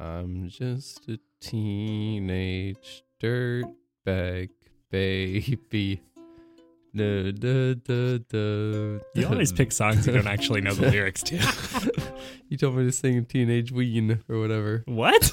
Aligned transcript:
I'm 0.00 0.48
just 0.48 1.06
a 1.08 1.18
teenage 1.40 3.04
dirtbag 3.22 4.50
baby. 4.90 6.02
Da, 6.92 7.30
da, 7.30 7.74
da, 7.74 8.18
da, 8.28 8.98
You 9.14 9.28
always 9.28 9.52
pick 9.52 9.70
songs 9.70 10.08
you 10.08 10.12
don't 10.12 10.26
actually 10.26 10.60
know 10.60 10.74
the 10.74 10.90
lyrics 10.90 11.22
to. 11.22 11.38
You 12.48 12.56
told 12.56 12.74
me 12.74 12.84
to 12.84 12.90
sing 12.90 13.24
Teenage 13.26 13.70
Ween 13.70 14.18
or 14.28 14.40
whatever. 14.40 14.82
What? 14.86 15.30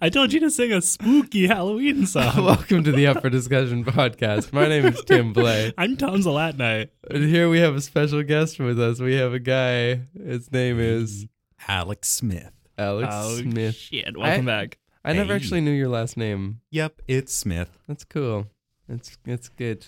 I 0.00 0.08
told 0.08 0.32
you 0.32 0.40
to 0.40 0.50
sing 0.50 0.72
a 0.72 0.80
spooky 0.80 1.46
Halloween 1.46 2.06
song. 2.06 2.44
Welcome 2.44 2.84
to 2.84 2.92
the 2.92 3.06
Up 3.06 3.20
for 3.20 3.30
Discussion 3.30 3.84
podcast. 3.84 4.52
My 4.52 4.68
name 4.68 4.84
is 4.86 5.02
Tim 5.04 5.32
Blay. 5.32 5.72
I'm 5.78 5.96
Tom 5.96 6.20
Zalatni. 6.20 6.88
And 7.10 7.24
here 7.24 7.48
we 7.48 7.58
have 7.60 7.74
a 7.74 7.80
special 7.80 8.22
guest 8.22 8.58
with 8.58 8.80
us. 8.80 9.00
We 9.00 9.14
have 9.16 9.32
a 9.32 9.38
guy. 9.38 10.00
His 10.16 10.50
name 10.52 10.78
is 10.80 11.26
Alex 11.68 12.08
Smith. 12.08 12.52
Alex 12.78 13.08
Oh, 13.12 13.36
Smith. 13.38 13.74
shit. 13.74 14.16
Welcome 14.16 14.46
back. 14.46 14.78
I 15.04 15.12
never 15.12 15.32
actually 15.34 15.60
knew 15.60 15.70
your 15.72 15.88
last 15.88 16.16
name. 16.16 16.60
Yep, 16.70 17.02
it's 17.06 17.32
Smith. 17.34 17.78
That's 17.86 18.04
cool. 18.04 18.46
It's 18.88 19.18
it's 19.26 19.48
good. 19.50 19.86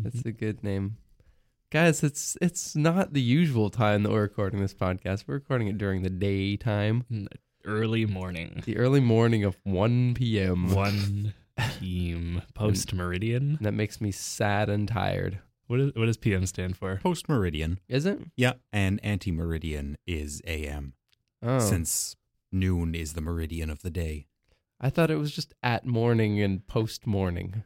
Mm-hmm. 0.00 0.28
A 0.28 0.32
good 0.32 0.62
name. 0.62 0.96
Guys, 1.70 2.02
it's 2.04 2.36
it's 2.40 2.76
not 2.76 3.12
the 3.14 3.20
usual 3.20 3.68
time 3.68 4.04
that 4.04 4.12
we're 4.12 4.22
recording 4.22 4.60
this 4.60 4.74
podcast. 4.74 5.24
We're 5.26 5.34
recording 5.34 5.66
it 5.68 5.76
during 5.76 6.02
the 6.02 6.10
daytime, 6.10 7.04
In 7.10 7.24
the 7.24 7.30
Early 7.64 8.06
morning. 8.06 8.62
the 8.64 8.76
early 8.78 9.00
morning 9.00 9.44
of 9.44 9.56
1 9.64 10.14
p.m. 10.14 10.74
1 10.74 11.34
p.m. 11.80 12.42
post 12.54 12.92
meridian. 12.94 13.58
That 13.60 13.72
makes 13.74 14.00
me 14.00 14.10
sad 14.12 14.68
and 14.68 14.88
tired. 14.88 15.40
What, 15.66 15.80
is, 15.80 15.92
what 15.94 16.06
does 16.06 16.16
PM 16.16 16.46
stand 16.46 16.76
for? 16.76 16.96
Post 17.02 17.28
meridian. 17.28 17.78
Is 17.88 18.06
it? 18.06 18.20
Yeah, 18.36 18.54
and 18.72 19.00
anti 19.02 19.30
meridian 19.32 19.98
is 20.06 20.40
AM, 20.46 20.94
Oh. 21.42 21.58
since 21.58 22.16
noon 22.50 22.94
is 22.94 23.12
the 23.12 23.20
meridian 23.20 23.68
of 23.68 23.82
the 23.82 23.90
day. 23.90 24.26
I 24.80 24.88
thought 24.88 25.10
it 25.10 25.16
was 25.16 25.32
just 25.32 25.52
at 25.62 25.84
morning 25.84 26.40
and 26.40 26.66
post 26.66 27.06
morning. 27.06 27.64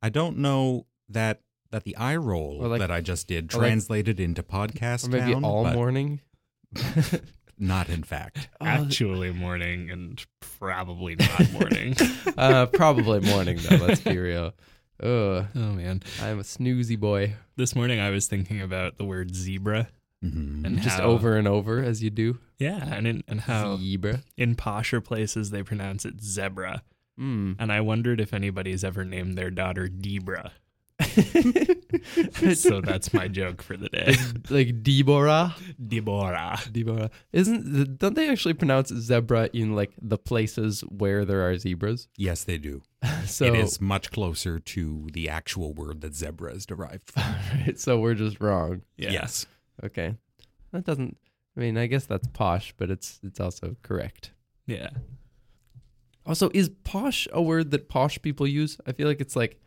I 0.00 0.08
don't 0.08 0.38
know 0.38 0.86
that 1.08 1.40
that 1.70 1.84
the 1.84 1.96
eye 1.96 2.16
roll 2.16 2.60
like- 2.60 2.78
that 2.78 2.90
I 2.90 3.02
just 3.02 3.26
did 3.26 3.52
or 3.52 3.58
like- 3.58 3.66
translated 3.68 4.20
into 4.20 4.42
podcast 4.42 5.06
Or 5.06 5.10
maybe 5.10 5.32
town, 5.34 5.44
all 5.44 5.64
but 5.64 5.74
morning. 5.74 6.20
not 7.58 7.88
in 7.88 8.02
fact. 8.02 8.48
Oh, 8.60 8.66
Actually 8.66 9.32
morning 9.32 9.90
and 9.90 10.24
probably 10.58 11.16
not 11.16 11.52
morning. 11.52 11.96
uh, 12.36 12.66
probably 12.66 13.20
morning 13.20 13.58
though. 13.68 13.76
Let's 13.76 14.00
be 14.00 14.16
real. 14.18 14.52
Ugh, 15.00 15.46
oh, 15.54 15.72
man. 15.72 16.02
I'm 16.20 16.40
a 16.40 16.42
snoozy 16.42 16.98
boy. 16.98 17.34
This 17.56 17.76
morning 17.76 18.00
I 18.00 18.10
was 18.10 18.26
thinking 18.26 18.60
about 18.60 18.98
the 18.98 19.04
word 19.04 19.34
zebra 19.34 19.88
Mhm. 20.24 20.64
and 20.64 20.80
Just 20.82 20.98
how, 20.98 21.04
over 21.04 21.36
and 21.36 21.46
over 21.46 21.80
as 21.80 22.02
you 22.02 22.10
do. 22.10 22.38
Yeah, 22.58 22.84
and 22.92 23.06
in, 23.06 23.22
and 23.28 23.40
how 23.42 23.76
Zebra. 23.76 24.22
in 24.36 24.56
posher 24.56 25.02
places 25.04 25.50
they 25.50 25.62
pronounce 25.62 26.04
it 26.04 26.20
zebra. 26.20 26.82
Mm. 27.20 27.54
And 27.60 27.70
I 27.72 27.80
wondered 27.82 28.20
if 28.20 28.34
anybody's 28.34 28.82
ever 28.82 29.04
named 29.04 29.38
their 29.38 29.50
daughter 29.52 29.86
Debra. 29.88 30.52
so 32.54 32.80
that's 32.80 33.12
my 33.12 33.28
joke 33.28 33.62
for 33.62 33.76
the 33.76 33.88
day. 33.88 34.14
like 34.50 34.82
Deborah. 34.82 35.54
Deborah. 35.86 36.58
Deborah. 36.70 37.10
Isn't 37.32 37.98
don't 37.98 38.14
they 38.14 38.28
actually 38.28 38.54
pronounce 38.54 38.88
zebra 38.88 39.50
in 39.52 39.74
like 39.74 39.92
the 40.00 40.18
places 40.18 40.82
where 40.82 41.24
there 41.24 41.48
are 41.48 41.56
zebras? 41.56 42.08
Yes, 42.16 42.44
they 42.44 42.58
do. 42.58 42.82
So 43.26 43.44
it 43.44 43.54
is 43.54 43.80
much 43.80 44.10
closer 44.10 44.58
to 44.58 45.08
the 45.12 45.28
actual 45.28 45.72
word 45.74 46.00
that 46.00 46.14
zebra 46.14 46.54
is 46.54 46.66
derived 46.66 47.10
from. 47.10 47.74
so 47.76 48.00
we're 48.00 48.14
just 48.14 48.40
wrong. 48.40 48.82
Yeah. 48.96 49.10
Yes. 49.10 49.46
Okay. 49.84 50.16
That 50.72 50.84
doesn't 50.84 51.16
I 51.56 51.60
mean, 51.60 51.76
I 51.76 51.86
guess 51.86 52.06
that's 52.06 52.28
posh, 52.28 52.72
but 52.76 52.90
it's 52.90 53.18
it's 53.24 53.40
also 53.40 53.76
correct. 53.82 54.32
Yeah. 54.66 54.90
Also, 56.24 56.50
is 56.54 56.70
posh 56.84 57.26
a 57.32 57.42
word 57.42 57.70
that 57.72 57.88
posh 57.88 58.20
people 58.22 58.46
use? 58.46 58.78
I 58.86 58.92
feel 58.92 59.08
like 59.08 59.20
it's 59.20 59.34
like 59.34 59.58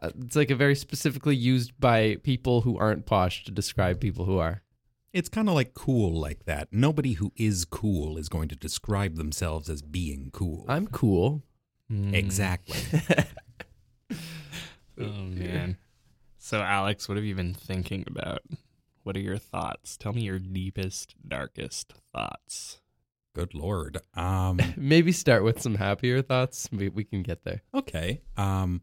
uh, 0.00 0.10
it's 0.20 0.36
like 0.36 0.50
a 0.50 0.54
very 0.56 0.74
specifically 0.74 1.36
used 1.36 1.72
by 1.78 2.16
people 2.22 2.62
who 2.62 2.78
aren't 2.78 3.06
posh 3.06 3.44
to 3.44 3.50
describe 3.50 4.00
people 4.00 4.24
who 4.24 4.38
are. 4.38 4.62
It's 5.12 5.28
kind 5.28 5.48
of 5.48 5.54
like 5.54 5.74
cool 5.74 6.18
like 6.18 6.46
that. 6.46 6.68
Nobody 6.72 7.14
who 7.14 7.32
is 7.36 7.64
cool 7.66 8.16
is 8.16 8.30
going 8.30 8.48
to 8.48 8.56
describe 8.56 9.16
themselves 9.16 9.68
as 9.68 9.82
being 9.82 10.30
cool. 10.32 10.64
I'm 10.68 10.86
cool. 10.86 11.42
Mm. 11.90 12.14
Exactly. 12.14 12.78
Oh 15.00 15.04
man. 15.04 15.78
So 16.38 16.60
Alex, 16.60 17.08
what 17.08 17.16
have 17.16 17.24
you 17.24 17.34
been 17.34 17.54
thinking 17.54 18.04
about? 18.06 18.42
What 19.04 19.16
are 19.16 19.20
your 19.20 19.38
thoughts? 19.38 19.96
Tell 19.96 20.12
me 20.12 20.22
your 20.22 20.38
deepest, 20.38 21.14
darkest 21.26 21.94
thoughts. 22.14 22.80
Good 23.34 23.54
lord. 23.54 23.98
Um 24.14 24.60
Maybe 24.76 25.12
start 25.12 25.44
with 25.44 25.62
some 25.62 25.76
happier 25.76 26.20
thoughts. 26.22 26.68
We 26.70 26.88
we 26.90 27.04
can 27.04 27.22
get 27.22 27.44
there. 27.44 27.62
okay. 27.74 28.20
Um 28.36 28.82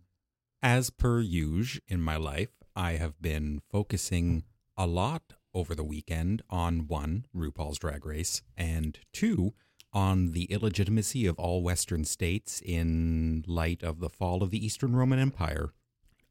as 0.62 0.90
per 0.90 1.20
usual 1.22 1.82
in 1.88 2.02
my 2.02 2.18
life, 2.18 2.50
I 2.76 2.94
have 2.94 3.22
been 3.22 3.62
focusing 3.72 4.44
a 4.78 4.88
lot 4.88 5.34
over 5.54 5.74
the 5.76 5.84
weekend 5.84 6.42
on 6.50 6.88
one, 6.88 7.26
RuPaul's 7.36 7.80
Drag 7.80 8.06
Race, 8.06 8.42
and 8.56 9.00
two, 9.12 9.54
on 9.92 10.34
the 10.34 10.44
illegitimacy 10.46 11.26
of 11.26 11.40
all 11.40 11.64
Western 11.64 12.06
states 12.06 12.62
in 12.64 13.44
light 13.48 13.82
of 13.82 14.00
the 14.00 14.10
fall 14.10 14.44
of 14.44 14.52
the 14.52 14.64
Eastern 14.64 14.96
Roman 14.96 15.18
Empire. 15.20 15.74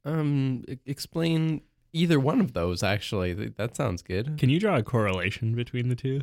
Um, 0.05 0.63
explain 0.85 1.61
either 1.91 2.19
one 2.19 2.39
of 2.39 2.53
those. 2.53 2.83
Actually, 2.83 3.33
that 3.33 3.75
sounds 3.75 4.01
good. 4.01 4.37
Can 4.37 4.49
you 4.49 4.59
draw 4.59 4.77
a 4.77 4.83
correlation 4.83 5.55
between 5.55 5.89
the 5.89 5.95
two? 5.95 6.21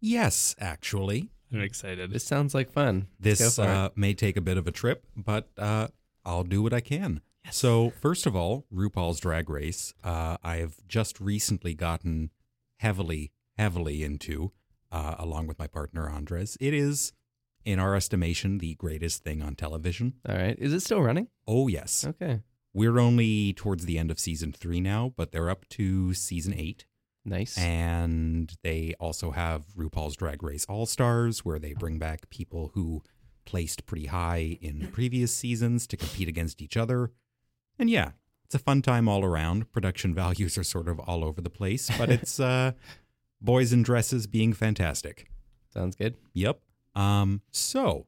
Yes, 0.00 0.56
actually. 0.58 1.30
I'm 1.52 1.60
excited. 1.60 2.12
This 2.12 2.24
sounds 2.24 2.54
like 2.54 2.70
fun. 2.70 3.06
This 3.18 3.38
go 3.40 3.50
for 3.50 3.68
it. 3.68 3.74
uh, 3.74 3.90
may 3.94 4.14
take 4.14 4.36
a 4.36 4.40
bit 4.40 4.56
of 4.56 4.66
a 4.66 4.72
trip, 4.72 5.04
but 5.16 5.48
uh, 5.58 5.88
I'll 6.24 6.44
do 6.44 6.62
what 6.62 6.72
I 6.72 6.80
can. 6.80 7.20
So, 7.50 7.90
first 8.00 8.26
of 8.26 8.36
all, 8.36 8.66
RuPaul's 8.72 9.18
Drag 9.20 9.48
Race, 9.48 9.94
uh, 10.04 10.36
I 10.42 10.56
have 10.56 10.76
just 10.86 11.20
recently 11.20 11.74
gotten 11.74 12.30
heavily, 12.78 13.32
heavily 13.56 14.04
into, 14.04 14.52
uh, 14.92 15.14
along 15.18 15.46
with 15.46 15.58
my 15.58 15.66
partner 15.66 16.08
Andres. 16.08 16.56
It 16.60 16.74
is, 16.74 17.12
in 17.64 17.78
our 17.78 17.94
estimation, 17.94 18.58
the 18.58 18.74
greatest 18.74 19.24
thing 19.24 19.42
on 19.42 19.54
television. 19.54 20.14
All 20.28 20.36
right. 20.36 20.56
Is 20.58 20.72
it 20.72 20.80
still 20.80 21.02
running? 21.02 21.28
Oh, 21.46 21.68
yes. 21.68 22.04
Okay. 22.06 22.40
We're 22.72 23.00
only 23.00 23.52
towards 23.52 23.86
the 23.86 23.98
end 23.98 24.10
of 24.10 24.20
season 24.20 24.52
three 24.52 24.80
now, 24.80 25.12
but 25.16 25.32
they're 25.32 25.50
up 25.50 25.68
to 25.70 26.14
season 26.14 26.54
eight. 26.54 26.86
Nice. 27.24 27.58
And 27.58 28.54
they 28.62 28.94
also 29.00 29.32
have 29.32 29.64
RuPaul's 29.76 30.16
Drag 30.16 30.42
Race 30.42 30.66
All 30.68 30.86
Stars, 30.86 31.44
where 31.44 31.58
they 31.58 31.74
bring 31.74 31.98
back 31.98 32.30
people 32.30 32.70
who 32.74 33.02
placed 33.50 33.84
pretty 33.84 34.06
high 34.06 34.56
in 34.60 34.86
previous 34.92 35.34
seasons 35.34 35.88
to 35.88 35.96
compete 35.96 36.28
against 36.28 36.62
each 36.62 36.76
other. 36.76 37.10
And 37.80 37.90
yeah, 37.90 38.12
it's 38.44 38.54
a 38.54 38.60
fun 38.60 38.80
time 38.80 39.08
all 39.08 39.24
around. 39.24 39.72
Production 39.72 40.14
values 40.14 40.56
are 40.56 40.62
sort 40.62 40.86
of 40.86 41.00
all 41.00 41.24
over 41.24 41.40
the 41.40 41.50
place, 41.50 41.90
but 41.98 42.10
it's 42.16 42.38
uh, 42.38 42.72
boys 43.40 43.72
in 43.72 43.82
dresses 43.82 44.28
being 44.28 44.52
fantastic. 44.52 45.28
Sounds 45.74 45.96
good. 45.96 46.16
Yep. 46.32 46.60
Um, 46.94 47.42
so, 47.50 48.06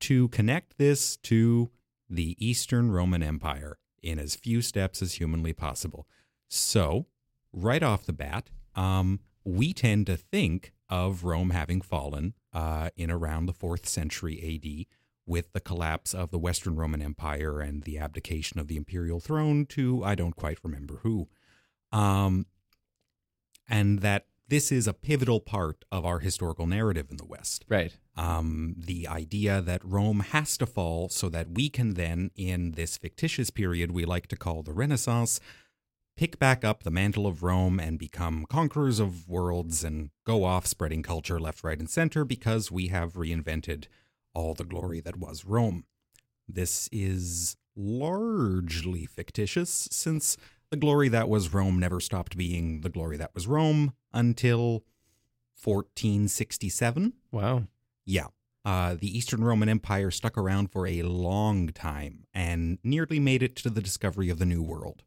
to 0.00 0.28
connect 0.28 0.76
this 0.76 1.16
to 1.18 1.70
the 2.10 2.36
Eastern 2.38 2.90
Roman 2.90 3.22
Empire 3.22 3.78
in 4.02 4.18
as 4.18 4.36
few 4.36 4.60
steps 4.60 5.00
as 5.00 5.14
humanly 5.14 5.54
possible. 5.54 6.06
So, 6.48 7.06
right 7.50 7.82
off 7.82 8.04
the 8.04 8.12
bat, 8.12 8.50
um, 8.74 9.20
we 9.42 9.72
tend 9.72 10.06
to 10.06 10.18
think 10.18 10.74
of 10.90 11.24
Rome 11.24 11.50
having 11.50 11.80
fallen 11.80 12.34
uh, 12.52 12.90
in 12.96 13.10
around 13.10 13.46
the 13.46 13.52
fourth 13.52 13.88
century 13.88 14.38
AD 14.42 14.96
with 15.26 15.52
the 15.52 15.60
collapse 15.60 16.12
of 16.14 16.30
the 16.30 16.38
Western 16.38 16.76
Roman 16.76 17.00
Empire 17.02 17.60
and 17.60 17.84
the 17.84 17.98
abdication 17.98 18.58
of 18.58 18.68
the 18.68 18.76
imperial 18.76 19.20
throne 19.20 19.66
to 19.66 20.02
I 20.04 20.14
don't 20.14 20.36
quite 20.36 20.58
remember 20.62 21.00
who. 21.02 21.28
Um, 21.92 22.46
and 23.68 24.00
that 24.00 24.26
this 24.48 24.72
is 24.72 24.88
a 24.88 24.92
pivotal 24.92 25.38
part 25.38 25.84
of 25.92 26.04
our 26.04 26.18
historical 26.18 26.66
narrative 26.66 27.06
in 27.10 27.16
the 27.16 27.24
West. 27.24 27.64
Right. 27.68 27.96
Um, 28.16 28.74
the 28.76 29.06
idea 29.06 29.60
that 29.60 29.84
Rome 29.84 30.20
has 30.20 30.58
to 30.58 30.66
fall 30.66 31.08
so 31.08 31.28
that 31.28 31.52
we 31.52 31.68
can 31.68 31.94
then, 31.94 32.32
in 32.34 32.72
this 32.72 32.98
fictitious 32.98 33.50
period 33.50 33.92
we 33.92 34.04
like 34.04 34.26
to 34.26 34.36
call 34.36 34.64
the 34.64 34.72
Renaissance, 34.72 35.38
pick 36.20 36.38
back 36.38 36.66
up 36.66 36.82
the 36.82 36.90
mantle 36.90 37.26
of 37.26 37.42
Rome 37.42 37.80
and 37.80 37.98
become 37.98 38.44
conquerors 38.44 39.00
of 39.00 39.26
worlds 39.26 39.82
and 39.82 40.10
go 40.26 40.44
off 40.44 40.66
spreading 40.66 41.02
culture 41.02 41.40
left, 41.40 41.64
right, 41.64 41.78
and 41.78 41.88
center 41.88 42.26
because 42.26 42.70
we 42.70 42.88
have 42.88 43.14
reinvented 43.14 43.86
all 44.34 44.52
the 44.52 44.66
glory 44.66 45.00
that 45.00 45.16
was 45.16 45.46
Rome. 45.46 45.84
This 46.46 46.90
is 46.92 47.56
largely 47.74 49.06
fictitious 49.06 49.88
since 49.90 50.36
the 50.68 50.76
glory 50.76 51.08
that 51.08 51.30
was 51.30 51.54
Rome 51.54 51.80
never 51.80 52.00
stopped 52.00 52.36
being 52.36 52.82
the 52.82 52.90
glory 52.90 53.16
that 53.16 53.34
was 53.34 53.46
Rome 53.46 53.94
until 54.12 54.84
1467. 55.64 57.14
Wow. 57.32 57.62
Yeah. 58.04 58.26
Uh, 58.62 58.94
the 58.94 59.16
Eastern 59.16 59.42
Roman 59.42 59.70
Empire 59.70 60.10
stuck 60.10 60.36
around 60.36 60.70
for 60.70 60.86
a 60.86 61.00
long 61.00 61.68
time 61.68 62.26
and 62.34 62.76
nearly 62.84 63.18
made 63.18 63.42
it 63.42 63.56
to 63.56 63.70
the 63.70 63.80
discovery 63.80 64.28
of 64.28 64.38
the 64.38 64.44
New 64.44 64.62
World. 64.62 65.02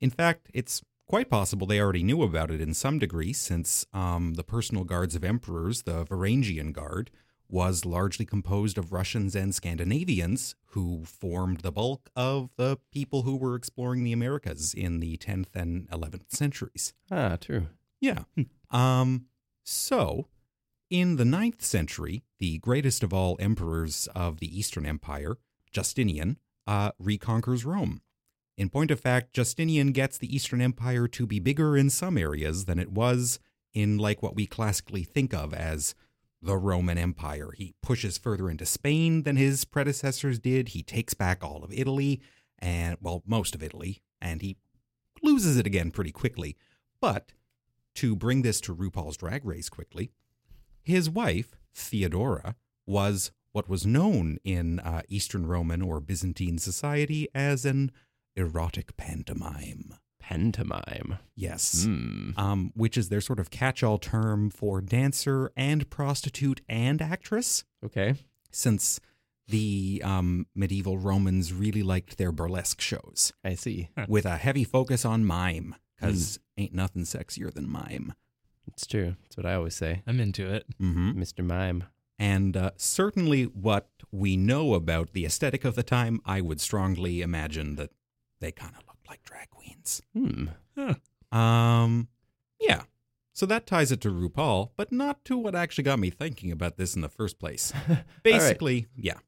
In 0.00 0.10
fact, 0.10 0.50
it's 0.52 0.82
quite 1.06 1.30
possible 1.30 1.66
they 1.66 1.80
already 1.80 2.02
knew 2.02 2.22
about 2.22 2.50
it 2.50 2.60
in 2.60 2.74
some 2.74 2.98
degree, 2.98 3.32
since 3.32 3.86
um, 3.92 4.34
the 4.34 4.44
personal 4.44 4.84
guards 4.84 5.14
of 5.14 5.24
emperors, 5.24 5.82
the 5.82 6.04
Varangian 6.04 6.72
Guard, 6.72 7.10
was 7.48 7.84
largely 7.84 8.26
composed 8.26 8.76
of 8.76 8.92
Russians 8.92 9.36
and 9.36 9.54
Scandinavians 9.54 10.56
who 10.70 11.04
formed 11.04 11.60
the 11.60 11.70
bulk 11.72 12.10
of 12.16 12.50
the 12.56 12.78
people 12.92 13.22
who 13.22 13.36
were 13.36 13.54
exploring 13.54 14.02
the 14.02 14.12
Americas 14.12 14.74
in 14.74 15.00
the 15.00 15.16
10th 15.16 15.54
and 15.54 15.88
11th 15.90 16.30
centuries. 16.30 16.92
Ah, 17.10 17.36
true. 17.36 17.68
Yeah. 18.00 18.24
um, 18.70 19.26
so, 19.64 20.26
in 20.90 21.16
the 21.16 21.24
9th 21.24 21.62
century, 21.62 22.24
the 22.38 22.58
greatest 22.58 23.02
of 23.02 23.12
all 23.12 23.36
emperors 23.38 24.08
of 24.14 24.40
the 24.40 24.58
Eastern 24.58 24.84
Empire, 24.84 25.38
Justinian, 25.70 26.38
uh, 26.66 26.90
reconquers 26.98 27.64
Rome. 27.64 28.02
In 28.56 28.70
point 28.70 28.90
of 28.90 29.00
fact, 29.00 29.34
Justinian 29.34 29.92
gets 29.92 30.16
the 30.16 30.34
Eastern 30.34 30.60
Empire 30.62 31.06
to 31.08 31.26
be 31.26 31.38
bigger 31.38 31.76
in 31.76 31.90
some 31.90 32.16
areas 32.16 32.64
than 32.64 32.78
it 32.78 32.90
was 32.90 33.38
in 33.74 33.98
like 33.98 34.22
what 34.22 34.34
we 34.34 34.46
classically 34.46 35.04
think 35.04 35.34
of 35.34 35.52
as 35.52 35.94
the 36.40 36.56
Roman 36.56 36.96
Empire. 36.96 37.50
He 37.54 37.74
pushes 37.82 38.16
further 38.16 38.48
into 38.48 38.64
Spain 38.64 39.24
than 39.24 39.36
his 39.36 39.64
predecessors 39.64 40.38
did. 40.38 40.68
He 40.68 40.82
takes 40.82 41.12
back 41.12 41.44
all 41.44 41.62
of 41.62 41.72
Italy 41.72 42.20
and 42.58 42.96
well, 43.02 43.22
most 43.26 43.54
of 43.54 43.62
Italy, 43.62 44.02
and 44.20 44.40
he 44.40 44.56
loses 45.22 45.58
it 45.58 45.66
again 45.66 45.90
pretty 45.90 46.12
quickly. 46.12 46.56
But 47.00 47.32
to 47.96 48.16
bring 48.16 48.42
this 48.42 48.60
to 48.62 48.74
RuPaul's 48.74 49.18
Drag 49.18 49.44
Race 49.44 49.68
quickly, 49.68 50.10
his 50.82 51.10
wife, 51.10 51.56
Theodora, 51.74 52.54
was 52.86 53.32
what 53.52 53.68
was 53.68 53.86
known 53.86 54.38
in 54.44 54.80
uh, 54.80 55.02
Eastern 55.08 55.46
Roman 55.46 55.82
or 55.82 56.00
Byzantine 56.00 56.58
society 56.58 57.28
as 57.34 57.64
an 57.64 57.90
erotic 58.36 58.96
pantomime. 58.96 59.94
Pantomime. 60.20 61.18
Yes. 61.34 61.84
Hmm. 61.84 62.30
Um, 62.36 62.72
which 62.74 62.96
is 62.96 63.08
their 63.08 63.20
sort 63.20 63.38
of 63.38 63.50
catch 63.50 63.82
all 63.82 63.98
term 63.98 64.50
for 64.50 64.80
dancer 64.80 65.52
and 65.56 65.88
prostitute 65.88 66.60
and 66.68 67.00
actress, 67.00 67.64
Okay. 67.84 68.14
since 68.50 69.00
the 69.48 70.02
um, 70.04 70.46
medieval 70.54 70.98
Romans 70.98 71.52
really 71.52 71.82
liked 71.84 72.18
their 72.18 72.32
burlesque 72.32 72.80
shows 72.80 73.32
I 73.44 73.54
see. 73.54 73.88
with 74.08 74.26
a 74.26 74.36
heavy 74.36 74.64
focus 74.64 75.04
on 75.04 75.24
mime, 75.24 75.76
because 75.96 76.40
ain't 76.58 76.74
nothing 76.74 77.02
sexier 77.04 77.52
than 77.54 77.68
mime. 77.70 78.12
It's 78.66 78.86
true. 78.86 79.14
That's 79.22 79.36
what 79.36 79.46
I 79.46 79.54
always 79.54 79.76
say. 79.76 80.02
I'm 80.06 80.18
into 80.20 80.52
it. 80.52 80.66
Mm-hmm. 80.82 81.12
Mr. 81.22 81.44
Mime. 81.44 81.84
And 82.18 82.56
uh, 82.56 82.70
certainly 82.76 83.44
what 83.44 83.88
we 84.10 84.36
know 84.36 84.74
about 84.74 85.12
the 85.12 85.24
aesthetic 85.24 85.64
of 85.64 85.76
the 85.76 85.82
time, 85.84 86.20
I 86.24 86.40
would 86.40 86.60
strongly 86.60 87.22
imagine 87.22 87.76
that 87.76 87.90
they 88.40 88.52
kind 88.52 88.74
of 88.76 88.86
looked 88.86 89.08
like 89.08 89.22
drag 89.22 89.50
queens. 89.50 90.02
Hmm. 90.14 91.36
Um, 91.36 92.08
yeah. 92.60 92.82
So 93.32 93.44
that 93.46 93.66
ties 93.66 93.92
it 93.92 94.00
to 94.02 94.10
RuPaul, 94.10 94.70
but 94.76 94.92
not 94.92 95.24
to 95.26 95.36
what 95.36 95.54
actually 95.54 95.84
got 95.84 95.98
me 95.98 96.10
thinking 96.10 96.50
about 96.50 96.78
this 96.78 96.94
in 96.94 97.02
the 97.02 97.08
first 97.08 97.38
place. 97.38 97.72
Basically, 98.22 98.86
yeah. 98.96 99.18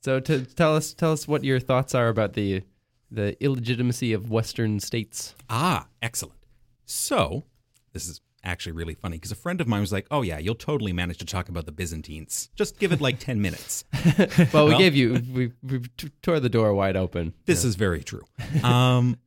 So 0.00 0.20
to 0.20 0.44
tell 0.44 0.74
us 0.74 0.94
tell 0.94 1.12
us 1.12 1.28
what 1.28 1.44
your 1.44 1.60
thoughts 1.60 1.94
are 1.94 2.08
about 2.08 2.32
the 2.32 2.62
the 3.10 3.42
illegitimacy 3.42 4.12
of 4.12 4.30
Western 4.30 4.80
states. 4.80 5.34
Ah, 5.48 5.86
excellent. 6.02 6.38
So 6.84 7.44
this 7.92 8.08
is 8.08 8.20
actually 8.44 8.72
really 8.72 8.94
funny 8.94 9.16
because 9.16 9.32
a 9.32 9.36
friend 9.36 9.60
of 9.60 9.66
mine 9.68 9.80
was 9.80 9.92
like, 9.92 10.06
"Oh 10.10 10.22
yeah, 10.22 10.38
you'll 10.38 10.54
totally 10.54 10.92
manage 10.92 11.18
to 11.18 11.24
talk 11.24 11.48
about 11.48 11.66
the 11.66 11.72
Byzantines. 11.72 12.50
Just 12.56 12.78
give 12.78 12.92
it 12.92 13.00
like 13.00 13.18
ten 13.28 13.40
minutes." 13.40 13.84
Well, 14.52 14.68
we 14.68 14.76
gave 14.78 14.94
you 14.94 15.22
we, 15.32 15.52
we 15.62 15.80
t- 15.96 16.10
tore 16.22 16.40
the 16.40 16.48
door 16.48 16.72
wide 16.74 16.96
open. 16.96 17.34
This 17.46 17.64
is 17.64 17.74
very 17.74 18.02
true. 18.02 18.22
Um, 18.64 19.18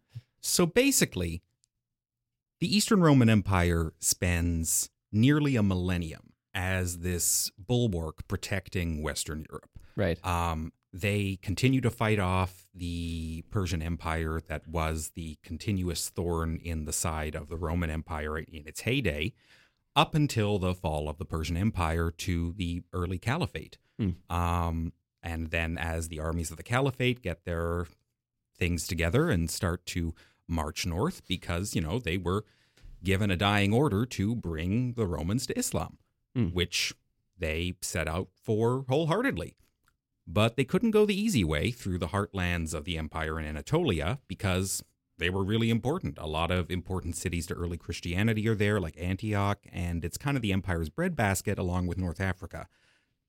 so 0.42 0.66
basically, 0.66 1.44
the 2.60 2.76
Eastern 2.76 3.02
Roman 3.02 3.30
Empire 3.30 3.94
spends 4.00 4.90
nearly 5.12 5.56
a 5.56 5.64
millennium 5.64 6.34
as 6.54 7.00
this 7.00 7.52
bulwark 7.58 8.28
protecting 8.28 9.02
Western 9.04 9.46
Europe. 9.50 9.70
right. 9.96 10.24
Um, 10.26 10.74
they 10.94 11.38
continue 11.42 11.82
to 11.82 11.90
fight 11.90 12.20
off 12.20 12.68
the 12.74 13.44
Persian 13.50 13.82
Empire 13.82 14.42
that 14.48 14.68
was 14.68 15.12
the 15.16 15.38
continuous 15.42 16.10
thorn 16.10 16.60
in 16.62 16.86
the 16.86 16.94
side 16.94 17.36
of 17.36 17.48
the 17.48 17.58
Roman 17.58 17.90
Empire 17.90 18.38
in 18.38 18.68
its 18.68 18.82
heyday, 18.82 19.34
up 19.96 20.16
until 20.16 20.60
the 20.60 20.74
fall 20.74 21.08
of 21.10 21.18
the 21.18 21.26
Persian 21.26 21.58
Empire 21.58 22.12
to 22.12 22.54
the 22.58 22.84
early 22.94 23.18
Caliphate. 23.18 23.78
Hmm. 23.98 24.12
Um, 24.30 24.94
and 25.24 25.52
then, 25.52 25.78
as 25.78 26.08
the 26.08 26.20
armies 26.20 26.52
of 26.52 26.58
the 26.58 26.64
Caliphate 26.64 27.22
get 27.22 27.46
their 27.46 27.88
things 28.58 28.88
together 28.88 29.30
and 29.30 29.50
start 29.50 29.86
to 29.88 30.14
march 30.48 30.86
north, 30.86 31.26
because, 31.28 31.76
you 31.76 31.82
know, 31.82 32.00
they 32.00 32.18
were 32.18 32.44
given 33.04 33.32
a 33.32 33.38
dying 33.38 33.74
order 33.74 34.06
to 34.06 34.36
bring 34.36 34.94
the 34.94 35.06
Romans 35.08 35.46
to 35.48 35.58
Islam, 35.58 35.98
Hmm. 36.36 36.48
which 36.48 36.94
they 37.38 37.76
set 37.82 38.08
out 38.08 38.30
for 38.42 38.86
wholeheartedly. 38.88 39.56
But 40.28 40.56
they 40.56 40.64
couldn't 40.64 40.92
go 40.92 41.06
the 41.06 41.20
easy 41.20 41.44
way 41.44 41.72
through 41.72 41.98
the 41.98 42.10
heartlands 42.10 42.74
of 42.74 42.86
the 42.86 42.98
empire 42.98 43.40
in 43.40 43.46
Anatolia 43.46 44.20
because 44.28 44.84
they 45.18 45.30
were 45.30 45.44
really 45.44 45.70
important. 45.70 46.18
A 46.18 46.28
lot 46.28 46.52
of 46.52 46.72
important 46.72 47.16
cities 47.16 47.46
to 47.48 47.54
early 47.54 47.78
Christianity 47.78 48.48
are 48.48 48.56
there, 48.56 48.80
like 48.80 48.96
Antioch, 49.00 49.60
and 49.72 50.04
it's 50.04 50.18
kind 50.18 50.36
of 50.36 50.42
the 50.42 50.52
empire's 50.52 50.90
breadbasket 50.90 51.60
along 51.60 51.88
with 51.88 51.98
North 51.98 52.20
Africa. 52.20 52.68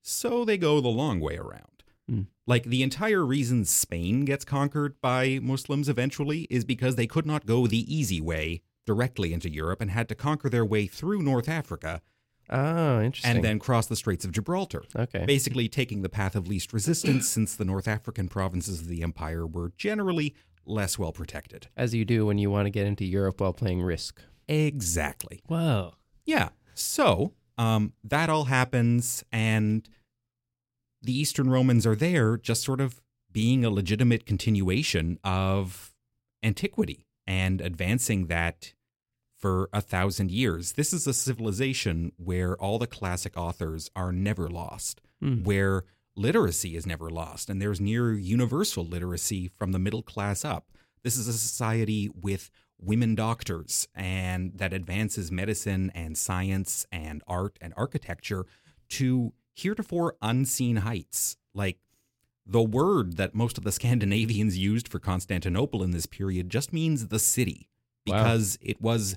So 0.01 0.45
they 0.45 0.59
go 0.59 0.81
the 0.81 0.89
long 0.89 1.21
way 1.21 1.37
around. 1.37 1.85
Hmm. 2.09 2.23
Like 2.47 2.65
the 2.65 2.83
entire 2.83 3.25
reason 3.25 3.65
Spain 3.65 4.25
gets 4.25 4.45
conquered 4.45 5.01
by 5.01 5.39
Muslims 5.43 5.89
eventually 5.89 6.47
is 6.51 6.65
because 6.65 6.97
they 6.97 7.07
could 7.07 7.27
not 7.27 7.47
go 7.47 7.67
the 7.67 7.95
easy 7.95 8.21
way 8.21 8.63
directly 8.85 9.33
into 9.33 9.51
Europe 9.51 9.81
and 9.81 9.91
had 9.91 10.09
to 10.09 10.15
conquer 10.15 10.49
their 10.49 10.65
way 10.65 10.87
through 10.87 11.23
North 11.23 11.49
Africa 11.49 12.01
Oh, 12.51 13.01
interesting. 13.01 13.37
and 13.37 13.45
then 13.45 13.59
cross 13.59 13.87
the 13.87 13.97
Straits 13.97 14.25
of 14.25 14.33
Gibraltar 14.33 14.83
okay. 14.97 15.25
basically 15.25 15.69
taking 15.69 16.03
the 16.03 16.09
path 16.09 16.35
of 16.35 16.47
least 16.49 16.73
resistance 16.73 17.29
since 17.29 17.55
the 17.55 17.65
North 17.65 17.89
African 17.89 18.29
provinces 18.29 18.81
of 18.81 18.89
the 18.89 19.03
empire 19.03 19.47
were 19.47 19.73
generally 19.77 20.35
less 20.67 20.99
well 20.99 21.13
protected. 21.13 21.69
As 21.77 21.95
you 21.95 22.05
do 22.05 22.27
when 22.27 22.39
you 22.39 22.51
want 22.51 22.67
to 22.67 22.71
get 22.71 22.87
into 22.87 23.05
Europe 23.05 23.41
while 23.41 23.53
playing 23.53 23.83
Risk. 23.83 24.21
Exactly. 24.49 25.41
Whoa. 25.47 25.95
Yeah. 26.25 26.51
So 26.75 27.33
um, 27.59 27.93
that 28.05 28.31
all 28.31 28.45
happens, 28.45 29.25
and 29.33 29.89
the 31.03 31.19
Eastern 31.19 31.51
Romans 31.51 31.87
are 31.87 31.97
there 31.97 32.37
just 32.37 32.63
sort 32.63 32.81
of 32.81 33.01
being 33.31 33.65
a 33.65 33.71
legitimate 33.71 34.27
continuation 34.27 35.19
of 35.25 35.95
antiquity 36.43 37.07
and 37.27 37.61
advancing 37.61 38.27
that 38.27 38.75
for 39.43 39.69
a 39.73 39.81
thousand 39.83 40.31
years. 40.31 40.73
This 40.73 40.93
is 40.95 41.07
a 41.07 41.13
civilization 41.13 42.13
where 42.17 42.57
all 42.57 42.79
the 42.79 42.87
classic 42.87 43.37
authors 43.37 43.91
are 43.95 44.13
never 44.13 44.49
lost. 44.49 45.01
Hmm. 45.21 45.45
where 45.45 45.85
literacy 46.17 46.75
is 46.77 46.85
never 46.85 47.09
lost 47.09 47.49
and 47.49 47.63
there's 47.63 47.81
near 47.81 48.13
universal 48.13 48.85
literacy 48.85 49.49
from 49.57 49.71
the 49.73 49.79
middle 49.79 50.03
class 50.03 50.45
up. 50.45 50.67
This 51.05 51.17
is 51.17 51.29
a 51.29 51.33
society 51.33 52.09
with 52.13 52.51
women 52.81 53.15
doctors 53.15 53.87
and 53.95 54.53
that 54.59 54.73
advances 54.73 55.31
medicine 55.31 55.93
and 55.95 56.19
science 56.19 56.87
and 56.91 57.23
art 57.29 57.57
and 57.61 57.73
architecture 57.77 58.47
to 58.91 59.33
heretofore 59.55 60.17
unseen 60.21 60.77
heights. 60.79 61.37
Like 61.55 61.79
the 62.45 62.63
word 62.63 63.17
that 63.17 63.35
most 63.35 63.57
of 63.57 63.63
the 63.65 63.73
Scandinavians 63.81 64.59
used 64.59 64.89
for 64.89 64.99
Constantinople 64.99 65.83
in 65.85 65.93
this 65.93 66.07
period 66.07 66.51
just 66.51 66.73
means 66.73 67.07
the 67.09 67.19
city 67.21 67.69
Wow. 68.09 68.25
because 68.25 68.59
it 68.61 68.81
was 68.83 69.15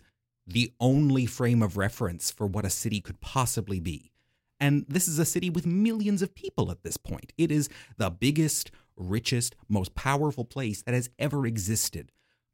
the 0.47 0.71
only 0.79 1.25
frame 1.25 1.61
of 1.63 1.77
reference 1.77 2.31
for 2.31 2.45
what 2.45 2.65
a 2.65 2.69
city 2.69 3.01
could 3.01 3.19
possibly 3.21 3.79
be. 3.79 4.11
And 4.59 4.85
this 4.87 5.07
is 5.07 5.19
a 5.19 5.25
city 5.25 5.49
with 5.49 5.65
millions 5.65 6.21
of 6.21 6.35
people 6.35 6.71
at 6.71 6.83
this 6.83 6.97
point. 6.97 7.33
It 7.37 7.51
is 7.51 7.67
the 7.97 8.09
biggest, 8.09 8.71
richest, 8.95 9.55
most 9.67 9.95
powerful 9.95 10.45
place 10.45 10.81
that 10.83 10.93
has 10.93 11.09
ever 11.19 11.45
existed 11.45 12.11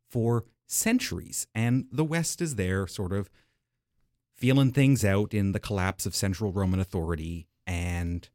for 0.10 0.46
centuries. 0.68 1.48
And 1.54 1.86
the 1.92 2.04
West 2.06 2.42
is 2.42 2.56
there, 2.56 2.88
sort 2.88 3.14
of 3.14 3.30
feeling 4.34 4.72
things 4.72 5.06
out 5.06 5.34
in 5.34 5.52
the 5.52 5.60
collapse 5.60 6.06
of 6.06 6.16
central 6.16 6.52
Roman 6.52 6.80
authority 6.80 7.48
and 7.68 8.28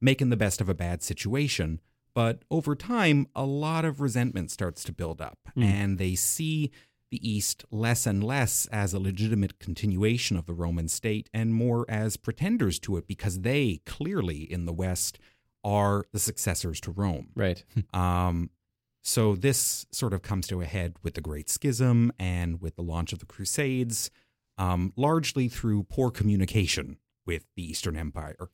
making 0.00 0.30
the 0.30 0.36
best 0.36 0.60
of 0.60 0.68
a 0.68 0.74
bad 0.74 1.02
situation. 1.02 1.80
But 2.14 2.42
over 2.50 2.74
time, 2.74 3.26
a 3.34 3.44
lot 3.44 3.84
of 3.84 4.00
resentment 4.00 4.50
starts 4.50 4.82
to 4.84 4.92
build 4.92 5.20
up, 5.20 5.38
Hmm. 5.54 5.62
and 5.62 5.98
they 5.98 6.14
see 6.14 6.70
the 7.12 7.30
East 7.30 7.64
less 7.70 8.06
and 8.06 8.24
less 8.24 8.66
as 8.72 8.94
a 8.94 8.98
legitimate 8.98 9.58
continuation 9.60 10.36
of 10.36 10.46
the 10.46 10.54
Roman 10.54 10.88
state 10.88 11.28
and 11.32 11.54
more 11.54 11.84
as 11.88 12.16
pretenders 12.16 12.78
to 12.80 12.96
it 12.96 13.06
because 13.06 13.40
they 13.40 13.80
clearly 13.84 14.50
in 14.50 14.64
the 14.64 14.72
West 14.72 15.18
are 15.62 16.04
the 16.12 16.18
successors 16.18 16.80
to 16.80 16.90
Rome. 16.90 17.28
Right. 17.36 17.62
Um, 17.94 18.50
so 19.04 19.34
this 19.34 19.84
sort 19.90 20.14
of 20.14 20.22
comes 20.22 20.46
to 20.46 20.60
a 20.60 20.64
head 20.64 20.94
with 21.02 21.14
the 21.14 21.20
Great 21.20 21.50
Schism 21.50 22.12
and 22.20 22.62
with 22.62 22.76
the 22.76 22.82
launch 22.82 23.12
of 23.12 23.18
the 23.18 23.26
Crusades, 23.26 24.10
um, 24.58 24.92
largely 24.96 25.48
through 25.48 25.82
poor 25.82 26.12
communication 26.12 26.98
with 27.26 27.44
the 27.56 27.68
Eastern 27.68 27.96
Empire. 27.96 28.48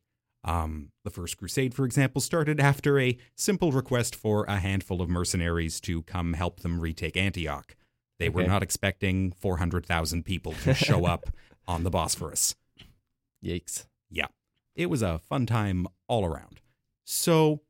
Um, 0.45 0.93
the 1.05 1.11
First 1.11 1.37
Crusade, 1.37 1.75
for 1.75 1.85
example, 1.85 2.23
started 2.23 2.61
after 2.61 2.99
a 2.99 3.19
simple 3.37 3.73
request 3.73 4.17
for 4.17 4.45
a 4.45 4.59
handful 4.59 5.03
of 5.03 5.11
mercenaries 5.11 5.81
to 5.83 6.03
come 6.05 6.33
help 6.33 6.61
them 6.61 6.81
retake 6.81 7.17
Antioch. 7.17 7.77
They 8.19 8.29
were 8.29 8.43
Okay. 8.43 8.49
not 8.51 8.63
expecting 8.63 9.33
400,000 9.33 10.25
people 10.25 10.53
to 10.65 10.75
show 10.89 11.05
up 11.07 11.31
on 11.67 11.85
the 11.85 11.91
Bosphorus. 11.91 12.55
Yikes. 13.45 13.87
Yeah. 14.11 14.27
It 14.75 14.91
was 14.91 15.03
a 15.03 15.19
fun 15.19 15.47
time 15.47 15.87
all 16.09 16.25
around. 16.25 16.61
So 17.05 17.61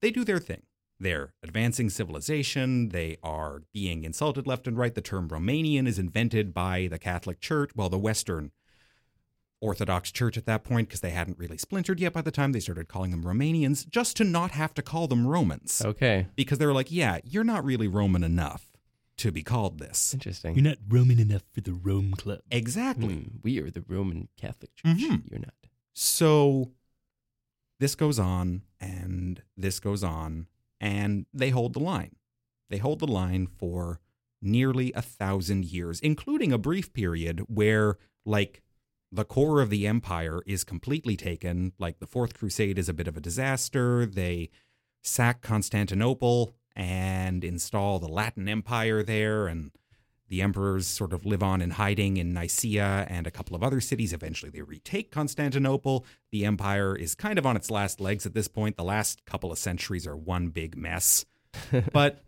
they 0.00 0.10
do 0.10 0.24
their 0.24 0.38
thing. 0.38 0.62
They're 0.98 1.34
advancing 1.42 1.90
civilization. 1.90 2.90
They 2.90 3.16
are 3.22 3.62
being 3.72 4.04
insulted 4.04 4.46
left 4.46 4.66
and 4.68 4.76
right. 4.78 4.94
The 4.94 5.00
term 5.00 5.28
Romanian 5.28 5.86
is 5.88 5.98
invented 5.98 6.54
by 6.54 6.88
the 6.88 6.98
Catholic 6.98 7.40
Church, 7.40 7.70
well, 7.74 7.88
the 7.88 7.98
Western 7.98 8.52
Orthodox 9.60 10.10
Church 10.10 10.36
at 10.36 10.46
that 10.46 10.64
point, 10.64 10.88
because 10.88 11.00
they 11.00 11.10
hadn't 11.10 11.38
really 11.38 11.58
splintered 11.58 12.00
yet 12.00 12.12
by 12.12 12.20
the 12.20 12.30
time 12.32 12.52
they 12.52 12.60
started 12.60 12.88
calling 12.88 13.10
them 13.12 13.22
Romanians, 13.24 13.88
just 13.88 14.16
to 14.16 14.24
not 14.24 14.52
have 14.52 14.74
to 14.74 14.82
call 14.82 15.06
them 15.06 15.26
Romans. 15.26 15.82
Okay. 15.84 16.26
Because 16.34 16.58
they 16.58 16.66
were 16.66 16.72
like, 16.72 16.90
yeah, 16.90 17.18
you're 17.24 17.44
not 17.44 17.64
really 17.64 17.86
Roman 17.88 18.24
enough 18.24 18.71
to 19.18 19.30
be 19.30 19.42
called 19.42 19.78
this. 19.78 20.14
Interesting. 20.14 20.54
You're 20.54 20.64
not 20.64 20.78
Roman 20.88 21.18
enough 21.18 21.42
for 21.52 21.60
the 21.60 21.74
Rome 21.74 22.12
Club. 22.12 22.40
Exactly. 22.50 23.14
Hmm, 23.14 23.36
we 23.42 23.58
are 23.60 23.70
the 23.70 23.84
Roman 23.86 24.28
Catholic 24.36 24.74
Church. 24.74 24.96
Mhm. 24.98 25.30
You're 25.30 25.40
not. 25.40 25.54
So 25.94 26.72
this 27.78 27.94
goes 27.94 28.18
on 28.18 28.62
and 28.80 29.42
this 29.56 29.80
goes 29.80 30.02
on, 30.02 30.46
and 30.80 31.26
they 31.32 31.50
hold 31.50 31.74
the 31.74 31.80
line. 31.80 32.16
They 32.70 32.78
hold 32.78 33.00
the 33.00 33.06
line 33.06 33.46
for 33.46 34.00
nearly 34.40 34.92
a 34.94 35.02
thousand 35.02 35.66
years, 35.66 36.00
including 36.00 36.52
a 36.52 36.58
brief 36.58 36.92
period 36.92 37.40
where, 37.48 37.98
like, 38.24 38.62
the 39.12 39.24
core 39.24 39.60
of 39.60 39.68
the 39.70 39.86
empire 39.86 40.42
is 40.46 40.64
completely 40.64 41.16
taken. 41.16 41.72
Like, 41.78 41.98
the 41.98 42.06
Fourth 42.06 42.34
Crusade 42.34 42.78
is 42.78 42.88
a 42.88 42.94
bit 42.94 43.06
of 43.06 43.16
a 43.16 43.20
disaster. 43.20 44.06
They 44.06 44.48
sack 45.02 45.42
Constantinople 45.42 46.54
and 46.74 47.44
install 47.44 47.98
the 47.98 48.08
Latin 48.08 48.48
Empire 48.48 49.02
there, 49.02 49.46
and 49.46 49.70
the 50.32 50.40
emperors 50.40 50.86
sort 50.86 51.12
of 51.12 51.26
live 51.26 51.42
on 51.42 51.60
in 51.60 51.72
hiding 51.72 52.16
in 52.16 52.32
Nicaea 52.32 53.06
and 53.10 53.26
a 53.26 53.30
couple 53.30 53.54
of 53.54 53.62
other 53.62 53.82
cities. 53.82 54.14
Eventually, 54.14 54.50
they 54.50 54.62
retake 54.62 55.10
Constantinople. 55.10 56.06
The 56.30 56.46
empire 56.46 56.96
is 56.96 57.14
kind 57.14 57.38
of 57.38 57.44
on 57.44 57.54
its 57.54 57.70
last 57.70 58.00
legs 58.00 58.24
at 58.24 58.32
this 58.32 58.48
point. 58.48 58.78
The 58.78 58.82
last 58.82 59.26
couple 59.26 59.52
of 59.52 59.58
centuries 59.58 60.06
are 60.06 60.16
one 60.16 60.48
big 60.48 60.74
mess. 60.74 61.26
But 61.92 62.24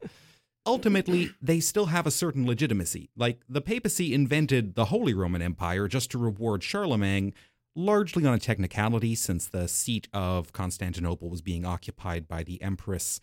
ultimately, 0.66 1.30
they 1.40 1.60
still 1.60 1.86
have 1.86 2.06
a 2.06 2.10
certain 2.10 2.46
legitimacy. 2.46 3.08
Like 3.16 3.40
the 3.48 3.62
papacy 3.62 4.12
invented 4.12 4.74
the 4.74 4.86
Holy 4.86 5.14
Roman 5.14 5.40
Empire 5.40 5.88
just 5.88 6.10
to 6.10 6.18
reward 6.18 6.62
Charlemagne, 6.62 7.32
largely 7.74 8.26
on 8.26 8.34
a 8.34 8.38
technicality, 8.38 9.14
since 9.14 9.46
the 9.46 9.66
seat 9.66 10.08
of 10.12 10.52
Constantinople 10.52 11.30
was 11.30 11.40
being 11.40 11.64
occupied 11.64 12.28
by 12.28 12.42
the 12.42 12.60
Empress 12.60 13.18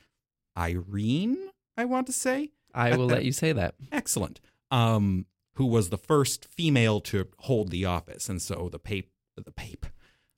Irene, 0.58 1.38
I 1.78 1.86
want 1.86 2.08
to 2.08 2.14
say. 2.14 2.52
I 2.74 2.96
will 2.96 3.08
let 3.08 3.26
you 3.26 3.32
say 3.32 3.52
that. 3.54 3.76
Excellent. 3.92 4.40
Um, 4.70 5.26
who 5.56 5.66
was 5.66 5.90
the 5.90 5.98
first 5.98 6.46
female 6.46 7.02
to 7.02 7.28
hold 7.40 7.70
the 7.72 7.86
office, 7.86 8.30
and 8.30 8.42
so 8.42 8.70
the 8.72 8.80
pape, 8.80 9.12
the 9.36 9.52
pape, 9.52 9.86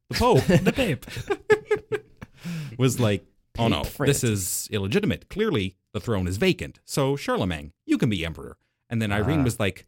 the 0.10 0.15
pope, 0.17 0.43
the 0.48 0.74
Pape. 0.74 1.05
was 2.77 3.00
like, 3.00 3.25
"Oh 3.58 3.67
no, 3.67 3.84
Pape 3.84 4.08
this 4.08 4.24
is 4.24 4.67
illegitimate. 4.72 5.29
Clearly, 5.29 5.75
the 5.93 6.00
throne 6.00 6.27
is 6.27 6.38
vacant. 6.38 6.79
So 6.86 7.15
Charlemagne, 7.15 7.74
you 7.86 7.98
can 7.98 8.10
be 8.10 8.25
emperor." 8.25 8.58
And 8.89 9.01
then 9.01 9.12
Irene 9.12 9.41
Ah. 9.41 9.43
was 9.43 9.60
like, 9.60 9.86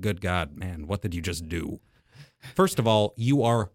"Good 0.00 0.20
God, 0.20 0.56
man, 0.56 0.86
what 0.86 1.02
did 1.02 1.14
you 1.14 1.22
just 1.22 1.48
do? 1.48 1.80
First 2.54 2.78
of 2.78 2.86
all, 2.86 3.14
you 3.16 3.42
are 3.42 3.70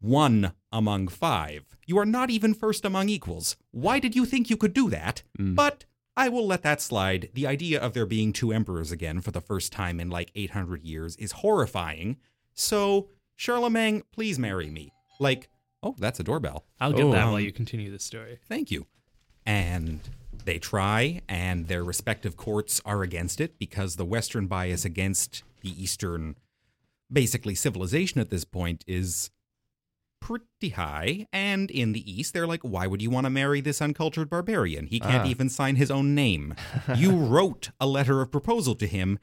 one 0.00 0.52
among 0.72 1.08
five. 1.08 1.76
You 1.88 1.98
are 1.98 2.04
not 2.04 2.28
even 2.28 2.52
first 2.52 2.84
among 2.84 3.08
equals. 3.08 3.56
Why 3.70 3.98
did 3.98 4.14
you 4.14 4.26
think 4.26 4.50
you 4.50 4.58
could 4.58 4.74
do 4.74 4.90
that? 4.90 5.22
Mm. 5.38 5.54
But 5.54 5.86
I 6.18 6.28
will 6.28 6.46
let 6.46 6.62
that 6.62 6.82
slide. 6.82 7.30
The 7.32 7.46
idea 7.46 7.80
of 7.80 7.94
there 7.94 8.04
being 8.04 8.30
two 8.34 8.52
emperors 8.52 8.92
again 8.92 9.22
for 9.22 9.30
the 9.30 9.40
first 9.40 9.72
time 9.72 9.98
in 9.98 10.10
like 10.10 10.30
800 10.34 10.84
years 10.84 11.16
is 11.16 11.32
horrifying. 11.32 12.18
So, 12.52 13.08
Charlemagne, 13.36 14.02
please 14.12 14.38
marry 14.38 14.68
me. 14.68 14.92
Like, 15.18 15.48
oh, 15.82 15.94
that's 15.98 16.20
a 16.20 16.22
doorbell. 16.22 16.66
I'll 16.78 16.92
get 16.92 17.04
Oh, 17.06 17.12
that 17.12 17.24
um, 17.24 17.30
while 17.30 17.40
you 17.40 17.52
continue 17.52 17.90
the 17.90 17.98
story. 17.98 18.38
Thank 18.46 18.70
you. 18.70 18.86
And 19.46 20.00
they 20.44 20.58
try, 20.58 21.22
and 21.26 21.68
their 21.68 21.84
respective 21.84 22.36
courts 22.36 22.82
are 22.84 23.02
against 23.02 23.40
it 23.40 23.58
because 23.58 23.96
the 23.96 24.04
Western 24.04 24.46
bias 24.46 24.84
against 24.84 25.42
the 25.62 25.82
Eastern, 25.82 26.36
basically 27.10 27.54
civilization 27.54 28.20
at 28.20 28.28
this 28.28 28.44
point, 28.44 28.84
is 28.86 29.30
pretty 30.20 30.70
high. 30.70 31.26
And 31.32 31.70
in 31.70 31.92
the 31.92 32.10
East, 32.10 32.32
they're 32.34 32.46
like, 32.46 32.62
why 32.62 32.86
would 32.86 33.02
you 33.02 33.10
want 33.10 33.24
to 33.26 33.30
marry 33.30 33.60
this 33.60 33.80
uncultured 33.82 34.28
barbarian? 34.30 34.86
He 34.86 35.00
can't 35.00 35.24
Ah. 35.26 35.28
even 35.28 35.48
sign 35.48 35.76
his 35.76 35.90
own 35.90 36.14
name. 36.14 36.54
you 36.96 37.12
wrote 37.16 37.70
a 37.80 37.86
letter 37.86 38.20
of 38.20 38.30
proposal 38.30 38.74
to 38.76 38.86
him. 38.86 39.18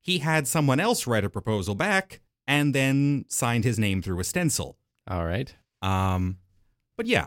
He 0.00 0.18
had 0.18 0.46
someone 0.46 0.80
else 0.80 1.06
write 1.06 1.24
a 1.24 1.30
proposal 1.30 1.74
back 1.74 2.20
and 2.46 2.74
then 2.74 3.24
signed 3.28 3.64
his 3.64 3.78
name 3.78 4.02
through 4.02 4.20
a 4.20 4.24
stencil. 4.24 4.78
All 5.08 5.24
right. 5.24 5.54
Um, 5.82 6.38
but 6.96 7.06
yeah, 7.06 7.26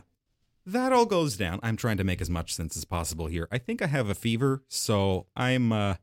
that 0.66 0.94
all 0.94 1.06
goes 1.06 1.36
down. 1.36 1.60
I'm 1.64 1.76
trying 1.78 1.98
to 1.98 2.04
make 2.04 2.22
as 2.22 2.30
much 2.30 2.54
sense 2.54 2.78
as 2.78 2.86
possible 2.86 3.28
here. 3.28 3.48
I 3.52 3.58
think 3.58 3.82
I 3.82 3.88
have 3.88 4.10
a 4.10 4.16
fever, 4.16 4.64
so 4.68 5.28
I'm 5.36 5.72
uh, 5.72 5.96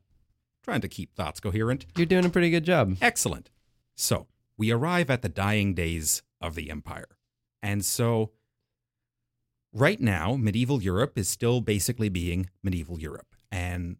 trying 0.63 0.81
to 0.81 0.87
keep 0.87 1.15
thoughts 1.15 1.39
coherent. 1.39 1.85
You're 1.95 2.05
doing 2.05 2.25
a 2.25 2.29
pretty 2.29 2.49
good 2.49 2.63
job. 2.65 2.97
Excellent. 3.01 3.49
So 3.95 4.27
we 4.57 4.71
arrive 4.71 5.09
at 5.09 5.21
the 5.21 5.29
dying 5.29 5.73
days 5.73 6.23
of 6.41 6.55
the 6.55 6.69
empire. 6.69 7.17
And 7.61 7.83
so 7.83 8.31
right 9.73 9.99
now, 9.99 10.35
medieval 10.35 10.81
Europe 10.81 11.17
is 11.17 11.29
still 11.29 11.61
basically 11.61 12.09
being 12.09 12.49
medieval 12.63 12.99
Europe. 12.99 13.35
And 13.51 13.97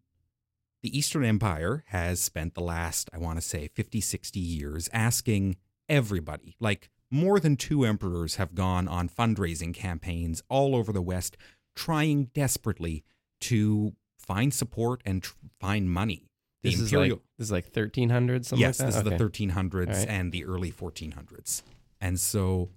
the 0.82 0.96
Eastern 0.96 1.24
Empire 1.24 1.84
has 1.88 2.20
spent 2.20 2.54
the 2.54 2.60
last, 2.60 3.10
I 3.12 3.18
want 3.18 3.38
to 3.38 3.46
say, 3.46 3.68
50, 3.68 4.00
60 4.00 4.38
years 4.38 4.88
asking 4.92 5.56
everybody, 5.88 6.56
like 6.60 6.90
more 7.10 7.40
than 7.40 7.56
two 7.56 7.84
emperors 7.84 8.36
have 8.36 8.54
gone 8.54 8.86
on 8.86 9.08
fundraising 9.08 9.74
campaigns 9.74 10.42
all 10.48 10.76
over 10.76 10.92
the 10.92 11.02
West, 11.02 11.36
trying 11.74 12.24
desperately 12.34 13.04
to 13.40 13.94
find 14.18 14.52
support 14.52 15.00
and 15.04 15.22
tr- 15.22 15.34
find 15.58 15.90
money. 15.90 16.30
The 16.62 16.70
This 16.70 16.80
is 16.80 16.92
like 16.92 17.10
this 17.10 17.46
is 17.46 17.52
like 17.52 17.64
1300 17.66 18.46
something 18.46 18.60
yes, 18.60 18.80
like 18.80 18.88
this 18.88 18.96
is 18.96 19.04
the 19.04 19.10
1300s 19.12 19.86
All 19.88 19.94
right. 19.94 20.08
and 20.08 20.32
the 20.32 20.44
early 20.44 20.72
1400s. 20.72 21.62
And 22.00 22.18
so 22.18 22.70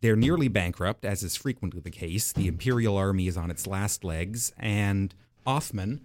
they're 0.00 0.16
nearly 0.16 0.48
bankrupt, 0.48 1.04
as 1.04 1.22
is 1.22 1.36
frequently 1.36 1.80
the 1.80 1.90
case. 1.90 2.32
The 2.32 2.46
imperial 2.46 2.96
army 2.96 3.26
is 3.26 3.36
on 3.36 3.50
its 3.50 3.66
last 3.66 4.04
legs, 4.04 4.52
and 4.58 5.14
Othman, 5.46 6.00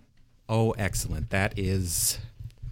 oh, 0.50 0.72
excellent. 0.72 1.30
That 1.30 1.58
is 1.58 2.20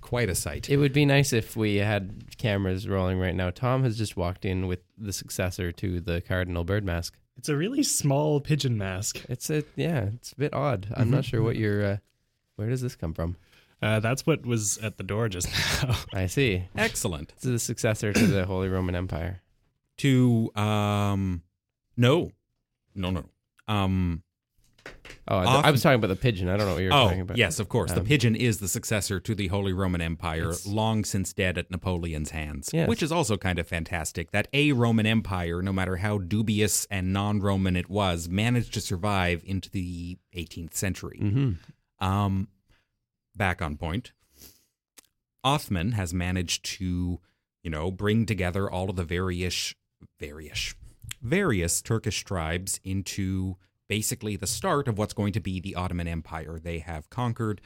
quite 0.02 0.30
a 0.30 0.36
sight. 0.36 0.70
It 0.70 0.78
would 0.78 0.94
be 0.94 1.06
nice 1.06 1.32
if 1.34 1.56
we 1.56 1.78
had 1.78 2.38
cameras 2.38 2.88
rolling 2.88 3.20
right 3.20 3.36
now. 3.36 3.52
Tom 3.52 3.84
has 3.84 3.98
just 3.98 4.18
walked 4.18 4.46
in 4.46 4.68
with 4.68 4.80
the 4.98 5.14
successor 5.14 5.72
to 5.72 6.02
the 6.02 6.22
cardinal 6.22 6.64
bird 6.64 6.84
mask. 6.84 7.18
It's 7.38 7.50
a 7.50 7.56
really 7.56 7.84
small 7.84 8.40
pigeon 8.40 8.78
mask. 8.78 9.24
It's 9.28 9.50
a 9.50 9.64
yeah, 9.76 10.10
it's 10.14 10.34
a 10.34 10.36
bit 10.36 10.54
odd. 10.54 10.88
I'm 10.96 11.10
not 11.10 11.26
sure 11.26 11.42
what 11.42 11.56
your 11.56 11.86
uh, 11.86 11.98
where 12.58 12.70
does 12.70 12.82
this 12.82 12.96
come 12.96 13.14
from? 13.14 13.38
Uh, 13.84 14.00
that's 14.00 14.26
what 14.26 14.46
was 14.46 14.78
at 14.80 14.98
the 14.98 15.04
door 15.04 15.28
just 15.30 15.48
now. 15.84 15.96
I 16.14 16.28
see. 16.28 16.64
excellent. 16.76 17.34
It's 17.36 17.44
the 17.44 17.60
successor 17.60 18.14
to 18.14 18.26
the 18.28 18.46
Holy 18.46 18.70
Roman 18.70 18.96
Empire. 18.96 19.42
To, 19.98 20.50
um, 20.56 21.44
no, 21.98 22.32
no, 22.96 23.10
no. 23.12 23.26
Um, 23.68 24.24
Oh, 25.26 25.38
I, 25.38 25.46
Off- 25.46 25.66
I 25.66 25.72
was 25.72 25.82
talking 25.82 25.96
about 25.96 26.08
the 26.08 26.18
pigeon. 26.18 26.50
I 26.50 26.58
don't 26.58 26.68
know 26.68 26.74
what 26.74 26.84
you're 26.84 26.92
oh, 26.94 27.06
talking 27.06 27.22
about. 27.22 27.38
yes, 27.38 27.58
of 27.60 27.70
course. 27.70 27.94
the 27.94 28.02
Um, 28.02 28.06
pigeon 28.06 28.36
is 28.36 28.58
the 28.58 28.68
successor 28.68 29.22
to 29.22 29.34
the 29.34 29.48
Holy 29.48 29.72
Roman 29.72 30.02
Empire, 30.02 30.52
long 30.68 31.06
since 31.06 31.32
dead 31.32 31.58
at 31.58 31.72
Napoleon's 31.72 32.32
hands, 32.32 32.70
Yes. 32.74 32.90
which 32.90 33.02
is 33.02 33.10
also 33.10 33.38
kind 33.38 33.58
of 33.60 33.66
fantastic. 33.66 34.32
That 34.32 34.50
a 34.52 34.74
Roman 34.74 35.06
Empire, 35.06 35.62
no 35.62 35.72
matter 35.72 35.96
how 35.98 36.18
dubious 36.18 36.86
and 36.92 37.14
non 37.14 37.40
Roman 37.40 37.78
it 37.78 37.90
was, 37.90 38.28
managed 38.28 38.74
to 38.74 38.82
survive 38.82 39.42
into 39.46 39.70
the 39.70 40.18
18th 40.36 40.74
century. 40.74 41.20
hmm 41.20 41.52
Um, 42.06 42.50
back 43.36 43.62
on 43.62 43.78
point. 43.78 44.12
Othman 45.44 45.94
has 45.94 46.14
managed 46.14 46.64
to, 46.78 47.20
you 47.64 47.70
know, 47.70 47.92
bring 47.92 48.26
together 48.26 48.70
all 48.70 48.90
of 48.90 48.96
the 48.96 49.04
various, 49.04 49.74
various, 50.20 50.74
various 51.22 51.82
Turkish 51.82 52.24
tribes 52.24 52.80
into 52.84 53.58
basically 53.90 54.36
the 54.36 54.48
start 54.48 54.88
of 54.88 54.98
what's 54.98 55.14
going 55.14 55.34
to 55.34 55.42
be 55.42 55.60
the 55.60 55.76
Ottoman 55.76 56.08
Empire. 56.08 56.60
They 56.62 56.80
have 56.80 57.10
conquered 57.10 57.62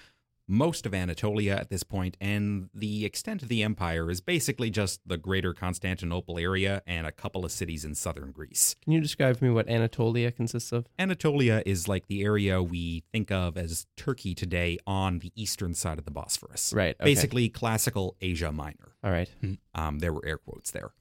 most 0.47 0.85
of 0.85 0.93
Anatolia 0.93 1.55
at 1.55 1.69
this 1.69 1.83
point, 1.83 2.15
and 2.21 2.69
the 2.73 3.05
extent 3.05 3.41
of 3.41 3.49
the 3.49 3.63
empire 3.63 4.09
is 4.09 4.21
basically 4.21 4.69
just 4.69 5.01
the 5.05 5.17
greater 5.17 5.53
Constantinople 5.53 6.39
area 6.39 6.81
and 6.87 7.05
a 7.05 7.11
couple 7.11 7.43
of 7.43 7.51
cities 7.51 7.83
in 7.83 7.95
southern 7.95 8.31
Greece. 8.31 8.75
Can 8.83 8.93
you 8.93 9.01
describe 9.01 9.37
for 9.37 9.45
me 9.45 9.51
what 9.51 9.67
Anatolia 9.69 10.31
consists 10.31 10.71
of? 10.71 10.87
Anatolia 10.97 11.61
is 11.65 11.87
like 11.87 12.07
the 12.07 12.23
area 12.23 12.61
we 12.63 13.03
think 13.11 13.31
of 13.31 13.57
as 13.57 13.85
Turkey 13.97 14.33
today 14.33 14.77
on 14.87 15.19
the 15.19 15.31
eastern 15.35 15.73
side 15.73 15.97
of 15.99 16.05
the 16.05 16.11
Bosphorus. 16.11 16.73
Right. 16.73 16.95
Okay. 16.99 17.05
Basically, 17.05 17.49
classical 17.49 18.15
Asia 18.21 18.51
Minor. 18.51 18.95
All 19.03 19.11
right. 19.11 19.29
Um, 19.75 19.99
there 19.99 20.13
were 20.13 20.25
air 20.25 20.37
quotes 20.37 20.71
there. 20.71 20.91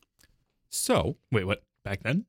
So, 0.68 1.16
Wait, 1.30 1.44
what? 1.44 1.62
Back 1.84 2.02
then? 2.02 2.26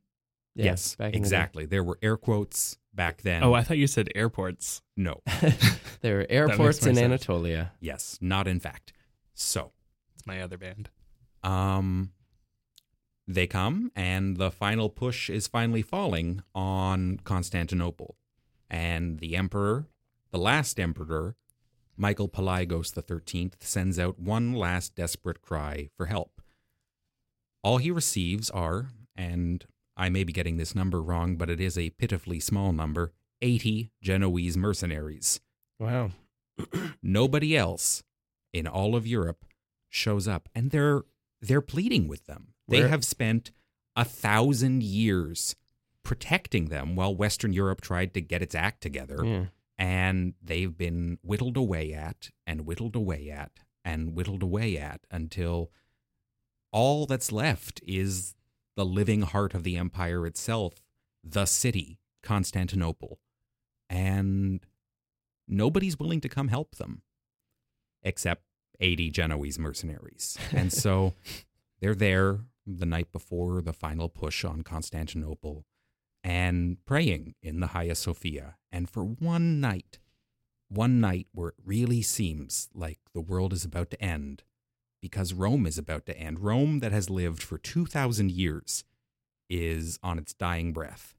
Yeah, 0.57 0.65
yes, 0.65 0.95
back 0.95 1.07
in 1.07 1.11
the 1.13 1.17
exactly. 1.19 1.65
There 1.65 1.83
were 1.83 1.97
air 2.01 2.17
quotes 2.17 2.77
back 2.93 3.21
then. 3.21 3.43
Oh, 3.43 3.53
I 3.53 3.61
thought 3.63 3.77
you 3.77 3.87
said 3.87 4.09
airports. 4.15 4.81
no. 4.95 5.21
There 6.01 6.17
were 6.17 6.27
airports 6.29 6.79
in 6.85 6.95
sense. 6.95 6.99
Anatolia. 6.99 7.71
yes, 7.79 8.17
not 8.21 8.47
in 8.47 8.59
fact. 8.59 8.93
So, 9.33 9.71
It's 10.15 10.25
my 10.27 10.41
other 10.41 10.57
band. 10.57 10.89
um 11.43 12.11
they 13.27 13.45
come 13.45 13.91
and 13.95 14.37
the 14.37 14.49
final 14.51 14.89
push 14.89 15.29
is 15.29 15.47
finally 15.47 15.81
falling 15.81 16.41
on 16.55 17.19
Constantinople. 17.25 18.15
And 18.69 19.19
the 19.19 19.35
emperor, 19.35 19.87
the 20.31 20.37
last 20.37 20.79
emperor, 20.79 21.35
Michael 21.97 22.29
Pelagos 22.29 22.93
XIII, 22.93 23.51
sends 23.59 23.99
out 23.99 24.17
one 24.19 24.53
last 24.53 24.95
desperate 24.95 25.41
cry 25.41 25.89
for 25.97 26.05
help. 26.05 26.41
All 27.63 27.77
he 27.79 27.91
receives 27.91 28.49
are, 28.51 28.91
and 29.15 29.65
I 29.97 30.09
may 30.09 30.23
be 30.23 30.31
getting 30.31 30.57
this 30.57 30.75
number 30.75 31.01
wrong, 31.01 31.35
but 31.35 31.49
it 31.49 31.59
is 31.59 31.77
a 31.77 31.89
pitifully 31.89 32.39
small 32.39 32.71
number, 32.71 33.11
80 33.41 33.91
Genoese 34.01 34.55
mercenaries. 34.55 35.41
Wow. 35.79 36.11
Nobody 37.03 37.57
else 37.57 38.03
in 38.53 38.67
all 38.67 38.95
of 38.95 39.05
Europe 39.07 39.43
shows 39.89 40.27
up, 40.27 40.47
and 40.55 40.71
they're 40.71 41.01
they're 41.41 41.61
pleading 41.61 42.07
with 42.07 42.25
them. 42.25 42.53
They 42.67 42.87
have 42.87 43.03
spent 43.05 43.51
a 43.95 44.03
thousand 44.05 44.83
years 44.83 45.55
protecting 46.03 46.65
them 46.65 46.95
while 46.95 47.15
Western 47.15 47.53
Europe 47.53 47.81
tried 47.81 48.13
to 48.13 48.21
get 48.21 48.41
its 48.41 48.55
act 48.55 48.81
together, 48.81 49.19
Yeah. 49.23 49.45
and 49.77 50.33
they've 50.41 50.75
been 50.75 51.19
whittled 51.21 51.57
away 51.57 51.93
at 51.93 52.29
and 52.45 52.65
whittled 52.65 52.95
away 52.95 53.29
at 53.29 53.51
and 53.85 54.13
whittled 54.15 54.41
away 54.43 54.77
at 54.77 55.01
until 55.11 55.71
all 56.71 57.05
that's 57.05 57.31
left 57.31 57.81
is 57.85 58.35
the 58.77 58.85
living 58.85 59.23
heart 59.23 59.53
of 59.53 59.63
the 59.63 59.75
empire 59.75 60.25
itself, 60.25 60.75
the 61.23 61.45
city, 61.45 61.97
Constantinople. 62.23 63.19
And 63.89 64.61
nobody's 65.47 65.99
willing 65.99 66.21
to 66.21 66.29
come 66.29 66.47
help 66.47 66.75
them 66.75 67.01
except 68.03 68.43
80 68.79 69.09
Genoese 69.09 69.57
mercenaries. 69.57 70.37
And 70.51 70.71
so 70.71 71.15
they're 71.81 71.95
there 71.95 72.41
the 72.65 72.85
night 72.85 73.11
before 73.11 73.61
the 73.61 73.73
final 73.73 74.09
push 74.09 74.45
on 74.45 74.61
Constantinople 74.61 75.65
and 76.23 76.77
praying 76.85 77.33
in 77.41 77.59
the 77.59 77.67
Hagia 77.67 77.95
Sophia. 77.95 78.57
And 78.71 78.87
for 78.89 79.03
one 79.03 79.59
night, 79.59 79.97
one 80.69 81.01
night 81.01 81.27
where 81.33 81.49
it 81.49 81.55
really 81.65 82.03
seems 82.03 82.69
like 82.75 82.99
the 83.15 83.21
world 83.21 83.53
is 83.53 83.65
about 83.65 83.89
to 83.89 84.01
end 84.01 84.43
because 85.01 85.33
Rome 85.33 85.65
is 85.65 85.77
about 85.77 86.05
to 86.07 86.17
end. 86.17 86.39
Rome, 86.39 86.79
that 86.79 86.91
has 86.91 87.09
lived 87.09 87.43
for 87.43 87.57
2,000 87.57 88.31
years, 88.31 88.83
is 89.49 89.99
on 90.03 90.17
its 90.17 90.33
dying 90.33 90.73
breath. 90.73 91.15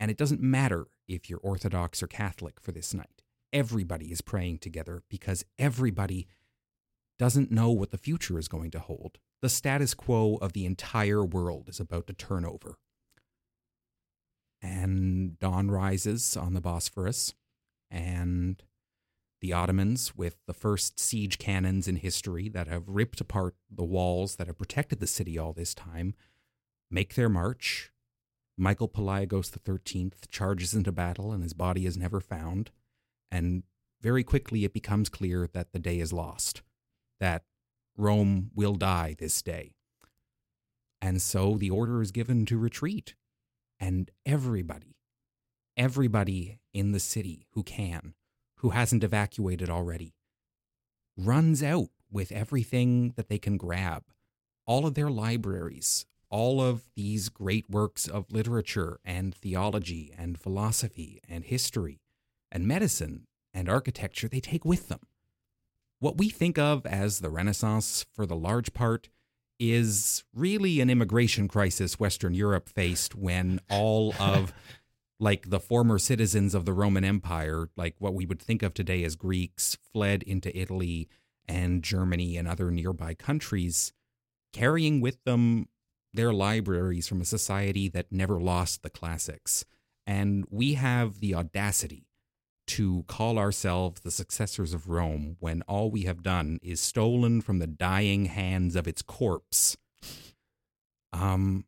And 0.00 0.10
it 0.10 0.18
doesn't 0.18 0.42
matter 0.42 0.86
if 1.08 1.30
you're 1.30 1.38
Orthodox 1.38 2.02
or 2.02 2.06
Catholic 2.06 2.60
for 2.60 2.72
this 2.72 2.92
night. 2.92 3.22
Everybody 3.52 4.06
is 4.06 4.20
praying 4.20 4.58
together 4.58 5.02
because 5.08 5.44
everybody 5.58 6.26
doesn't 7.18 7.52
know 7.52 7.70
what 7.70 7.90
the 7.90 7.98
future 7.98 8.38
is 8.38 8.48
going 8.48 8.70
to 8.72 8.80
hold. 8.80 9.18
The 9.40 9.48
status 9.48 9.94
quo 9.94 10.36
of 10.40 10.52
the 10.52 10.66
entire 10.66 11.24
world 11.24 11.68
is 11.68 11.78
about 11.78 12.06
to 12.08 12.12
turn 12.12 12.44
over. 12.44 12.76
And 14.60 15.38
dawn 15.38 15.70
rises 15.70 16.36
on 16.36 16.54
the 16.54 16.60
Bosphorus, 16.60 17.34
and 17.90 18.62
the 19.44 19.52
Ottomans, 19.52 20.16
with 20.16 20.38
the 20.46 20.54
first 20.54 20.98
siege 20.98 21.36
cannons 21.36 21.86
in 21.86 21.96
history 21.96 22.48
that 22.48 22.66
have 22.66 22.88
ripped 22.88 23.20
apart 23.20 23.54
the 23.70 23.84
walls 23.84 24.36
that 24.36 24.46
have 24.46 24.56
protected 24.56 25.00
the 25.00 25.06
city 25.06 25.38
all 25.38 25.52
this 25.52 25.74
time, 25.74 26.14
make 26.90 27.14
their 27.14 27.28
march. 27.28 27.92
Michael 28.56 28.88
Pelagos 28.88 29.52
XIII 29.52 30.12
charges 30.30 30.72
into 30.72 30.92
battle, 30.92 31.30
and 31.30 31.42
his 31.42 31.52
body 31.52 31.84
is 31.84 31.94
never 31.94 32.20
found. 32.22 32.70
And 33.30 33.64
very 34.00 34.24
quickly, 34.24 34.64
it 34.64 34.72
becomes 34.72 35.10
clear 35.10 35.46
that 35.52 35.72
the 35.72 35.78
day 35.78 35.98
is 36.00 36.10
lost, 36.10 36.62
that 37.20 37.44
Rome 37.98 38.50
will 38.54 38.76
die 38.76 39.14
this 39.18 39.42
day. 39.42 39.74
And 41.02 41.20
so 41.20 41.58
the 41.58 41.68
order 41.68 42.00
is 42.00 42.12
given 42.12 42.46
to 42.46 42.56
retreat. 42.56 43.14
And 43.78 44.10
everybody, 44.24 44.96
everybody 45.76 46.60
in 46.72 46.92
the 46.92 47.00
city 47.00 47.46
who 47.52 47.62
can, 47.62 48.14
who 48.56 48.70
hasn't 48.70 49.04
evacuated 49.04 49.68
already, 49.68 50.14
runs 51.16 51.62
out 51.62 51.88
with 52.10 52.32
everything 52.32 53.12
that 53.16 53.28
they 53.28 53.38
can 53.38 53.56
grab 53.56 54.04
all 54.66 54.86
of 54.86 54.94
their 54.94 55.10
libraries, 55.10 56.06
all 56.30 56.60
of 56.60 56.88
these 56.96 57.28
great 57.28 57.68
works 57.68 58.08
of 58.08 58.32
literature 58.32 58.98
and 59.04 59.34
theology 59.34 60.12
and 60.16 60.38
philosophy 60.38 61.20
and 61.28 61.44
history 61.44 62.00
and 62.50 62.66
medicine 62.66 63.26
and 63.52 63.68
architecture 63.68 64.28
they 64.28 64.40
take 64.40 64.64
with 64.64 64.88
them. 64.88 65.00
What 66.00 66.18
we 66.18 66.28
think 66.28 66.58
of 66.58 66.86
as 66.86 67.20
the 67.20 67.30
Renaissance, 67.30 68.04
for 68.12 68.26
the 68.26 68.36
large 68.36 68.72
part, 68.72 69.08
is 69.60 70.24
really 70.34 70.80
an 70.80 70.90
immigration 70.90 71.46
crisis 71.48 72.00
Western 72.00 72.34
Europe 72.34 72.68
faced 72.68 73.14
when 73.14 73.60
all 73.70 74.14
of 74.18 74.52
like 75.20 75.50
the 75.50 75.60
former 75.60 75.98
citizens 75.98 76.54
of 76.54 76.64
the 76.64 76.72
Roman 76.72 77.04
Empire, 77.04 77.68
like 77.76 77.94
what 77.98 78.14
we 78.14 78.26
would 78.26 78.40
think 78.40 78.62
of 78.62 78.74
today 78.74 79.04
as 79.04 79.16
Greeks, 79.16 79.76
fled 79.92 80.22
into 80.22 80.56
Italy 80.56 81.08
and 81.46 81.82
Germany 81.82 82.36
and 82.36 82.48
other 82.48 82.70
nearby 82.70 83.14
countries, 83.14 83.92
carrying 84.52 85.00
with 85.00 85.22
them 85.24 85.68
their 86.12 86.32
libraries 86.32 87.08
from 87.08 87.20
a 87.20 87.26
society 87.26 87.88
that 87.88 88.12
never 88.12 88.40
lost 88.40 88.82
the 88.82 88.90
classics. 88.90 89.64
And 90.06 90.44
we 90.50 90.74
have 90.74 91.20
the 91.20 91.34
audacity 91.34 92.06
to 92.66 93.04
call 93.08 93.38
ourselves 93.38 94.00
the 94.00 94.10
successors 94.10 94.72
of 94.72 94.88
Rome 94.88 95.36
when 95.40 95.62
all 95.62 95.90
we 95.90 96.02
have 96.02 96.22
done 96.22 96.58
is 96.62 96.80
stolen 96.80 97.40
from 97.40 97.58
the 97.58 97.66
dying 97.66 98.26
hands 98.26 98.74
of 98.74 98.88
its 98.88 99.02
corpse 99.02 99.76
um 101.14 101.64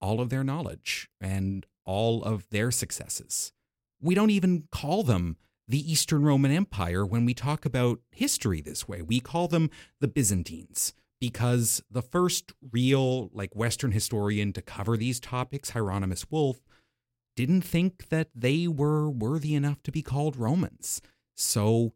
all 0.00 0.20
of 0.20 0.30
their 0.30 0.44
knowledge 0.44 1.08
and 1.20 1.66
all 1.84 2.22
of 2.22 2.48
their 2.50 2.70
successes. 2.70 3.52
We 4.00 4.14
don't 4.14 4.30
even 4.30 4.64
call 4.70 5.02
them 5.02 5.36
the 5.68 5.90
Eastern 5.90 6.22
Roman 6.22 6.50
Empire 6.50 7.04
when 7.04 7.24
we 7.24 7.34
talk 7.34 7.64
about 7.64 8.00
history 8.10 8.60
this 8.60 8.86
way. 8.86 9.02
We 9.02 9.20
call 9.20 9.48
them 9.48 9.70
the 10.00 10.08
Byzantines 10.08 10.94
because 11.20 11.82
the 11.90 12.02
first 12.02 12.52
real 12.72 13.30
like 13.32 13.56
western 13.56 13.92
historian 13.92 14.52
to 14.52 14.62
cover 14.62 14.96
these 14.96 15.18
topics, 15.18 15.70
Hieronymus 15.70 16.30
Wolff, 16.30 16.60
didn't 17.34 17.62
think 17.62 18.08
that 18.08 18.28
they 18.34 18.66
were 18.66 19.10
worthy 19.10 19.54
enough 19.54 19.82
to 19.84 19.92
be 19.92 20.02
called 20.02 20.36
Romans. 20.36 21.00
So 21.34 21.92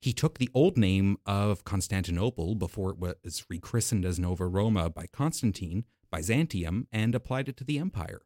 he 0.00 0.12
took 0.12 0.38
the 0.38 0.50
old 0.52 0.76
name 0.76 1.16
of 1.24 1.64
Constantinople 1.64 2.54
before 2.54 2.90
it 2.90 2.98
was 2.98 3.44
rechristened 3.48 4.04
as 4.04 4.18
Nova 4.18 4.46
Roma 4.46 4.90
by 4.90 5.06
Constantine, 5.06 5.84
Byzantium, 6.12 6.86
and 6.92 7.14
applied 7.14 7.48
it 7.48 7.56
to 7.56 7.64
the 7.64 7.78
empire 7.78 8.22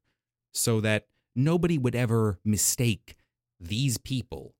so 0.52 0.80
that 0.80 1.06
nobody 1.34 1.78
would 1.78 1.94
ever 1.94 2.38
mistake 2.44 3.16
these 3.58 3.96
people, 3.96 4.54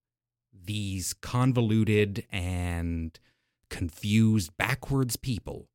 these 0.53 1.12
convoluted 1.12 2.25
and 2.31 3.19
confused, 3.69 4.57
backwards 4.57 5.17
people, 5.17 5.69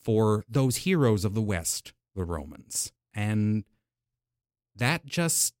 for 0.00 0.44
those 0.48 0.78
heroes 0.78 1.24
of 1.24 1.34
the 1.34 1.42
West, 1.42 1.92
the 2.14 2.24
Romans. 2.24 2.92
And 3.14 3.64
that 4.74 5.06
just 5.06 5.54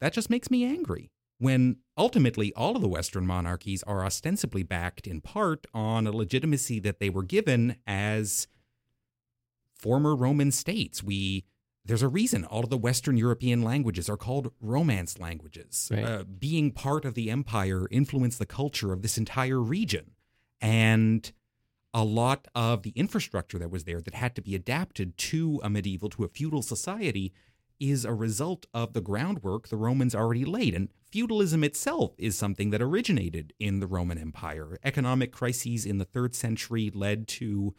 that 0.00 0.12
just 0.12 0.30
makes 0.30 0.50
me 0.50 0.64
angry 0.64 1.10
when 1.38 1.76
ultimately 1.96 2.52
all 2.54 2.76
of 2.76 2.82
the 2.82 2.88
western 2.88 3.26
monarchies 3.26 3.82
are 3.84 4.04
ostensibly 4.04 4.62
backed 4.62 5.06
in 5.06 5.20
part 5.20 5.66
on 5.74 6.06
a 6.06 6.12
legitimacy 6.12 6.78
that 6.80 7.00
they 7.00 7.10
were 7.10 7.22
given 7.22 7.76
as 7.86 8.46
former 9.80 10.14
roman 10.14 10.50
states 10.52 11.02
we 11.02 11.44
there's 11.84 12.02
a 12.02 12.08
reason 12.08 12.44
all 12.44 12.64
of 12.64 12.70
the 12.70 12.76
western 12.88 13.16
european 13.16 13.62
languages 13.62 14.08
are 14.08 14.16
called 14.26 14.52
romance 14.60 15.18
languages 15.18 15.88
Right. 15.92 16.04
uh, 16.04 16.24
being 16.24 16.70
part 16.72 17.04
of 17.04 17.14
the 17.14 17.30
empire 17.30 17.86
influenced 17.90 18.38
the 18.38 18.46
culture 18.46 18.92
of 18.92 19.02
this 19.02 19.16
entire 19.18 19.60
region 19.60 20.12
and 20.60 21.32
a 21.92 22.04
lot 22.04 22.46
of 22.54 22.82
the 22.84 22.90
infrastructure 22.90 23.58
that 23.58 23.70
was 23.70 23.84
there 23.84 24.00
that 24.00 24.14
had 24.14 24.34
to 24.36 24.42
be 24.42 24.54
adapted 24.54 25.16
to 25.18 25.60
a 25.64 25.70
medieval 25.70 26.08
to 26.10 26.24
a 26.24 26.28
feudal 26.28 26.62
society 26.62 27.32
is 27.80 28.04
a 28.04 28.12
result 28.12 28.66
of 28.74 28.92
the 28.92 29.00
groundwork 29.00 29.68
the 29.68 29.76
Romans 29.76 30.14
already 30.14 30.44
laid. 30.44 30.74
And 30.74 30.90
feudalism 31.10 31.64
itself 31.64 32.12
is 32.18 32.36
something 32.36 32.70
that 32.70 32.82
originated 32.82 33.54
in 33.58 33.80
the 33.80 33.86
Roman 33.86 34.18
Empire. 34.18 34.78
Economic 34.84 35.32
crises 35.32 35.86
in 35.86 35.96
the 35.98 36.04
third 36.04 36.34
century 36.34 36.90
led 36.94 37.26
to 37.28 37.74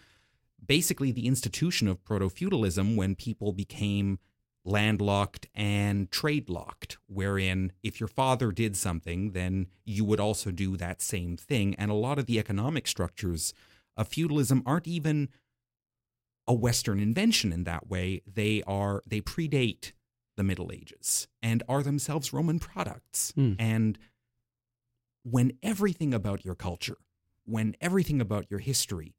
basically 0.66 1.12
the 1.12 1.28
institution 1.28 1.88
of 1.88 2.04
proto 2.04 2.30
feudalism 2.30 2.96
when 2.96 3.16
people 3.16 3.52
became 3.54 4.20
landlocked 4.64 5.48
and 5.56 6.12
trade 6.12 6.50
locked, 6.50 6.98
wherein 7.08 7.72
if 7.84 8.00
your 8.00 8.08
father 8.08 8.52
did 8.52 8.78
something, 8.78 9.32
then 9.32 9.68
you 9.86 10.06
would 10.06 10.20
also 10.20 10.52
do 10.52 10.78
that 10.78 11.02
same 11.02 11.36
thing. 11.36 11.76
And 11.76 11.90
a 11.90 11.96
lot 11.96 12.20
of 12.20 12.26
the 12.26 12.38
economic 12.38 12.88
structures 12.88 13.54
of 13.98 14.08
feudalism 14.08 14.62
aren't 14.66 14.88
even 14.88 15.30
a 16.48 16.54
Western 16.54 17.00
invention 17.00 17.52
in 17.52 17.64
that 17.64 17.88
way. 17.88 18.22
They 18.32 18.64
are 18.68 19.02
they 19.06 19.22
predate 19.22 19.94
the 20.38 20.44
Middle 20.44 20.72
Ages 20.72 21.28
and 21.42 21.64
are 21.68 21.84
themselves 21.84 22.34
Roman 22.34 22.60
products. 22.60 23.32
Hmm. 23.36 23.54
And 23.60 23.98
when 25.24 25.54
everything 25.62 26.14
about 26.14 26.44
your 26.46 26.56
culture, 26.56 26.98
when 27.46 27.76
everything 27.82 28.22
about 28.22 28.46
your 28.50 28.60
history 28.60 29.14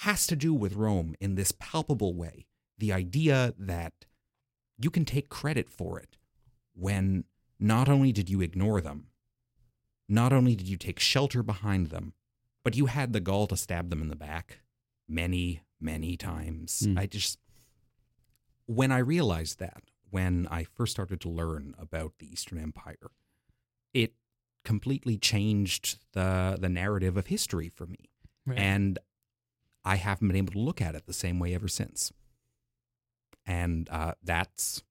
has 0.00 0.26
to 0.26 0.36
do 0.36 0.52
with 0.52 0.74
Rome 0.74 1.14
in 1.20 1.34
this 1.34 1.52
palpable 1.52 2.14
way, 2.14 2.46
the 2.78 2.92
idea 2.92 3.54
that 3.58 3.92
you 4.78 4.90
can 4.90 5.04
take 5.04 5.28
credit 5.28 5.70
for 5.70 5.98
it 5.98 6.16
when 6.74 7.24
not 7.58 7.88
only 7.88 8.12
did 8.12 8.28
you 8.28 8.40
ignore 8.40 8.80
them, 8.80 9.06
not 10.08 10.32
only 10.32 10.54
did 10.54 10.68
you 10.68 10.76
take 10.76 11.00
shelter 11.00 11.42
behind 11.42 11.88
them, 11.88 12.12
but 12.62 12.76
you 12.76 12.86
had 12.86 13.12
the 13.12 13.20
gall 13.20 13.46
to 13.46 13.56
stab 13.56 13.90
them 13.90 14.02
in 14.02 14.08
the 14.08 14.16
back 14.16 14.60
many, 15.08 15.62
many 15.80 16.16
times. 16.16 16.84
Hmm. 16.84 16.98
I 16.98 17.06
just, 17.06 17.38
when 18.66 18.92
I 18.92 18.98
realized 18.98 19.58
that, 19.60 19.84
when 20.10 20.46
I 20.50 20.64
first 20.64 20.92
started 20.92 21.20
to 21.22 21.28
learn 21.28 21.74
about 21.78 22.14
the 22.18 22.26
Eastern 22.26 22.58
Empire, 22.58 23.10
it 23.94 24.12
completely 24.64 25.16
changed 25.16 25.98
the 26.12 26.58
the 26.60 26.68
narrative 26.68 27.16
of 27.16 27.28
history 27.28 27.68
for 27.68 27.86
me. 27.86 28.10
Right. 28.44 28.58
And 28.58 28.98
I 29.86 29.96
haven't 29.96 30.26
been 30.26 30.36
able 30.36 30.52
to 30.52 30.58
look 30.58 30.82
at 30.82 30.96
it 30.96 31.06
the 31.06 31.12
same 31.12 31.38
way 31.38 31.54
ever 31.54 31.68
since. 31.68 32.12
And 33.46 33.88
uh, 33.88 34.14
that's 34.22 34.82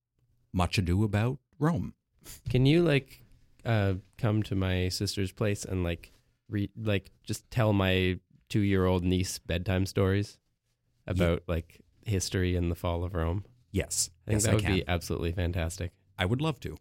much 0.54 0.78
ado 0.78 1.04
about 1.04 1.38
Rome. 1.60 1.94
Can 2.50 2.66
you 2.66 2.82
like 2.82 3.22
uh 3.66 3.96
come 4.18 4.42
to 4.44 4.56
my 4.56 4.90
sister's 4.90 5.32
place 5.32 5.66
and 5.66 5.84
like 5.84 6.14
read 6.50 6.72
like 6.78 7.12
just 7.24 7.50
tell 7.52 7.74
my 7.74 8.20
2-year-old 8.50 9.04
niece 9.04 9.40
bedtime 9.40 9.86
stories 9.86 10.38
about 11.08 11.44
like 11.48 11.82
history 12.06 12.56
and 12.56 12.72
the 12.72 12.76
fall 12.76 13.04
of 13.04 13.14
Rome? 13.14 13.44
Yes, 13.72 14.10
I 14.26 14.32
think 14.32 14.36
yes, 14.38 14.44
that 14.44 14.52
I 14.52 14.56
would 14.56 14.64
can. 14.64 14.74
be 14.76 14.88
absolutely 14.88 15.34
fantastic. 15.34 15.92
I 16.18 16.26
would 16.26 16.42
love 16.42 16.60
to. 16.62 16.78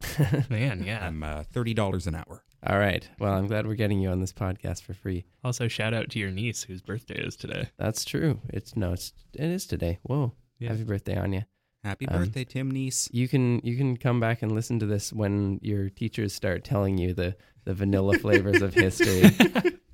Man, 0.50 0.82
yeah. 0.84 1.06
I'm 1.06 1.22
uh, 1.22 1.44
thirty 1.52 1.74
dollars 1.74 2.06
an 2.06 2.14
hour. 2.14 2.44
All 2.66 2.78
right. 2.78 3.08
Well, 3.18 3.32
I'm 3.34 3.46
glad 3.46 3.66
we're 3.66 3.74
getting 3.74 4.00
you 4.00 4.10
on 4.10 4.20
this 4.20 4.32
podcast 4.32 4.82
for 4.82 4.92
free. 4.94 5.24
Also, 5.44 5.68
shout 5.68 5.94
out 5.94 6.10
to 6.10 6.18
your 6.18 6.30
niece 6.30 6.62
whose 6.64 6.82
birthday 6.82 7.20
is 7.20 7.36
today. 7.36 7.68
That's 7.78 8.04
true. 8.04 8.40
It's 8.48 8.76
no, 8.76 8.92
it's 8.92 9.12
it 9.34 9.44
is 9.48 9.66
today. 9.66 9.98
Whoa. 10.02 10.32
Yeah. 10.58 10.70
Happy 10.70 10.84
birthday, 10.84 11.16
Anya. 11.16 11.46
Happy 11.84 12.08
Um, 12.08 12.18
birthday, 12.24 12.44
Tim 12.44 12.70
Niece. 12.70 13.08
You 13.12 13.28
can 13.28 13.60
you 13.62 13.76
can 13.76 13.96
come 13.96 14.18
back 14.18 14.42
and 14.42 14.50
listen 14.52 14.78
to 14.80 14.86
this 14.86 15.12
when 15.12 15.60
your 15.62 15.88
teachers 15.88 16.32
start 16.34 16.64
telling 16.64 16.98
you 16.98 17.14
the 17.14 17.36
the 17.64 17.74
vanilla 17.74 18.18
flavors 18.18 18.60
of 18.62 18.74
history. 18.74 19.30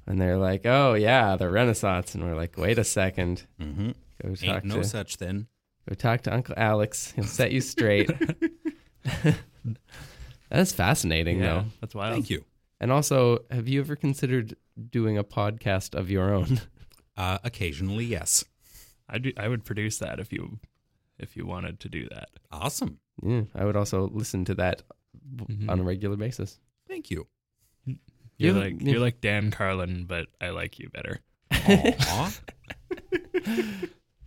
And 0.07 0.21
they're 0.21 0.39
like, 0.39 0.63
"Oh 0.65 0.95
yeah, 0.95 1.37
the 1.37 1.51
Renaissance." 1.51 2.15
And 2.15 2.25
we're 2.25 2.35
like, 2.37 2.57
"Wait 2.57 2.79
a 2.79 2.85
second. 2.85 3.47
Mm-hmm. 3.61 3.91
Go 4.23 4.35
talk 4.35 4.49
Ain't 4.57 4.65
no 4.65 4.77
to 4.77 4.85
such 4.85 5.17
thing. 5.17 5.47
go 5.89 5.95
talk 5.95 6.23
to 6.23 6.33
Uncle 6.35 6.55
Alex. 6.57 7.13
He'll 7.13 7.25
set 7.25 7.53
you 7.53 7.61
straight." 7.61 8.11
That's 10.51 10.73
fascinating 10.73 11.39
yeah, 11.41 11.45
though. 11.47 11.65
that's 11.81 11.95
wild. 11.95 12.13
Thank 12.15 12.31
you. 12.31 12.45
And 12.81 12.93
also, 12.93 13.39
have 13.51 13.67
you 13.69 13.81
ever 13.81 13.97
considered 13.97 14.57
doing 14.91 15.17
a 15.19 15.25
podcast 15.25 15.95
of 15.95 16.11
your 16.11 16.33
own? 16.35 16.61
Uh, 17.17 17.39
occasionally, 17.45 18.05
yes. 18.05 18.45
I 19.09 19.19
do. 19.19 19.31
I 19.37 19.47
would 19.47 19.65
produce 19.65 19.99
that 19.99 20.19
if 20.19 20.33
you, 20.33 20.59
if 21.17 21.37
you 21.37 21.47
wanted 21.47 21.79
to 21.79 21.89
do 21.89 22.09
that. 22.09 22.29
Awesome. 22.51 22.99
yeah, 23.23 23.43
I 23.55 23.65
would 23.65 23.77
also 23.77 24.09
listen 24.09 24.45
to 24.47 24.55
that 24.57 24.83
b- 25.37 25.45
Mhm. 25.45 25.71
on 25.71 25.79
a 25.79 25.85
regular 25.85 26.17
basis. 26.17 26.59
Thank 26.89 27.13
you. 27.13 27.29
You're 27.87 27.97
Yeah, 28.37 28.53
like 28.61 28.75
yeah. 28.81 28.91
you're 28.91 29.01
like 29.01 29.21
Dan 29.21 29.53
Carlin, 29.53 30.07
but 30.09 30.27
I 30.41 30.49
like 30.51 30.81
you 30.81 30.89
better. 30.91 31.21
Aw. 31.53 32.33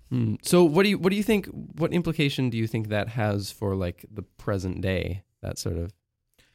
Hmm. 0.10 0.36
So 0.42 0.64
what 0.64 0.84
do 0.84 0.90
you 0.90 0.98
what 0.98 1.10
do 1.10 1.18
you 1.18 1.24
think 1.24 1.48
what 1.48 1.92
implication 1.92 2.50
do 2.50 2.58
you 2.58 2.68
think 2.68 2.88
that 2.88 3.10
has 3.10 3.52
for 3.52 3.76
like 3.76 4.06
the 4.10 4.22
present 4.24 4.80
day 4.80 5.24
that 5.42 5.58
sort 5.58 5.78
of 5.78 5.94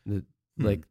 the 0.06 0.24
Hmm. 0.58 0.64
like 0.66 0.82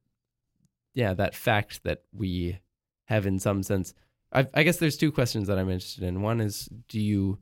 yeah 0.95 1.13
that 1.13 1.35
fact 1.35 1.83
that 1.83 2.01
we 2.13 2.57
have 3.05 3.25
in 3.27 3.37
some 3.39 3.61
sense 3.63 3.93
I, 4.33 4.47
I 4.53 4.63
guess 4.63 4.77
there's 4.77 4.97
two 4.97 5.11
questions 5.11 5.47
that 5.47 5.59
I'm 5.59 5.69
interested 5.69 6.03
in 6.03 6.21
one 6.21 6.41
is 6.41 6.67
do 6.87 6.99
you 6.99 7.37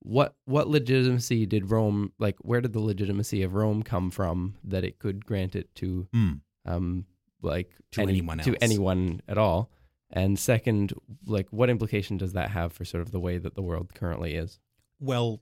what 0.00 0.36
what 0.44 0.68
legitimacy 0.68 1.46
did 1.46 1.70
Rome 1.70 2.12
like 2.18 2.36
where 2.42 2.60
did 2.60 2.72
the 2.74 2.80
legitimacy 2.80 3.42
of 3.42 3.54
Rome 3.54 3.82
come 3.82 4.10
from 4.10 4.54
that 4.62 4.84
it 4.84 4.98
could 5.00 5.24
grant 5.26 5.56
it 5.56 5.74
to 5.76 6.06
Hmm. 6.12 6.32
um 6.64 7.06
like 7.42 7.72
To 7.92 8.02
anyone 8.02 8.38
to 8.38 8.54
anyone 8.62 9.20
at 9.26 9.38
all 9.38 9.70
and 10.10 10.38
second 10.38 10.92
like 11.26 11.48
what 11.50 11.70
implication 11.70 12.16
does 12.18 12.34
that 12.34 12.50
have 12.50 12.72
for 12.72 12.84
sort 12.84 13.00
of 13.02 13.10
the 13.10 13.20
way 13.20 13.38
that 13.38 13.54
the 13.56 13.62
world 13.62 13.94
currently 13.94 14.34
is 14.34 14.60
Well, 15.00 15.40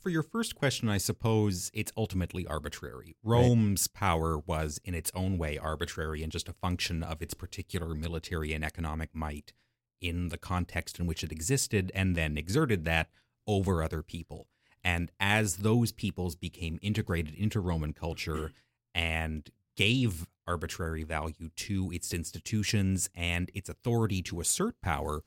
for 0.00 0.10
your 0.10 0.22
first 0.22 0.54
question, 0.54 0.88
I 0.88 0.98
suppose 0.98 1.70
it's 1.74 1.92
ultimately 1.96 2.46
arbitrary. 2.46 3.16
Rome's 3.22 3.88
power 3.88 4.38
was, 4.38 4.80
in 4.84 4.94
its 4.94 5.10
own 5.14 5.38
way, 5.38 5.58
arbitrary 5.58 6.22
and 6.22 6.32
just 6.32 6.48
a 6.48 6.52
function 6.52 7.02
of 7.02 7.20
its 7.20 7.34
particular 7.34 7.94
military 7.94 8.52
and 8.52 8.64
economic 8.64 9.14
might 9.14 9.52
in 10.00 10.28
the 10.28 10.38
context 10.38 10.98
in 10.98 11.06
which 11.06 11.24
it 11.24 11.32
existed, 11.32 11.90
and 11.94 12.16
then 12.16 12.38
exerted 12.38 12.84
that 12.84 13.08
over 13.46 13.82
other 13.82 14.02
people. 14.02 14.46
And 14.84 15.10
as 15.18 15.58
those 15.58 15.92
peoples 15.92 16.36
became 16.36 16.78
integrated 16.82 17.34
into 17.34 17.60
Roman 17.60 17.92
culture 17.92 18.52
and 18.94 19.50
gave 19.76 20.26
arbitrary 20.46 21.04
value 21.04 21.50
to 21.54 21.90
its 21.92 22.14
institutions 22.14 23.10
and 23.14 23.50
its 23.54 23.68
authority 23.68 24.22
to 24.22 24.40
assert 24.40 24.80
power, 24.80 25.22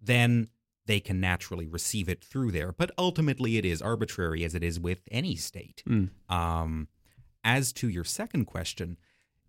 then 0.00 0.48
they 0.86 1.00
can 1.00 1.20
naturally 1.20 1.66
receive 1.66 2.08
it 2.08 2.24
through 2.24 2.52
there. 2.52 2.72
But 2.72 2.90
ultimately, 2.96 3.56
it 3.56 3.64
is 3.64 3.82
arbitrary 3.82 4.44
as 4.44 4.54
it 4.54 4.62
is 4.62 4.80
with 4.80 5.00
any 5.10 5.36
state. 5.36 5.82
Mm. 5.88 6.10
Um, 6.28 6.88
as 7.44 7.72
to 7.74 7.88
your 7.88 8.04
second 8.04 8.46
question, 8.46 8.96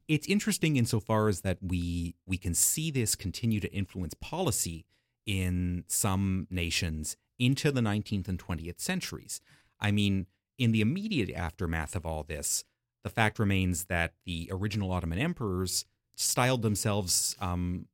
it's 0.07 0.27
interesting 0.27 0.77
insofar 0.77 1.27
as 1.27 1.41
that 1.41 1.57
we 1.61 2.15
we 2.25 2.37
can 2.37 2.53
see 2.53 2.91
this 2.91 3.15
continue 3.15 3.59
to 3.59 3.73
influence 3.73 4.13
policy 4.13 4.85
in 5.25 5.83
some 5.87 6.47
nations 6.49 7.17
into 7.37 7.71
the 7.71 7.81
19th 7.81 8.27
and 8.27 8.39
20th 8.39 8.79
centuries. 8.79 9.41
I 9.79 9.91
mean, 9.91 10.27
in 10.57 10.71
the 10.71 10.81
immediate 10.81 11.31
aftermath 11.35 11.95
of 11.95 12.05
all 12.05 12.23
this, 12.23 12.63
the 13.03 13.09
fact 13.09 13.37
remains 13.37 13.85
that 13.85 14.13
the 14.25 14.49
original 14.51 14.91
Ottoman 14.91 15.19
emperors 15.19 15.85
styled 16.15 16.61
themselves 16.61 17.35
um, 17.39 17.85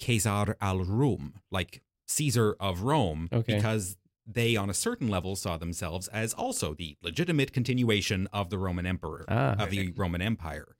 Caesar 0.00 0.56
al 0.60 0.80
Rum, 0.80 1.34
like 1.50 1.82
Caesar 2.06 2.56
of 2.60 2.82
Rome, 2.82 3.28
Okay. 3.32 3.56
because 3.56 3.96
they, 4.26 4.56
on 4.56 4.68
a 4.70 4.74
certain 4.74 5.08
level, 5.08 5.36
saw 5.36 5.56
themselves 5.56 6.08
as 6.08 6.32
also 6.34 6.74
the 6.74 6.96
legitimate 7.02 7.52
continuation 7.52 8.26
of 8.32 8.50
the 8.50 8.58
Roman 8.58 8.86
emperor 8.86 9.24
Ah. 9.28 9.54
of 9.62 9.70
the 9.70 9.92
Roman 9.92 10.22
Empire, 10.22 10.76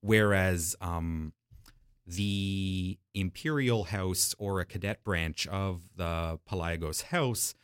whereas 0.00 0.76
um, 0.80 1.32
the 2.06 2.98
imperial 3.14 3.84
house 3.84 4.34
or 4.38 4.60
a 4.60 4.64
cadet 4.64 5.02
branch 5.04 5.46
of 5.46 5.88
the 5.96 6.38
Palaiologos 6.50 7.04
house 7.04 7.54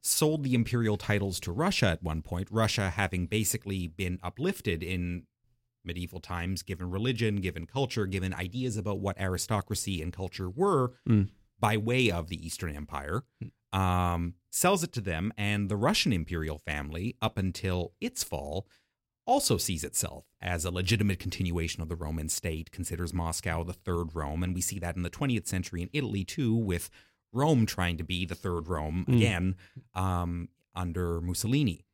sold 0.00 0.42
the 0.44 0.54
imperial 0.54 0.96
titles 0.96 1.38
to 1.40 1.52
Russia 1.52 1.86
at 1.88 2.02
one 2.02 2.22
point. 2.22 2.48
Russia 2.50 2.88
having 2.90 3.26
basically 3.26 3.86
been 3.86 4.18
uplifted 4.22 4.82
in 4.82 5.26
medieval 5.84 6.20
times, 6.20 6.62
given 6.62 6.90
religion, 6.90 7.36
given 7.36 7.66
culture, 7.66 8.06
given 8.06 8.32
ideas 8.32 8.78
about 8.78 8.98
what 9.00 9.18
aristocracy 9.20 10.00
and 10.00 10.12
culture 10.12 10.48
were 10.48 10.92
Mm. 11.06 11.28
By 11.60 11.76
way 11.76 12.10
of 12.10 12.28
the 12.28 12.44
Eastern 12.44 12.74
Empire, 12.74 13.22
um, 13.72 14.34
sells 14.50 14.82
it 14.82 14.92
to 14.92 15.00
them, 15.00 15.32
and 15.36 15.68
the 15.68 15.76
Russian 15.76 16.12
imperial 16.12 16.58
family, 16.58 17.16
up 17.22 17.38
until 17.38 17.92
its 18.00 18.24
fall, 18.24 18.66
also 19.26 19.56
sees 19.58 19.84
itself 19.84 20.24
as 20.40 20.64
a 20.64 20.70
legitimate 20.70 21.20
continuation 21.20 21.82
of 21.82 21.88
the 21.88 21.94
Roman 21.96 22.28
state, 22.28 22.72
considers 22.72 23.14
Moscow 23.14 23.62
the 23.62 23.72
third 23.72 24.14
Rome, 24.14 24.42
and 24.42 24.54
we 24.54 24.60
see 24.60 24.78
that 24.80 24.96
in 24.96 25.02
the 25.02 25.10
20th 25.10 25.46
century 25.46 25.82
in 25.82 25.90
Italy 25.92 26.24
too, 26.24 26.54
with 26.54 26.90
Rome 27.32 27.64
trying 27.66 27.96
to 27.98 28.02
be 28.04 28.24
the 28.26 28.34
third 28.34 28.66
Rome 28.66 29.04
Mm. 29.08 29.16
again 29.16 29.56
um, 29.94 30.48
under 30.74 31.20
Mussolini. 31.20 31.84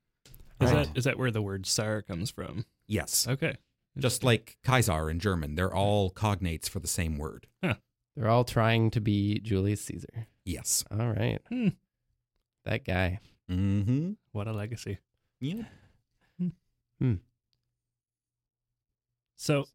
Is 0.61 0.73
Right. 0.73 0.87
that 0.87 0.97
is 0.97 1.05
that 1.05 1.19
where 1.19 1.31
the 1.31 1.43
word 1.43 1.67
"Tsar" 1.67 2.01
comes 2.01 2.31
from? 2.31 2.65
Yes, 2.87 3.27
Okay. 3.29 3.57
just 3.99 4.25
like 4.25 4.57
Kaiser 4.65 5.11
in 5.11 5.19
German, 5.21 5.57
they're 5.57 5.75
all 5.75 6.11
cognates 6.11 6.71
for 6.71 6.81
the 6.81 6.89
same 6.89 7.19
word. 7.19 7.49
They're 8.17 8.29
all 8.31 8.45
trying 8.45 8.91
to 8.93 9.01
be 9.01 9.39
Julius 9.41 9.83
Caesar. 9.85 10.27
Yes. 10.45 10.85
All 10.91 11.09
right. 11.13 11.39
Hmm. 11.51 11.69
That 12.65 12.85
guy. 12.85 13.21
Mm-hmm. 13.51 14.13
What 14.33 14.49
a 14.49 14.53
legacy. 14.53 14.99
Yeah. 15.41 15.65
So, 19.37 19.67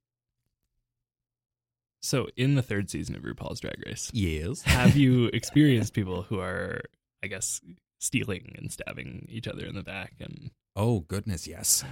so 2.01 2.27
in 2.35 2.55
the 2.55 2.63
third 2.63 2.89
season 2.89 3.15
of 3.15 3.21
RuPaul's 3.21 3.59
Drag 3.59 3.81
Race, 3.85 4.09
Yes. 4.13 4.61
have 4.65 4.95
you 4.95 5.25
experienced 5.33 5.93
people 5.93 6.23
who 6.23 6.39
are, 6.39 6.81
I 7.23 7.27
guess, 7.27 7.61
stealing 7.99 8.55
and 8.57 8.71
stabbing 8.71 9.27
each 9.29 9.47
other 9.47 9.65
in 9.65 9.75
the 9.75 9.83
back? 9.83 10.13
And 10.19 10.51
Oh 10.75 11.01
goodness, 11.01 11.47
yes. 11.47 11.83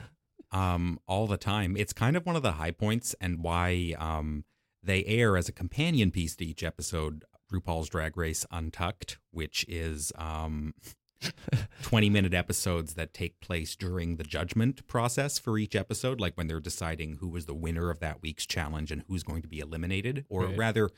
Um, 0.51 0.99
all 1.07 1.27
the 1.27 1.37
time. 1.37 1.77
It's 1.77 1.93
kind 1.93 2.17
of 2.17 2.25
one 2.25 2.35
of 2.35 2.41
the 2.41 2.53
high 2.53 2.71
points 2.71 3.15
and 3.21 3.43
why 3.43 3.93
um 3.99 4.45
they 4.83 5.03
air 5.05 5.35
as 5.37 5.49
a 5.49 5.51
companion 5.53 6.11
piece 6.11 6.35
to 6.37 6.45
each 6.45 6.63
episode 6.63 7.23
RuPaul's 7.51 7.89
Drag 7.89 8.15
Race 8.15 8.45
Untucked, 8.51 9.17
which 9.31 9.65
is 9.67 10.11
um, 10.15 10.73
20 11.83 12.09
minute 12.09 12.33
episodes 12.33 12.93
that 12.93 13.13
take 13.13 13.39
place 13.41 13.75
during 13.75 14.15
the 14.17 14.23
judgment 14.23 14.85
process 14.87 15.39
for 15.39 15.57
each 15.57 15.75
episode, 15.75 16.19
like 16.21 16.35
when 16.37 16.47
they're 16.47 16.59
deciding 16.59 17.17
who 17.17 17.27
was 17.27 17.45
the 17.45 17.55
winner 17.55 17.89
of 17.89 17.99
that 17.99 18.21
week's 18.21 18.45
challenge 18.45 18.91
and 18.91 19.03
who's 19.07 19.23
going 19.23 19.41
to 19.41 19.47
be 19.47 19.59
eliminated, 19.59 20.25
or 20.29 20.45
Right. 20.45 20.57
rather, 20.57 20.89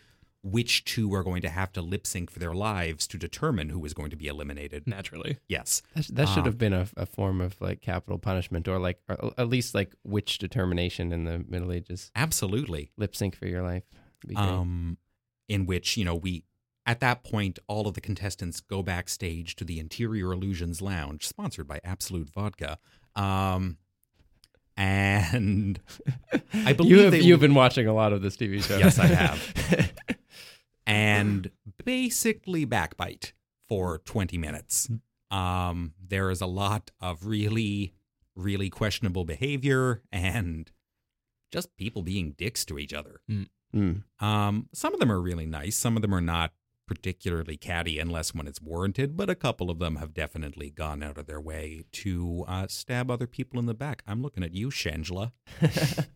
which 0.43 0.83
two 0.85 1.13
are 1.13 1.23
going 1.23 1.41
to 1.43 1.49
have 1.49 1.71
to 1.73 1.81
lip 1.81 2.07
sync 2.07 2.31
for 2.31 2.39
their 2.39 2.53
lives 2.55 3.05
to 3.07 3.17
determine 3.17 3.69
who 3.69 3.85
is 3.85 3.93
going 3.93 4.09
to 4.09 4.15
be 4.15 4.25
eliminated. 4.27 4.87
Naturally. 4.87 5.37
Yes. 5.47 5.83
That, 5.95 6.05
sh- 6.05 6.09
that 6.13 6.27
should 6.29 6.39
Um, 6.39 6.45
have 6.45 6.57
been 6.57 6.73
a, 6.73 6.87
a 6.97 7.05
form 7.05 7.41
of 7.41 7.61
like 7.61 7.79
capital 7.81 8.17
punishment 8.17 8.67
or 8.67 8.79
like 8.79 8.99
or 9.07 9.31
at 9.37 9.47
least 9.49 9.75
like 9.75 9.93
witch 10.03 10.39
determination 10.39 11.11
in 11.11 11.25
the 11.25 11.45
Middle 11.47 11.71
Ages. 11.71 12.11
Absolutely. 12.15 12.91
Lip 12.97 13.15
sync 13.15 13.35
for 13.35 13.45
your 13.45 13.61
life. 13.61 13.83
Would 14.23 14.29
be 14.29 14.35
great. 14.35 14.47
um, 14.49 14.97
in 15.47 15.65
which 15.67 15.95
you 15.97 16.05
know 16.05 16.15
we 16.15 16.43
at 16.87 16.99
that 17.01 17.23
point 17.23 17.59
all 17.67 17.87
of 17.87 17.93
the 17.93 18.01
contestants 18.01 18.59
go 18.61 18.81
backstage 18.81 19.55
to 19.57 19.63
the 19.63 19.77
Interior 19.79 20.31
Illusions 20.33 20.81
Lounge, 20.81 21.27
sponsored 21.27 21.67
by 21.67 21.79
Absolut 21.83 22.29
Vodka. 22.29 22.79
Um, 23.15 23.77
and 24.77 25.79
I 26.53 26.73
believe 26.73 26.91
you 26.91 26.99
have, 27.03 27.11
they 27.11 27.19
you've 27.19 27.39
been 27.39 27.53
watching 27.53 27.85
a 27.87 27.93
lot 27.93 28.13
of 28.13 28.21
this 28.23 28.35
TV 28.37 28.63
show. 28.63 28.77
Yes, 28.77 28.97
I 28.97 29.05
have. 29.07 29.91
And 30.85 31.51
basically 31.83 32.65
backbite 32.65 33.33
for 33.67 33.99
20 33.99 34.37
minutes. 34.37 34.89
Um, 35.29 35.93
there 36.05 36.29
is 36.29 36.41
a 36.41 36.45
lot 36.45 36.91
of 36.99 37.25
really, 37.25 37.93
really 38.35 38.69
questionable 38.69 39.23
behavior 39.23 40.01
and 40.11 40.71
just 41.51 41.75
people 41.77 42.01
being 42.01 42.35
dicks 42.37 42.65
to 42.65 42.77
each 42.77 42.93
other. 42.93 43.21
Mm. 43.29 44.03
Um, 44.19 44.67
some 44.73 44.93
of 44.93 44.99
them 44.99 45.11
are 45.11 45.21
really 45.21 45.45
nice. 45.45 45.77
Some 45.77 45.95
of 45.95 46.01
them 46.01 46.13
are 46.13 46.21
not 46.21 46.51
particularly 46.87 47.55
catty 47.55 47.99
unless 47.99 48.35
when 48.35 48.47
it's 48.47 48.61
warranted, 48.61 49.15
but 49.15 49.29
a 49.29 49.35
couple 49.35 49.69
of 49.69 49.79
them 49.79 49.95
have 49.95 50.13
definitely 50.13 50.69
gone 50.69 51.01
out 51.01 51.17
of 51.17 51.25
their 51.25 51.39
way 51.39 51.85
to 51.93 52.43
uh, 52.49 52.67
stab 52.67 53.09
other 53.09 53.27
people 53.27 53.59
in 53.59 53.65
the 53.65 53.73
back. 53.73 54.03
I'm 54.05 54.21
looking 54.21 54.43
at 54.43 54.53
you, 54.53 54.69
Shangela. 54.69 55.31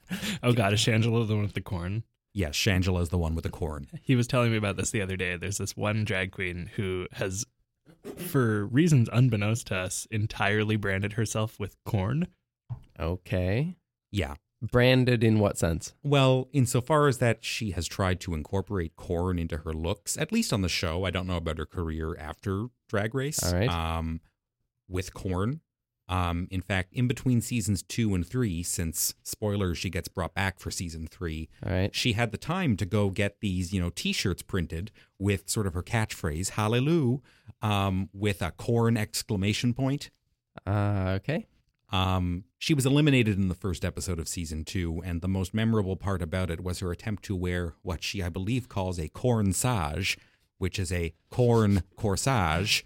Oh 0.44 0.54
god, 0.54 0.74
is 0.74 0.80
Shangela 0.80 1.28
the 1.28 1.34
one 1.34 1.44
with 1.44 1.54
the 1.54 1.62
corn? 1.62 2.04
Yes, 2.38 2.54
Shangela 2.54 3.02
is 3.02 3.10
the 3.10 3.18
one 3.18 3.34
with 3.34 3.46
the 3.46 3.50
corn. 3.50 3.88
He 4.02 4.18
was 4.18 4.28
telling 4.28 4.52
me 4.52 4.58
about 4.58 4.76
this 4.76 4.92
the 4.92 5.02
other 5.02 5.16
day. 5.16 5.38
There's 5.38 5.58
this 5.58 5.78
one 5.78 6.04
drag 6.04 6.34
queen 6.34 6.70
who 6.76 7.08
has, 7.14 7.46
for 8.18 8.66
reasons 8.66 9.08
unbeknownst 9.14 9.68
to 9.68 9.78
us, 9.78 10.06
entirely 10.12 10.76
branded 10.76 11.14
herself 11.14 11.58
with 11.62 11.78
corn. 11.86 12.28
Okay. 13.00 13.78
Yeah. 14.12 14.36
Branded 14.62 15.24
in 15.24 15.40
what 15.40 15.58
sense? 15.58 15.94
Well, 16.04 16.50
insofar 16.52 17.08
as 17.08 17.20
that 17.20 17.46
she 17.46 17.72
has 17.72 17.88
tried 17.88 18.20
to 18.22 18.34
incorporate 18.34 18.98
corn 18.98 19.40
into 19.40 19.58
her 19.60 19.72
looks, 19.72 20.18
at 20.18 20.34
least 20.34 20.52
on 20.52 20.62
the 20.62 20.68
show. 20.68 21.06
I 21.06 21.12
don't 21.12 21.28
know 21.28 21.38
about 21.38 21.58
her 21.58 21.66
career 21.66 22.18
after 22.18 22.66
Drag 22.90 23.16
Race. 23.16 23.42
All 23.44 23.54
right. 23.54 23.70
Um, 23.70 24.20
with 24.90 25.14
corn. 25.14 25.62
Um, 26.08 26.48
in 26.52 26.62
fact, 26.62 26.94
in 26.94 27.08
between 27.08 27.42
seasons 27.42 27.82
two 27.82 28.14
and 28.14 28.26
three, 28.26 28.62
since 28.62 29.16
spoilers, 29.24 29.78
she 29.78 29.90
gets 29.90 30.08
brought 30.08 30.36
back 30.36 30.60
for 30.60 30.70
season 30.70 31.08
three, 31.08 31.50
right. 31.66 31.96
she 31.96 32.14
had 32.14 32.32
the 32.32 32.38
time 32.38 32.78
to 32.78 32.86
go 32.86 33.10
get 33.10 33.40
these, 33.40 33.74
you 33.74 33.82
know, 33.82 33.90
t-shirts 33.90 34.44
printed 34.44 34.92
with 35.18 35.50
sort 35.50 35.66
of 35.66 35.74
her 35.74 35.82
catchphrase, 35.82 36.52
hallelujah, 36.52 37.20
um, 37.62 38.10
with 38.14 38.42
a 38.42 38.52
corn 38.52 38.98
exclamation 38.98 39.74
point. 39.74 40.12
Uh, 40.66 41.14
okay. 41.16 41.48
Um, 41.92 42.44
she 42.58 42.74
was 42.74 42.86
eliminated 42.86 43.38
in 43.38 43.48
the 43.48 43.56
first 43.56 43.86
episode 43.86 44.20
of 44.20 44.28
season 44.28 44.64
two, 44.64 45.02
and 45.06 45.22
the 45.22 45.28
most 45.28 45.54
memorable 45.54 45.96
part 45.96 46.22
about 46.22 46.52
it 46.52 46.62
was 46.62 46.80
her 46.80 46.92
attempt 46.92 47.24
to 47.24 47.36
wear 47.36 47.76
what 47.82 48.04
she, 48.04 48.22
I 48.22 48.30
believe, 48.30 48.70
calls 48.70 49.00
a 49.00 49.08
cornsage, 49.08 50.18
which 50.58 50.78
is 50.78 50.92
a 50.92 51.14
corn 51.30 51.84
corsage. 51.98 52.84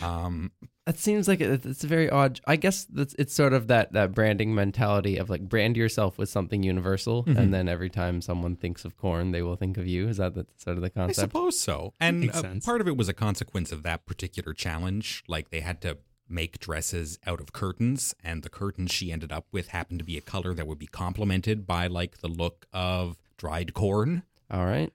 Um, 0.00 0.52
That 0.86 0.98
seems 0.98 1.28
like 1.28 1.40
it- 1.40 1.64
it's 1.64 1.82
a 1.82 1.86
very 1.86 2.10
odd. 2.10 2.40
I 2.46 2.56
guess 2.56 2.84
that's 2.84 3.14
it's 3.18 3.32
sort 3.32 3.54
of 3.54 3.68
that 3.68 3.92
that 3.94 4.12
branding 4.12 4.54
mentality 4.54 5.16
of 5.16 5.30
like 5.30 5.48
brand 5.48 5.76
yourself 5.78 6.18
with 6.18 6.28
something 6.28 6.62
universal, 6.62 7.24
Mhm. 7.24 7.38
and 7.38 7.54
then 7.54 7.68
every 7.68 7.88
time 7.88 8.20
someone 8.20 8.54
thinks 8.54 8.84
of 8.84 8.96
corn, 8.98 9.30
they 9.32 9.40
will 9.40 9.56
think 9.56 9.78
of 9.78 9.86
you. 9.86 10.08
Is 10.08 10.18
that 10.18 10.34
the, 10.34 10.46
sort 10.58 10.76
of 10.76 10.82
the 10.82 10.90
concept? 10.90 11.18
I 11.18 11.22
suppose 11.22 11.58
so. 11.58 11.94
And 12.00 12.30
uh, 12.30 12.42
part 12.62 12.82
of 12.82 12.88
it 12.88 12.98
was 12.98 13.08
a 13.08 13.14
consequence 13.14 13.72
of 13.72 13.82
that 13.84 14.04
particular 14.04 14.52
challenge. 14.52 15.24
Like 15.26 15.48
they 15.48 15.60
had 15.60 15.80
to 15.82 15.96
make 16.28 16.58
dresses 16.58 17.18
out 17.26 17.40
of 17.40 17.52
curtains, 17.54 18.14
and 18.22 18.42
the 18.42 18.50
curtains 18.50 18.90
she 18.92 19.10
ended 19.10 19.32
up 19.32 19.46
with 19.52 19.68
happened 19.68 20.00
to 20.00 20.04
be 20.04 20.18
a 20.18 20.22
color 20.22 20.52
that 20.54 20.66
would 20.66 20.78
be 20.78 20.86
complemented 20.86 21.66
by 21.66 21.86
like 21.86 22.18
the 22.18 22.28
look 22.28 22.66
of 22.74 23.16
dried 23.38 23.72
corn. 23.72 24.22
All 24.50 24.66
right. 24.66 24.92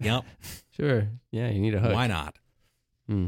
Yep. 0.00 0.24
Sure. 0.70 1.08
Yeah, 1.30 1.50
you 1.50 1.60
need 1.60 1.74
a 1.74 1.80
hook. 1.80 1.92
Why 1.92 2.06
not? 2.06 2.38
Hmm. 3.06 3.26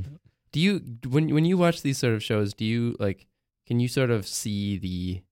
Do 0.54 0.60
you 0.60 0.80
when 1.08 1.34
when 1.34 1.44
you 1.44 1.58
watch 1.58 1.82
these 1.82 1.98
sort 1.98 2.14
of 2.14 2.22
shows, 2.22 2.54
do 2.54 2.64
you 2.64 2.94
like 3.00 3.26
can 3.66 3.80
you 3.80 3.88
sort 3.88 4.10
of 4.10 4.24
see 4.24 4.78
the 4.78 5.22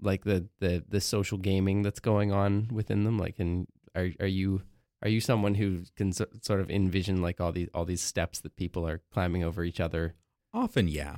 like 0.00 0.24
the 0.24 0.48
the 0.60 0.82
the 0.88 1.02
social 1.02 1.36
gaming 1.36 1.82
that's 1.82 2.00
going 2.00 2.32
on 2.32 2.68
within 2.72 3.04
them? 3.04 3.18
Like, 3.18 3.38
and 3.38 3.66
are 3.94 4.08
are 4.18 4.26
you 4.26 4.62
are 5.02 5.10
you 5.10 5.20
someone 5.20 5.56
who 5.56 5.82
can 5.94 6.10
so, 6.14 6.24
sort 6.40 6.60
of 6.60 6.70
envision 6.70 7.20
like 7.20 7.38
all 7.38 7.52
these 7.52 7.68
all 7.74 7.84
these 7.84 8.00
steps 8.00 8.40
that 8.40 8.56
people 8.56 8.88
are 8.88 9.02
climbing 9.12 9.44
over 9.44 9.62
each 9.62 9.78
other? 9.78 10.14
Often, 10.54 10.88
yeah. 10.88 11.16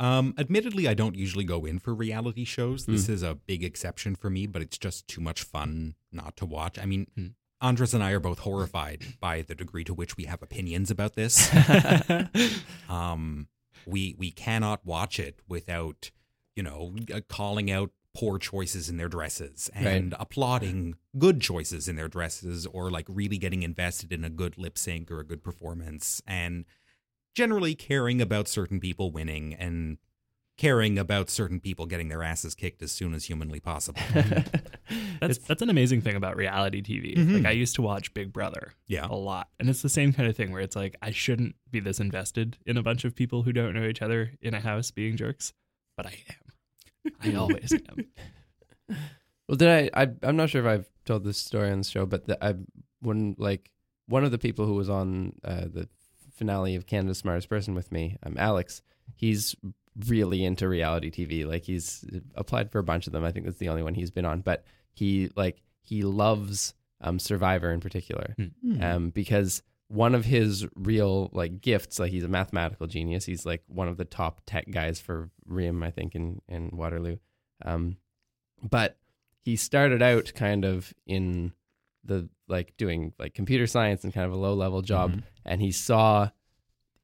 Um, 0.00 0.32
admittedly, 0.38 0.88
I 0.88 0.94
don't 0.94 1.14
usually 1.14 1.44
go 1.44 1.66
in 1.66 1.78
for 1.78 1.94
reality 1.94 2.44
shows. 2.44 2.86
This 2.86 3.10
is 3.10 3.22
a 3.22 3.34
big 3.34 3.64
exception 3.64 4.14
for 4.14 4.30
me, 4.30 4.46
but 4.46 4.62
it's 4.62 4.78
just 4.78 5.06
too 5.08 5.20
much 5.20 5.42
fun 5.42 5.94
not 6.10 6.38
to 6.38 6.46
watch. 6.46 6.78
I 6.78 6.86
mean, 6.86 7.06
Hmm. 7.14 7.26
Andres 7.66 7.94
and 7.94 8.04
I 8.04 8.12
are 8.12 8.20
both 8.20 8.38
horrified 8.38 9.04
by 9.18 9.42
the 9.42 9.56
degree 9.56 9.82
to 9.84 9.92
which 9.92 10.16
we 10.16 10.26
have 10.26 10.40
opinions 10.40 10.88
about 10.88 11.16
this. 11.16 11.50
um, 12.88 13.48
we 13.84 14.14
we 14.16 14.30
cannot 14.30 14.86
watch 14.86 15.18
it 15.18 15.40
without, 15.48 16.12
you 16.54 16.62
know, 16.62 16.94
uh, 17.12 17.22
calling 17.28 17.68
out 17.68 17.90
poor 18.14 18.38
choices 18.38 18.88
in 18.88 18.98
their 18.98 19.08
dresses 19.08 19.68
and 19.74 20.14
applauding 20.20 20.94
good 21.18 21.40
choices 21.40 21.88
in 21.88 21.96
their 21.96 22.06
dresses, 22.06 22.66
or 22.66 22.88
like 22.88 23.06
really 23.08 23.36
getting 23.36 23.64
invested 23.64 24.12
in 24.12 24.22
a 24.22 24.30
good 24.30 24.56
lip 24.56 24.78
sync 24.78 25.10
or 25.10 25.18
a 25.18 25.26
good 25.26 25.42
performance, 25.42 26.22
and 26.24 26.66
generally 27.34 27.74
caring 27.74 28.22
about 28.22 28.46
certain 28.46 28.78
people 28.78 29.10
winning 29.10 29.54
and 29.54 29.98
caring 30.56 30.98
about 30.98 31.28
certain 31.28 31.60
people 31.60 31.84
getting 31.86 32.08
their 32.08 32.22
asses 32.22 32.54
kicked 32.54 32.82
as 32.82 32.90
soon 32.90 33.12
as 33.14 33.24
humanly 33.26 33.60
possible. 33.60 34.00
That's 35.20 35.38
that's 35.38 35.62
an 35.62 35.70
amazing 35.70 36.02
thing 36.02 36.14
about 36.14 36.36
reality 36.36 36.82
TV. 36.82 37.16
Mhm. 37.16 37.34
Like 37.38 37.46
I 37.46 37.50
used 37.50 37.74
to 37.76 37.82
watch 37.82 38.12
Big 38.14 38.32
Brother 38.32 38.72
Yeah. 38.86 39.06
a 39.08 39.14
lot, 39.16 39.48
and 39.58 39.68
it's 39.68 39.82
the 39.82 39.88
same 39.88 40.12
kind 40.12 40.28
of 40.28 40.36
thing 40.36 40.52
where 40.52 40.60
it's 40.60 40.76
like 40.76 40.94
I 41.02 41.10
shouldn't 41.10 41.56
be 41.70 41.80
this 41.80 41.98
invested 42.00 42.58
in 42.66 42.76
a 42.76 42.82
bunch 42.82 43.04
of 43.04 43.14
people 43.16 43.42
who 43.42 43.52
don't 43.52 43.74
know 43.74 43.84
each 43.84 44.02
other 44.02 44.32
in 44.42 44.52
a 44.54 44.60
house 44.60 44.90
being 44.90 45.16
jerks, 45.16 45.52
but 45.96 46.06
I 46.06 46.18
am. 46.28 47.12
I 47.22 47.34
always 47.40 47.72
am. 47.72 48.96
Well, 49.48 49.56
did 49.56 49.68
I, 49.94 50.02
I? 50.02 50.08
I'm 50.22 50.36
not 50.36 50.50
sure 50.50 50.60
if 50.60 50.66
I've 50.66 50.90
told 51.04 51.24
this 51.24 51.38
story 51.38 51.70
on 51.70 51.78
the 51.78 51.84
show, 51.84 52.04
but 52.06 52.26
the, 52.26 52.44
I 52.44 52.54
when 53.00 53.34
like 53.38 53.70
one 54.06 54.24
of 54.24 54.30
the 54.30 54.38
people 54.38 54.66
who 54.66 54.74
was 54.74 54.90
on 54.90 55.32
uh, 55.44 55.62
the 55.72 55.88
finale 56.34 56.74
of 56.76 56.86
Canada's 56.86 57.18
Smartest 57.18 57.48
Person 57.48 57.74
with 57.74 57.90
me, 57.90 58.16
um, 58.22 58.34
Alex. 58.38 58.82
He's 59.14 59.54
really 60.08 60.44
into 60.44 60.68
reality 60.68 61.10
TV. 61.10 61.46
Like 61.46 61.64
he's 61.64 62.04
applied 62.34 62.70
for 62.70 62.78
a 62.78 62.84
bunch 62.84 63.06
of 63.06 63.12
them. 63.12 63.24
I 63.24 63.32
think 63.32 63.46
that's 63.46 63.58
the 63.58 63.68
only 63.68 63.82
one 63.82 63.94
he's 63.94 64.10
been 64.10 64.24
on, 64.26 64.40
but 64.40 64.64
he 64.92 65.30
like 65.36 65.62
he 65.82 66.02
loves 66.02 66.74
um, 67.00 67.18
Survivor 67.18 67.70
in 67.72 67.80
particular 67.80 68.34
Hmm. 68.62 68.82
um, 68.82 69.10
because 69.10 69.62
one 69.88 70.14
of 70.16 70.24
his 70.24 70.66
real 70.74 71.30
like 71.32 71.60
gifts, 71.60 71.98
like 71.98 72.10
he's 72.10 72.24
a 72.24 72.28
mathematical 72.28 72.86
genius. 72.86 73.24
He's 73.24 73.46
like 73.46 73.62
one 73.68 73.86
of 73.88 73.96
the 73.96 74.04
top 74.04 74.40
tech 74.46 74.68
guys 74.70 75.00
for 75.00 75.30
RIM, 75.46 75.82
I 75.82 75.90
think, 75.90 76.14
in 76.14 76.40
in 76.48 76.70
Waterloo. 76.72 77.18
Um, 77.64 77.96
but 78.68 78.98
he 79.42 79.54
started 79.56 80.02
out 80.02 80.32
kind 80.34 80.64
of 80.64 80.92
in 81.06 81.52
the 82.04 82.28
like 82.48 82.76
doing 82.76 83.12
like 83.18 83.34
computer 83.34 83.66
science 83.66 84.02
and 84.04 84.12
kind 84.12 84.26
of 84.26 84.32
a 84.32 84.36
low 84.36 84.54
level 84.54 84.82
job, 84.82 85.12
Mhm. 85.12 85.22
and 85.44 85.60
he 85.60 85.70
saw 85.70 86.30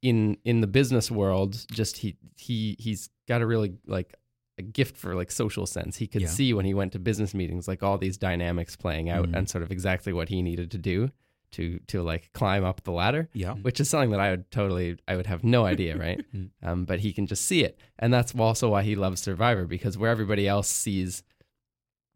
in 0.03 0.37
in 0.45 0.61
the 0.61 0.67
business 0.67 1.11
world 1.11 1.65
just 1.71 1.97
he 1.99 2.17
he 2.37 2.77
he's 2.79 3.09
got 3.29 3.41
a 3.41 3.47
really 3.47 3.75
like 3.87 4.15
a 4.59 4.62
gift 4.62 4.97
for 4.97 5.15
like 5.15 5.31
social 5.31 5.65
sense. 5.67 5.97
He 5.97 6.07
could 6.07 6.23
Yeah. 6.23 6.29
see 6.29 6.53
when 6.53 6.67
he 6.67 6.75
went 6.75 6.93
to 6.93 6.99
business 6.99 7.33
meetings 7.35 7.67
like 7.69 7.83
all 7.83 7.97
these 7.99 8.19
dynamics 8.19 8.77
playing 8.77 9.09
out 9.09 9.29
Mhm. 9.31 9.37
and 9.38 9.49
sort 9.49 9.62
of 9.65 9.71
exactly 9.71 10.12
what 10.12 10.29
he 10.29 10.43
needed 10.43 10.71
to 10.73 10.79
do 10.79 11.11
to 11.53 11.79
to 11.87 12.03
like 12.03 12.33
climb 12.33 12.65
up 12.65 12.83
the 12.83 12.93
ladder, 12.93 13.29
Yeah. 13.35 13.55
which 13.55 13.79
is 13.81 13.88
something 13.88 14.11
that 14.11 14.21
I 14.21 14.31
would 14.31 14.51
totally 14.51 14.97
I 15.07 15.17
would 15.17 15.27
have 15.27 15.45
no 15.45 15.65
idea, 15.75 15.97
right? 15.97 16.21
Mm. 16.35 16.51
um, 16.62 16.85
but 16.85 17.01
he 17.01 17.12
can 17.12 17.27
just 17.27 17.45
see 17.47 17.62
it, 17.62 17.79
and 17.99 18.12
that's 18.12 18.35
also 18.35 18.69
why 18.71 18.83
he 18.83 18.95
loves 18.97 19.21
Survivor 19.21 19.67
because 19.67 19.97
where 19.97 20.11
everybody 20.11 20.49
else 20.49 20.69
sees, 20.69 21.23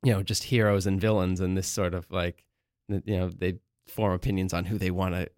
you 0.02 0.12
know, 0.12 0.22
just 0.22 0.44
heroes 0.44 0.86
and 0.86 1.00
villains 1.00 1.40
and 1.40 1.56
this 1.56 1.68
sort 1.68 1.94
of 1.94 2.10
like, 2.10 2.44
you 2.88 3.02
know, 3.06 3.28
they 3.30 3.58
form 3.86 4.12
opinions 4.12 4.52
on 4.52 4.64
who 4.64 4.78
they 4.78 4.90
want 4.90 5.14
to 5.14 5.28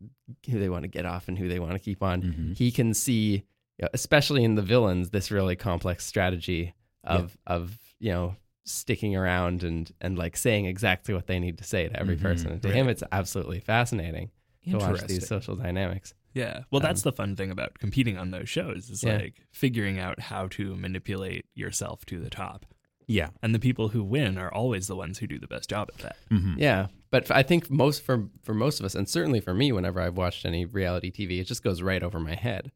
who 0.50 0.58
they 0.58 0.68
want 0.68 0.82
to 0.82 0.88
get 0.88 1.04
off 1.06 1.28
and 1.28 1.38
who 1.38 1.48
they 1.48 1.58
want 1.58 1.72
to 1.72 1.78
keep 1.78 2.02
on 2.02 2.22
Mhm. 2.22 2.56
he 2.56 2.70
can 2.70 2.94
see, 2.94 3.44
especially 3.92 4.44
in 4.44 4.54
the 4.54 4.62
villains, 4.62 5.10
this 5.10 5.30
really 5.30 5.56
complex 5.56 6.04
strategy 6.06 6.74
of 7.04 7.36
of 7.46 7.78
you 8.00 8.10
know 8.10 8.36
sticking 8.64 9.16
around 9.16 9.62
and 9.64 9.92
and 10.00 10.18
like 10.18 10.36
saying 10.36 10.66
exactly 10.66 11.14
what 11.14 11.26
they 11.26 11.38
need 11.38 11.56
to 11.58 11.64
say 11.64 11.88
to 11.88 11.98
every 11.98 12.16
Mhm, 12.16 12.22
person. 12.22 12.52
And 12.52 12.62
to 12.62 12.68
right. 12.68 12.76
him, 12.76 12.88
it's 12.88 13.02
absolutely 13.12 13.60
fascinating. 13.60 14.30
to 14.70 14.76
watch 14.76 15.06
these 15.06 15.26
social 15.26 15.56
dynamics. 15.56 16.12
Yeah. 16.34 16.64
Well, 16.70 16.80
that's 16.82 17.00
Um, 17.06 17.10
the 17.10 17.16
fun 17.16 17.36
thing 17.36 17.50
about 17.50 17.78
competing 17.78 18.18
on 18.18 18.32
those 18.32 18.50
shows 18.50 18.90
is 18.90 19.02
Yeah. 19.02 19.16
like 19.16 19.40
figuring 19.50 19.98
out 19.98 20.20
how 20.20 20.46
to 20.48 20.76
manipulate 20.76 21.46
yourself 21.54 22.04
to 22.06 22.20
the 22.20 22.28
top. 22.28 22.66
Yeah. 23.06 23.30
And 23.42 23.54
the 23.54 23.58
people 23.60 23.88
who 23.88 24.04
win 24.04 24.36
are 24.36 24.52
always 24.52 24.86
the 24.86 24.94
ones 24.96 25.20
who 25.20 25.26
do 25.26 25.38
the 25.38 25.46
best 25.46 25.70
job 25.70 25.88
at 25.94 26.00
that. 26.02 26.16
Mhm. 26.30 26.56
Yeah, 26.58 26.88
but 27.10 27.30
I 27.30 27.42
think 27.42 27.70
most 27.70 28.02
for 28.02 28.28
for 28.42 28.54
most 28.54 28.80
of 28.80 28.86
us, 28.86 28.94
and 28.94 29.08
certainly 29.08 29.40
for 29.40 29.54
me, 29.54 29.72
whenever 29.72 30.00
I've 30.00 30.16
watched 30.16 30.44
any 30.44 30.64
reality 30.64 31.10
TV, 31.10 31.40
it 31.40 31.44
just 31.44 31.62
goes 31.62 31.82
right 31.82 32.02
over 32.02 32.18
my 32.20 32.34
head. 32.34 32.72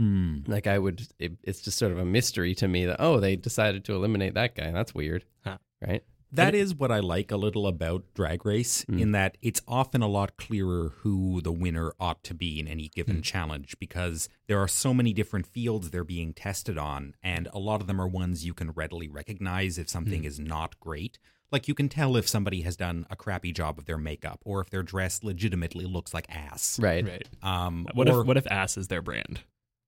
Mm. 0.00 0.48
Like 0.48 0.66
I 0.66 0.78
would, 0.78 1.06
it, 1.20 1.32
it's 1.44 1.60
just 1.60 1.78
sort 1.78 1.92
of 1.92 1.98
a 1.98 2.04
mystery 2.04 2.54
to 2.56 2.66
me 2.66 2.84
that 2.86 2.96
oh, 2.98 3.20
they 3.20 3.36
decided 3.36 3.84
to 3.84 3.94
eliminate 3.94 4.34
that 4.34 4.54
guy. 4.56 4.70
That's 4.72 4.94
weird, 4.94 5.24
Huh. 5.44 5.58
right? 5.86 6.02
That 6.34 6.54
is 6.54 6.74
what 6.74 6.90
I 6.90 7.00
like 7.00 7.30
a 7.30 7.36
little 7.36 7.66
about 7.66 8.04
Drag 8.14 8.44
Race, 8.44 8.84
Mm. 8.86 9.00
in 9.00 9.12
that 9.12 9.38
it's 9.42 9.62
often 9.68 10.02
a 10.02 10.08
lot 10.08 10.36
clearer 10.36 10.90
who 10.98 11.40
the 11.40 11.52
winner 11.52 11.92
ought 12.00 12.22
to 12.24 12.34
be 12.34 12.58
in 12.60 12.66
any 12.68 12.88
given 12.88 13.16
Hmm. 13.16 13.22
challenge 13.22 13.76
because 13.78 14.28
there 14.46 14.58
are 14.58 14.68
so 14.68 14.92
many 14.92 15.12
different 15.12 15.46
fields 15.46 15.90
they're 15.90 16.04
being 16.04 16.32
tested 16.32 16.76
on, 16.78 17.14
and 17.22 17.48
a 17.52 17.58
lot 17.58 17.80
of 17.80 17.86
them 17.86 18.00
are 18.00 18.08
ones 18.08 18.44
you 18.44 18.54
can 18.54 18.70
readily 18.72 19.08
recognize 19.08 19.78
if 19.78 19.88
something 19.88 20.20
Hmm. 20.22 20.26
is 20.26 20.38
not 20.40 20.78
great. 20.80 21.18
Like 21.52 21.68
you 21.68 21.74
can 21.74 21.88
tell 21.88 22.16
if 22.16 22.26
somebody 22.28 22.62
has 22.62 22.76
done 22.76 23.06
a 23.10 23.16
crappy 23.16 23.52
job 23.52 23.78
of 23.78 23.84
their 23.84 23.98
makeup 23.98 24.40
or 24.44 24.60
if 24.60 24.70
their 24.70 24.82
dress 24.82 25.22
legitimately 25.22 25.84
looks 25.84 26.12
like 26.12 26.26
ass. 26.28 26.80
Right. 26.80 27.04
Right. 27.06 27.28
Um, 27.42 27.86
What 27.94 28.08
or, 28.08 28.22
if 28.22 28.26
what 28.26 28.36
if 28.36 28.46
ass 28.50 28.76
is 28.76 28.88
their 28.88 29.02
brand? 29.02 29.40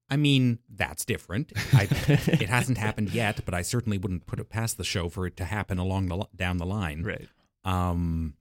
I 0.08 0.16
mean, 0.16 0.60
that's 0.68 1.04
different. 1.04 1.52
I, 1.72 1.82
it 1.90 2.48
hasn't 2.48 2.78
happened 2.78 3.10
yet, 3.10 3.44
but 3.44 3.54
I 3.54 3.62
certainly 3.62 3.98
wouldn't 3.98 4.26
put 4.26 4.38
it 4.38 4.48
past 4.48 4.78
the 4.78 4.84
show 4.84 5.08
for 5.08 5.26
it 5.26 5.36
to 5.38 5.44
happen 5.44 5.78
along 5.78 6.06
the 6.06 6.26
down 6.34 6.58
the 6.58 6.66
line. 6.66 7.02
Right. 7.02 7.28
Um, 7.64 8.34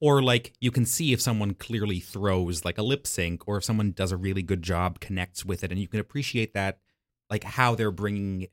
or 0.00 0.22
like 0.22 0.52
you 0.60 0.70
can 0.70 0.84
see 0.84 1.14
if 1.14 1.20
someone 1.20 1.54
clearly 1.54 2.00
throws 2.00 2.64
like 2.64 2.76
a 2.76 2.82
lip 2.82 3.06
sync, 3.06 3.48
or 3.48 3.56
if 3.56 3.64
someone 3.64 3.92
does 3.92 4.12
a 4.12 4.16
really 4.16 4.42
good 4.42 4.62
job, 4.62 5.00
connects 5.00 5.44
with 5.44 5.64
it, 5.64 5.70
and 5.70 5.80
you 5.80 5.88
can 5.88 6.00
appreciate 6.00 6.52
that, 6.52 6.78
like 7.30 7.44
how 7.44 7.74
they're 7.74 7.90
bringing, 7.90 8.48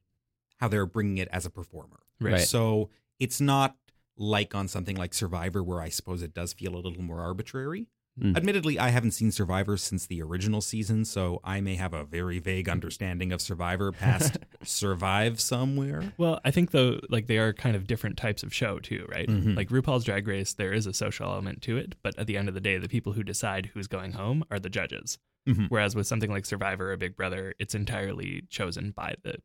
how 0.58 0.70
they're 0.70 0.86
bringing 0.86 1.18
it 1.18 1.28
as 1.32 1.46
a 1.46 1.50
performer. 1.50 2.00
Right. 2.22 2.34
Right. 2.34 2.42
So 2.42 2.90
it's 3.20 3.42
not 3.42 3.76
like 4.18 4.56
on 4.56 4.70
something 4.70 4.96
like 4.96 5.14
Survivor, 5.14 5.62
where 5.62 5.82
I 5.82 5.90
suppose 5.90 6.22
it 6.22 6.34
does 6.34 6.54
feel 6.54 6.76
a 6.76 6.78
little 6.78 7.04
more 7.04 7.20
arbitrary. 7.20 7.88
Mm. 8.22 8.38
Admittedly, 8.38 8.78
I 8.78 8.90
haven't 8.90 9.12
seen 9.12 9.32
Survivor 9.32 9.78
since 9.78 10.06
the 10.06 10.22
original 10.22 10.62
season, 10.62 11.06
so 11.06 11.40
I 11.44 11.60
may 11.62 11.76
have 11.76 11.94
a 11.94 12.04
very 12.04 12.40
vague 12.40 12.70
understanding 12.70 13.32
of 13.32 13.42
Survivor 13.42 13.92
past 13.92 14.38
Survive 14.64 15.42
Somewhere. 15.42 16.14
Well, 16.18 16.40
I 16.46 16.52
think 16.52 16.72
though, 16.72 17.00
like 17.10 17.28
they 17.28 17.38
are 17.38 17.52
kind 17.54 17.76
of 17.76 17.88
different 17.88 18.18
types 18.18 18.44
of 18.44 18.54
show 18.54 18.80
too, 18.80 19.06
right? 19.10 19.28
Mhm. 19.28 19.56
Like 19.58 19.70
RuPaul's 19.70 20.04
Drag 20.04 20.28
Race, 20.28 20.54
there 20.54 20.72
is 20.74 20.86
a 20.86 20.94
social 20.94 21.26
element 21.28 21.62
to 21.64 21.78
it, 21.78 21.96
but 22.04 22.18
at 22.20 22.28
the 22.28 22.38
end 22.38 22.48
of 22.48 22.54
the 22.54 22.62
day, 22.62 22.78
the 22.78 22.88
people 22.90 23.14
who 23.14 23.24
decide 23.24 23.72
who's 23.74 23.88
going 23.88 24.12
home 24.12 24.44
are 24.52 24.60
the 24.60 24.70
judges. 24.70 25.18
Mhm. 25.48 25.68
Whereas 25.70 25.96
with 25.96 26.06
something 26.06 26.30
like 26.30 26.46
Survivor 26.46 26.92
or 26.92 26.98
Big 26.98 27.16
Brother, 27.16 27.56
it's 27.60 27.74
entirely 27.74 28.44
chosen 28.50 28.92
by 28.92 29.16
the 29.24 29.36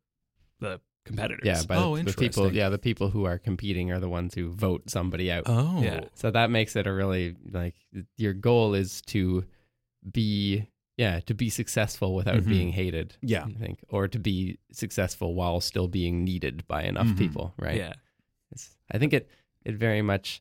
the 0.61 0.81
competitors. 1.07 1.45
Yeah, 1.45 1.63
but 1.67 1.79
Oh, 1.79 1.97
the 1.97 2.13
people, 2.13 2.53
yeah, 2.53 2.69
the 2.69 2.79
people 2.79 3.09
who 3.11 3.25
are 3.25 3.39
competing 3.39 3.91
are 3.93 3.99
the 4.01 4.09
ones 4.09 4.35
who 4.35 4.51
vote 4.51 4.91
somebody 4.91 5.31
out. 5.33 5.45
Oh, 5.47 5.81
Yeah. 5.83 6.01
So 6.15 6.31
that 6.31 6.51
makes 6.51 6.77
it 6.77 6.87
a 6.87 6.93
really 6.93 7.35
like 7.51 7.75
your 8.17 8.35
goal 8.35 8.75
is 8.75 9.01
to 9.07 9.45
be 10.11 10.67
yeah 10.97 11.21
to 11.21 11.35
be 11.35 11.51
successful 11.51 12.15
without 12.15 12.43
Mhm. 12.43 12.49
being 12.49 12.73
hated. 12.73 13.17
yeah. 13.23 13.45
I 13.45 13.53
think, 13.53 13.85
or 13.89 14.09
to 14.09 14.19
be 14.19 14.59
successful 14.73 15.35
while 15.35 15.61
still 15.61 15.89
being 15.89 16.25
needed 16.25 16.67
by 16.67 16.83
enough 16.85 17.09
Mhm. 17.09 17.19
people, 17.19 17.55
right? 17.59 17.77
Yeah. 17.77 17.95
It's, 18.53 18.77
I 18.91 18.99
think 18.99 19.13
it 19.13 19.29
it 19.65 19.75
very 19.77 20.03
much 20.03 20.41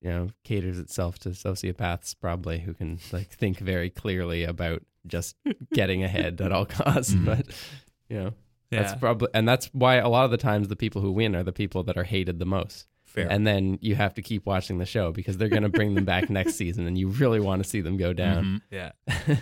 you 0.00 0.10
know 0.10 0.28
caters 0.42 0.78
itself 0.78 1.18
to 1.20 1.30
sociopaths 1.30 2.14
probably 2.20 2.58
who 2.60 2.74
can 2.74 2.98
like 3.12 3.30
think 3.30 3.58
very 3.58 3.90
clearly 3.90 4.44
about 4.44 4.82
just 5.06 5.36
getting 5.72 6.02
ahead 6.02 6.40
at 6.40 6.50
all 6.52 6.66
costs. 6.66 7.14
Mhm. 7.14 7.24
But 7.26 7.46
you 8.08 8.16
know 8.16 8.34
Yeah. 8.74 8.82
that's 8.82 8.98
probably 9.00 9.28
and 9.34 9.48
that's 9.48 9.66
why 9.72 9.96
a 9.96 10.08
lot 10.08 10.24
of 10.24 10.30
the 10.30 10.36
times 10.36 10.68
the 10.68 10.76
people 10.76 11.00
who 11.00 11.12
win 11.12 11.34
are 11.36 11.42
the 11.42 11.52
people 11.52 11.82
that 11.84 11.96
are 11.96 12.04
hated 12.04 12.38
the 12.38 12.46
most. 12.46 12.86
Fair. 13.04 13.28
And 13.30 13.46
then 13.46 13.78
you 13.80 13.94
have 13.94 14.14
to 14.14 14.22
keep 14.22 14.44
watching 14.44 14.78
the 14.78 14.86
show 14.86 15.12
because 15.12 15.36
they're 15.38 15.48
going 15.48 15.62
to 15.62 15.68
bring 15.68 15.94
them 15.94 16.04
back 16.04 16.28
next 16.30 16.54
season, 16.62 16.86
and 16.88 16.98
you 16.98 17.08
really 17.08 17.38
want 17.38 17.62
to 17.62 17.68
see 17.68 17.80
them 17.80 17.96
go 17.96 18.12
down. 18.12 18.44
Mhm. 18.44 18.60
Yeah. 18.70 19.36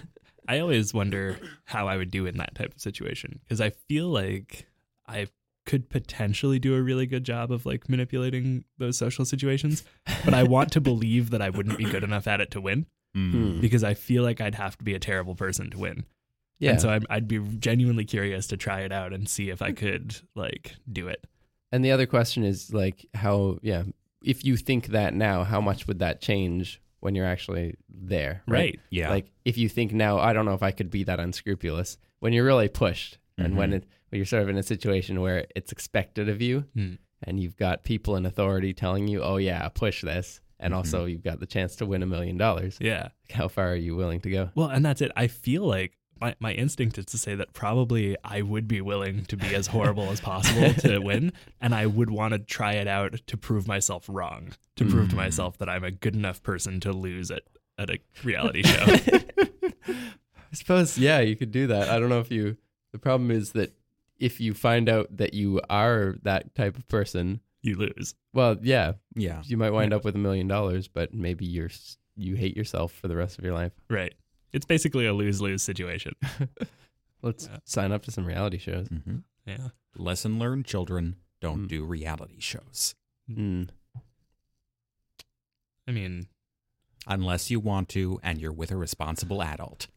I 0.49 0.59
always 0.59 0.93
wonder 0.93 1.39
how 1.65 1.87
I 1.89 1.97
would 1.97 2.11
do 2.11 2.27
in 2.27 2.37
that 2.39 2.55
type 2.55 2.75
of 2.75 2.81
situation 2.81 3.39
because 3.45 3.61
I 3.61 3.71
feel 3.71 4.09
like 4.09 4.67
I 5.07 5.29
could 5.65 5.89
potentially 5.89 6.59
do 6.59 6.75
a 6.75 6.83
really 6.83 7.07
good 7.07 7.23
job 7.25 7.53
of 7.53 7.65
like 7.65 7.89
manipulating 7.89 8.65
those 8.79 8.99
social 8.99 9.25
situations, 9.25 9.85
but 10.25 10.35
I 10.35 10.43
want 10.43 10.73
to 10.73 10.81
believe 10.91 11.31
that 11.31 11.41
I 11.41 11.49
wouldn't 11.51 11.79
be 11.79 11.85
good 11.85 12.03
enough 12.03 12.27
at 12.27 12.41
it 12.41 12.51
to 12.53 12.61
win 12.61 12.87
Mm. 13.17 13.61
because 13.61 13.85
I 13.85 13.93
feel 13.93 14.23
like 14.23 14.41
I'd 14.41 14.55
have 14.55 14.79
to 14.79 14.85
be 14.85 14.95
a 14.95 14.99
terrible 14.99 15.35
person 15.35 15.69
to 15.71 15.79
win. 15.79 16.05
Yeah. 16.63 16.71
And 16.73 16.81
so 16.81 16.91
I'd, 16.91 17.05
I'd 17.11 17.29
be 17.29 17.39
genuinely 17.59 18.05
curious 18.05 18.47
to 18.49 18.57
try 18.57 18.81
it 18.83 18.93
out 18.93 19.13
and 19.13 19.29
see 19.29 19.51
if 19.51 19.61
I 19.61 19.73
could 19.73 20.17
like 20.37 20.77
do 20.91 21.09
it. 21.09 21.27
And 21.73 21.85
the 21.85 21.91
other 21.91 22.07
question 22.07 22.45
is 22.45 22.73
like 22.73 23.05
how 23.15 23.59
yeah, 23.63 23.83
if 24.25 24.45
you 24.45 24.57
think 24.57 24.87
that 24.89 25.13
now, 25.15 25.43
how 25.45 25.61
much 25.61 25.87
would 25.89 25.99
that 25.99 26.21
change 26.21 26.81
when 27.01 27.15
you're 27.17 27.27
actually 27.27 27.75
there? 27.89 28.43
Right. 28.47 28.79
Yeah. 28.91 29.11
Like 29.11 29.33
if 29.45 29.59
you 29.59 29.69
think 29.69 29.93
now, 29.93 30.19
I 30.19 30.33
don't 30.33 30.45
know 30.45 30.55
if 30.55 30.63
I 30.63 30.71
could 30.71 30.91
be 30.91 31.03
that 31.05 31.19
unscrupulous 31.19 31.99
when 32.21 32.33
you're 32.33 32.45
really 32.45 32.69
pushed 32.69 33.19
and 33.37 33.57
when 33.57 33.71
Mhm. 33.73 33.75
it 33.79 33.85
when 34.11 34.19
you're 34.19 34.27
sort 34.27 34.43
of 34.45 34.49
in 34.51 34.57
a 34.59 34.63
situation 34.63 35.21
where 35.21 35.47
it's 35.57 35.73
expected 35.73 36.29
of 36.29 36.41
you 36.41 36.67
Hmm. 36.75 36.95
and 37.25 37.41
you've 37.41 37.57
got 37.57 37.83
people 37.83 38.15
in 38.15 38.25
authority 38.27 38.73
telling 38.75 39.09
you, 39.09 39.23
"Oh 39.23 39.39
yeah, 39.39 39.67
push 39.71 40.03
this." 40.03 40.41
And 40.61 40.73
Mhm. 40.73 40.77
also 40.77 41.07
you've 41.07 41.25
got 41.25 41.41
the 41.41 41.47
chance 41.47 41.75
to 41.77 41.87
win 41.87 42.03
a 42.05 42.07
million 42.07 42.37
dollars. 42.37 42.79
Yeah. 42.81 43.09
How 43.33 43.49
far 43.49 43.73
are 43.73 43.75
you 43.77 43.97
willing 43.97 44.21
to 44.21 44.31
go? 44.31 44.51
Well, 44.55 44.69
and 44.69 44.85
that's 44.85 45.01
it. 45.01 45.11
I 45.17 45.27
feel 45.27 45.65
like 45.67 45.97
my, 46.23 46.35
my 46.41 46.53
instinct 46.53 46.97
is 46.99 47.05
to 47.07 47.19
say 47.19 47.35
that 47.35 47.53
probably 47.53 48.17
I 48.25 48.41
would 48.43 48.67
be 48.69 48.81
willing 48.81 49.25
to 49.27 49.37
be 49.37 49.55
as 49.55 49.67
horrible 49.67 50.09
as 50.11 50.21
possible 50.21 50.73
to 50.75 50.99
win. 51.03 51.33
And 51.61 51.75
I 51.75 51.85
would 51.87 52.11
want 52.11 52.33
to 52.33 52.39
try 52.39 52.75
it 52.75 52.87
out 52.89 53.21
to 53.27 53.37
prove 53.37 53.67
myself 53.69 54.07
wrong, 54.09 54.53
to 54.77 54.85
prove 54.85 55.09
to 55.11 55.15
Mm. 55.15 55.19
myself 55.19 55.59
that 55.59 55.69
I'm 55.69 55.85
a 55.85 55.91
good 55.91 56.15
enough 56.15 56.43
person 56.43 56.81
to 56.81 56.93
lose 56.93 57.31
at, 57.31 57.43
at 57.77 57.91
a 57.91 57.99
reality 58.25 58.63
show. 58.73 58.85
I 59.89 60.55
suppose, 60.55 60.97
yeah, 60.99 61.21
you 61.21 61.37
could 61.37 61.51
do 61.53 61.67
that. 61.69 61.89
I 61.89 61.99
don't 61.99 62.09
know 62.09 62.21
if 62.21 62.31
you. 62.31 62.57
The 62.93 62.99
problem 62.99 63.31
is 63.31 63.53
that 63.53 63.75
if 64.19 64.41
you 64.41 64.55
find 64.55 64.89
out 64.89 65.17
that 65.17 65.35
you 65.35 65.61
are 65.71 66.17
that 66.23 66.55
type 66.55 66.77
of 66.77 66.87
person, 66.89 67.41
you 67.63 67.77
lose. 67.77 68.15
well, 68.35 68.57
yeah, 68.63 68.93
yeah. 69.15 69.43
you 69.47 69.57
might 69.57 69.71
wind 69.71 69.93
Yeah. 69.93 69.97
up 69.97 70.05
with 70.05 70.15
a 70.15 70.19
million 70.19 70.47
dollars, 70.49 70.89
but 70.89 71.15
maybe 71.15 71.45
you're 71.47 71.71
you 72.17 72.35
hate 72.37 72.57
yourself 72.57 72.93
for 72.93 73.09
the 73.09 73.17
rest 73.17 73.39
of 73.39 73.45
your 73.45 73.55
life. 73.55 73.73
Right. 73.89 74.13
It's 74.53 74.67
basically 74.67 75.07
a 75.07 75.13
lose 75.15 75.41
lose 75.41 75.63
situation. 75.63 76.15
Let's 77.23 77.47
Yeah. 77.47 77.59
sign 77.65 77.93
up 77.93 78.03
to 78.05 78.11
some 78.11 78.27
reality 78.27 78.59
shows. 78.59 78.89
hmm 78.89 79.19
Yeah. 79.47 79.69
Lesson 79.97 80.39
learned: 80.39 80.67
children 80.67 81.17
don't 81.41 81.65
Mm. 81.65 81.69
do 81.69 81.85
reality 81.85 82.41
shows 82.41 82.95
Mm. 83.31 83.69
I 85.87 85.93
mean, 85.93 86.27
unless 87.07 87.51
you 87.51 87.61
want 87.61 87.89
to, 87.91 88.21
and 88.23 88.41
you're 88.41 88.53
with 88.53 88.71
a 88.71 88.77
responsible 88.77 89.43
adult. 89.43 89.89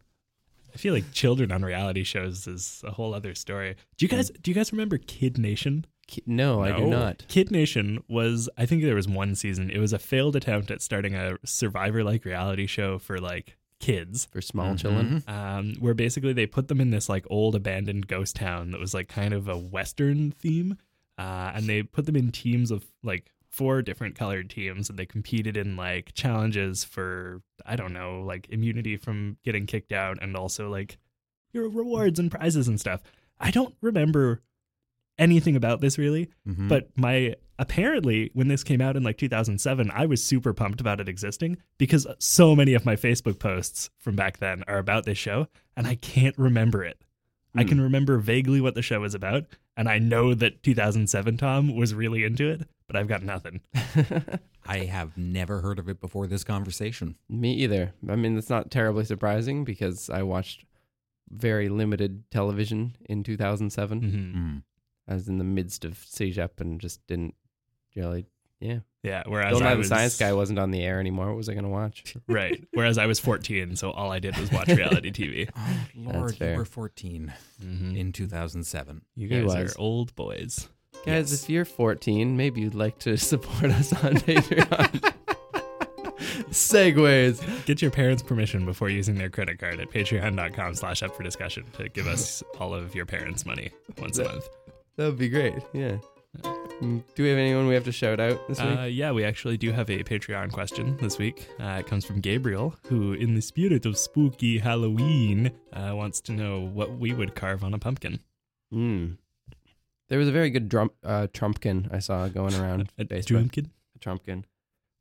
I 0.74 0.78
feel 0.78 0.94
like 0.94 1.12
children 1.14 1.52
on 1.52 1.64
reality 1.64 2.04
shows 2.04 2.48
is 2.48 2.82
a 2.86 2.92
whole 2.92 3.14
other 3.14 3.34
story. 3.34 3.76
Do 3.98 4.06
you 4.06 4.10
guys 4.10 4.30
do 4.42 4.52
you 4.52 4.56
guys 4.56 4.72
remember 4.74 4.98
Kid 4.98 5.38
Nation? 5.38 5.86
Ki- 6.08 6.24
No, 6.26 6.62
I 6.62 6.76
do 6.78 6.86
not. 6.86 7.26
Kid 7.30 7.50
Nation 7.50 8.04
was, 8.08 8.48
I 8.58 8.66
think 8.68 8.84
there 8.84 8.94
was 8.96 9.08
one 9.08 9.34
season. 9.36 9.72
It 9.72 9.80
was 9.80 9.92
a 9.94 9.98
failed 10.00 10.36
attempt 10.36 10.70
at 10.70 10.82
starting 10.82 11.16
a 11.16 11.38
survivor 11.46 12.04
like 12.04 12.26
reality 12.26 12.68
show 12.68 13.00
for 13.00 13.20
like 13.20 13.58
kids, 13.86 14.26
For 14.32 14.42
small 14.42 14.74
Mhm. 14.74 14.80
children. 14.80 15.24
um, 15.28 15.74
where 15.80 15.94
basically 15.94 16.34
they 16.34 16.46
put 16.48 16.68
them 16.68 16.82
in 16.82 16.90
this 16.92 17.08
like 17.10 17.26
old 17.30 17.56
abandoned 17.56 18.08
ghost 18.08 18.36
town 18.36 18.72
that 18.72 18.80
was 18.80 18.94
like 18.94 19.08
kind 19.08 19.34
of 19.34 19.48
a 19.48 19.58
Western 19.58 20.32
theme. 20.32 20.78
Uh, 21.18 21.52
and 21.56 21.66
they 21.68 21.84
put 21.84 22.06
them 22.06 22.16
in 22.16 22.32
teams 22.32 22.72
of 22.72 22.86
like 23.04 23.32
four 23.48 23.82
different 23.82 24.16
colored 24.16 24.50
teams 24.50 24.90
and 24.90 25.00
they 25.00 25.06
competed 25.06 25.56
in 25.56 25.76
like 25.78 26.14
challenges 26.14 26.84
for, 26.84 27.42
I 27.66 27.76
don't 27.78 27.94
know, 27.94 28.22
like 28.22 28.50
immunity 28.50 28.98
from 28.98 29.38
getting 29.46 29.66
kicked 29.66 29.94
out 29.94 30.18
and 30.22 30.36
also 30.36 30.70
like 30.70 30.98
your 31.54 31.70
rewards 31.70 32.20
and 32.20 32.30
prizes 32.30 32.68
and 32.68 32.80
stuff. 32.80 33.02
I 33.40 33.52
don't 33.52 33.76
remember 33.82 34.42
anything 35.18 35.56
about 35.56 35.80
this 35.80 35.98
really. 35.98 36.30
Mhm. 36.48 36.68
But 36.68 36.90
my 36.98 37.36
apparently 37.58 38.30
when 38.34 38.48
this 38.48 38.64
came 38.64 38.82
out 38.82 38.96
in 38.96 39.04
like 39.04 39.18
2007, 39.18 39.92
I 39.94 40.06
was 40.06 40.24
super 40.24 40.54
pumped 40.54 40.82
about 40.82 41.00
it 41.00 41.10
existing 41.10 41.58
because 41.78 42.06
so 42.20 42.56
many 42.56 42.74
of 42.74 42.86
my 42.86 42.96
Facebook 42.96 43.40
posts 43.40 43.90
from 44.00 44.16
back 44.16 44.38
then 44.40 44.64
are 44.68 44.78
about 44.78 45.06
this 45.06 45.18
show 45.18 45.48
and 45.76 45.88
I 45.88 45.96
can't 45.96 46.38
remember 46.38 46.84
it. 46.84 47.00
I 47.56 47.64
Hmm. 47.64 47.70
can 47.70 47.82
remember 47.82 48.18
vaguely 48.18 48.60
what 48.62 48.76
the 48.76 48.82
show 48.82 49.04
is 49.04 49.14
about 49.16 49.46
and 49.78 49.88
I 49.90 50.00
know 50.00 50.34
that 50.34 50.64
2007 50.64 51.38
Tom 51.38 51.76
was 51.76 51.94
really 51.94 52.24
into 52.24 52.50
it, 52.50 52.68
but 52.88 52.96
I've 52.96 53.08
got 53.08 53.24
nothing. 53.24 53.62
I 54.68 54.80
have 54.80 55.16
never 55.18 55.62
heard 55.62 55.80
of 55.80 55.88
it 55.90 56.02
before 56.02 56.28
this 56.28 56.44
conversation. 56.44 57.16
Me 57.30 57.54
either. 57.54 57.94
I 58.10 58.16
mean, 58.16 58.38
it's 58.38 58.50
not 58.50 58.72
terribly 58.72 59.06
surprising 59.06 59.64
because 59.64 60.10
I 60.10 60.24
watched 60.24 60.66
very 61.30 61.70
limited 61.70 62.24
television 62.32 62.96
in 63.08 63.24
2007. 63.24 64.02
Mhm. 64.02 64.36
Mm. 64.36 64.64
I 65.08 65.14
was 65.14 65.28
in 65.28 65.38
the 65.38 65.44
midst 65.44 65.86
of 65.86 65.94
CEGEP 66.00 66.60
and 66.60 66.82
just 66.82 67.06
didn't 67.08 67.36
really 67.96 68.26
Yeah. 68.60 68.80
Yeah. 69.04 69.24
Whereas 69.28 69.54
Don't 69.54 69.68
I 69.68 69.72
Lie 69.74 69.76
the 69.76 69.84
Science 69.84 70.18
Guy 70.18 70.34
wasn't 70.34 70.58
on 70.60 70.72
the 70.72 70.82
air 70.82 71.00
anymore. 71.00 71.28
What 71.28 71.38
was 71.38 71.48
I 71.50 71.54
going 71.54 71.64
to 71.66 71.70
watch? 71.70 72.16
right. 72.28 72.64
Whereas 72.74 72.98
I 72.98 73.06
was 73.06 73.20
14, 73.20 73.76
so 73.76 73.92
all 73.92 74.12
I 74.12 74.20
did 74.20 74.36
was 74.38 74.52
watch 74.52 74.68
reality 74.70 75.12
TV. 75.12 75.50
Oh, 75.56 75.80
Lord, 75.96 76.32
you 76.32 76.38
fair. 76.38 76.58
were 76.58 76.66
14 76.66 77.32
Mhm. 77.64 77.96
in 77.98 78.12
2007. 78.12 79.02
You 79.16 79.28
He 79.28 79.42
guys 79.42 79.54
are 79.56 79.80
old 79.80 80.16
boys. 80.16 80.68
Guys, 81.06 81.32
Yes. 81.32 81.44
if 81.44 81.50
you're 81.50 81.66
14, 81.66 82.36
maybe 82.36 82.62
you'd 82.62 82.74
like 82.74 82.98
to 83.00 83.16
support 83.32 83.66
us 83.72 83.94
on 84.04 84.16
Patreon. 84.16 85.14
Segways. 86.50 87.66
Get 87.66 87.82
your 87.82 87.92
parents' 87.92 88.24
permission 88.24 88.66
before 88.66 88.90
using 88.90 89.16
their 89.16 89.30
credit 89.30 89.60
card 89.60 89.80
at 89.80 89.90
patreon.com 89.92 90.74
slash 90.76 91.04
up 91.04 91.16
for 91.16 91.22
discussion 91.24 91.66
to 91.78 91.90
give 91.90 92.08
us 92.08 92.42
all 92.60 92.74
of 92.74 92.96
your 92.96 93.06
parents' 93.06 93.46
money 93.46 93.70
once 94.00 94.18
a 94.18 94.24
month. 94.24 94.48
That 94.96 95.06
would 95.08 95.18
be 95.20 95.30
great. 95.30 95.54
Yeah. 95.74 95.98
Mm, 96.82 97.04
Do 97.16 97.24
we 97.24 97.30
have 97.30 97.38
anyone 97.38 97.68
we 97.68 97.74
have 97.74 97.86
to 97.86 97.92
shout 97.92 98.20
out 98.20 98.48
this 98.48 98.62
week? 98.62 98.78
Uh, 98.80 98.84
yeah, 98.84 99.12
we 99.12 99.24
actually 99.24 99.56
do 99.58 99.72
have 99.72 99.90
a 99.90 100.04
Patreon 100.04 100.52
question 100.52 100.98
this 100.98 101.18
week. 101.18 101.48
Uh, 101.60 101.78
it 101.80 101.88
comes 101.88 102.04
from 102.06 102.20
Gabriel, 102.20 102.76
who, 102.88 103.14
in 103.14 103.34
the 103.34 103.42
spirit 103.42 103.86
of 103.86 103.98
spooky 103.98 104.58
Halloween, 104.60 105.52
uh, 105.72 105.92
wants 105.96 106.20
to 106.22 106.34
know 106.34 106.60
what 106.62 106.98
we 106.98 107.14
would 107.14 107.34
carve 107.34 107.64
on 107.64 107.74
a 107.74 107.80
pumpkin. 107.80 108.20
Mm. 108.74 109.18
There 110.10 110.20
was 110.20 110.28
a 110.28 110.32
very 110.34 110.50
good 110.50 110.68
drum, 110.68 110.92
uh, 111.04 111.28
Trumpkin 111.34 111.94
I 111.94 112.00
saw 112.00 112.28
going 112.28 112.54
around 112.56 112.92
A 112.98 113.06
Facebook. 113.06 113.50
Drumpkin? 113.50 113.70
A 113.96 114.00
Trumpkin. 114.00 114.44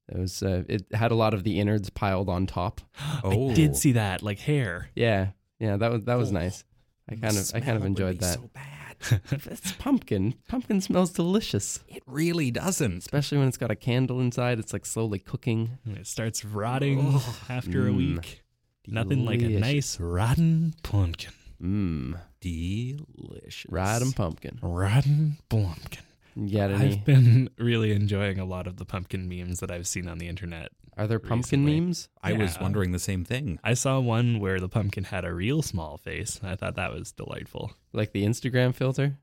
It 0.08 0.18
was. 0.18 0.42
Uh, 0.42 0.62
it 0.68 0.86
had 0.92 1.10
a 1.10 1.14
lot 1.16 1.34
of 1.34 1.42
the 1.44 1.58
innards 1.58 1.90
piled 1.90 2.28
on 2.28 2.46
top. 2.46 2.82
Oh. 3.24 3.50
I 3.50 3.54
did 3.54 3.74
see 3.76 3.92
that, 3.92 4.22
like 4.22 4.38
hair. 4.38 4.90
Yeah, 4.94 5.28
yeah. 5.58 5.76
That 5.76 5.90
was 5.90 6.04
that 6.04 6.16
was 6.18 6.30
Oh. 6.30 6.34
nice. 6.34 6.62
I 7.08 7.16
kind 7.16 7.36
of 7.36 7.50
I 7.54 7.60
kind 7.60 7.76
of 7.76 7.84
enjoyed 7.84 8.20
that. 8.20 8.34
So 8.34 8.50
bad. 8.52 8.68
It's 9.30 9.72
pumpkin. 9.72 10.34
Pumpkin 10.48 10.80
smells 10.80 11.12
delicious, 11.12 11.80
It 11.88 12.02
really 12.06 12.50
doesn't. 12.50 12.98
especially 12.98 13.38
when 13.38 13.48
it's 13.48 13.56
got 13.56 13.70
a 13.70 13.76
candle 13.76 14.20
inside. 14.20 14.58
It's 14.58 14.72
like 14.72 14.86
slowly 14.86 15.18
cooking. 15.18 15.78
And 15.84 15.96
it 15.96 16.06
starts 16.06 16.44
rotting 16.44 17.00
Oh. 17.02 17.36
after 17.48 17.86
a 17.86 17.90
Mm. 17.90 17.96
week. 17.96 18.42
Nothing 18.86 19.24
like 19.24 19.40
a 19.42 19.48
nice 19.48 19.98
rotten 19.98 20.74
pumpkin. 20.82 21.32
Mmm. 21.62 22.20
Delicious. 22.40 23.66
Rotten 23.70 24.12
pumpkin. 24.12 24.58
Rotten 24.62 25.38
pumpkin. 25.48 26.02
You 26.36 26.56
got 26.58 26.70
any? 26.70 26.92
I've 26.92 27.04
been 27.04 27.50
really 27.58 27.92
enjoying 27.92 28.38
a 28.38 28.44
lot 28.44 28.66
of 28.66 28.76
the 28.76 28.84
pumpkin 28.84 29.28
memes 29.28 29.60
that 29.60 29.70
I've 29.70 29.86
seen 29.86 30.08
on 30.08 30.18
the 30.18 30.28
internet. 30.28 30.68
Are 30.96 31.06
there 31.06 31.18
pumpkin 31.18 31.64
recently. 31.64 31.80
memes? 31.80 32.08
I 32.22 32.32
was 32.34 32.58
wondering 32.60 32.92
the 32.92 32.98
same 33.00 33.24
thing. 33.24 33.58
I 33.64 33.74
saw 33.74 33.98
one 34.00 34.38
where 34.38 34.60
the 34.60 34.68
pumpkin 34.68 35.04
had 35.04 35.24
a 35.24 35.32
real 35.34 35.60
small 35.62 35.96
face. 35.98 36.38
and 36.40 36.48
I 36.50 36.54
thought 36.56 36.76
that 36.76 36.92
was 36.92 37.10
delightful. 37.12 37.72
Like 37.92 38.12
the 38.12 38.24
Instagram 38.24 38.74
filter? 38.74 39.18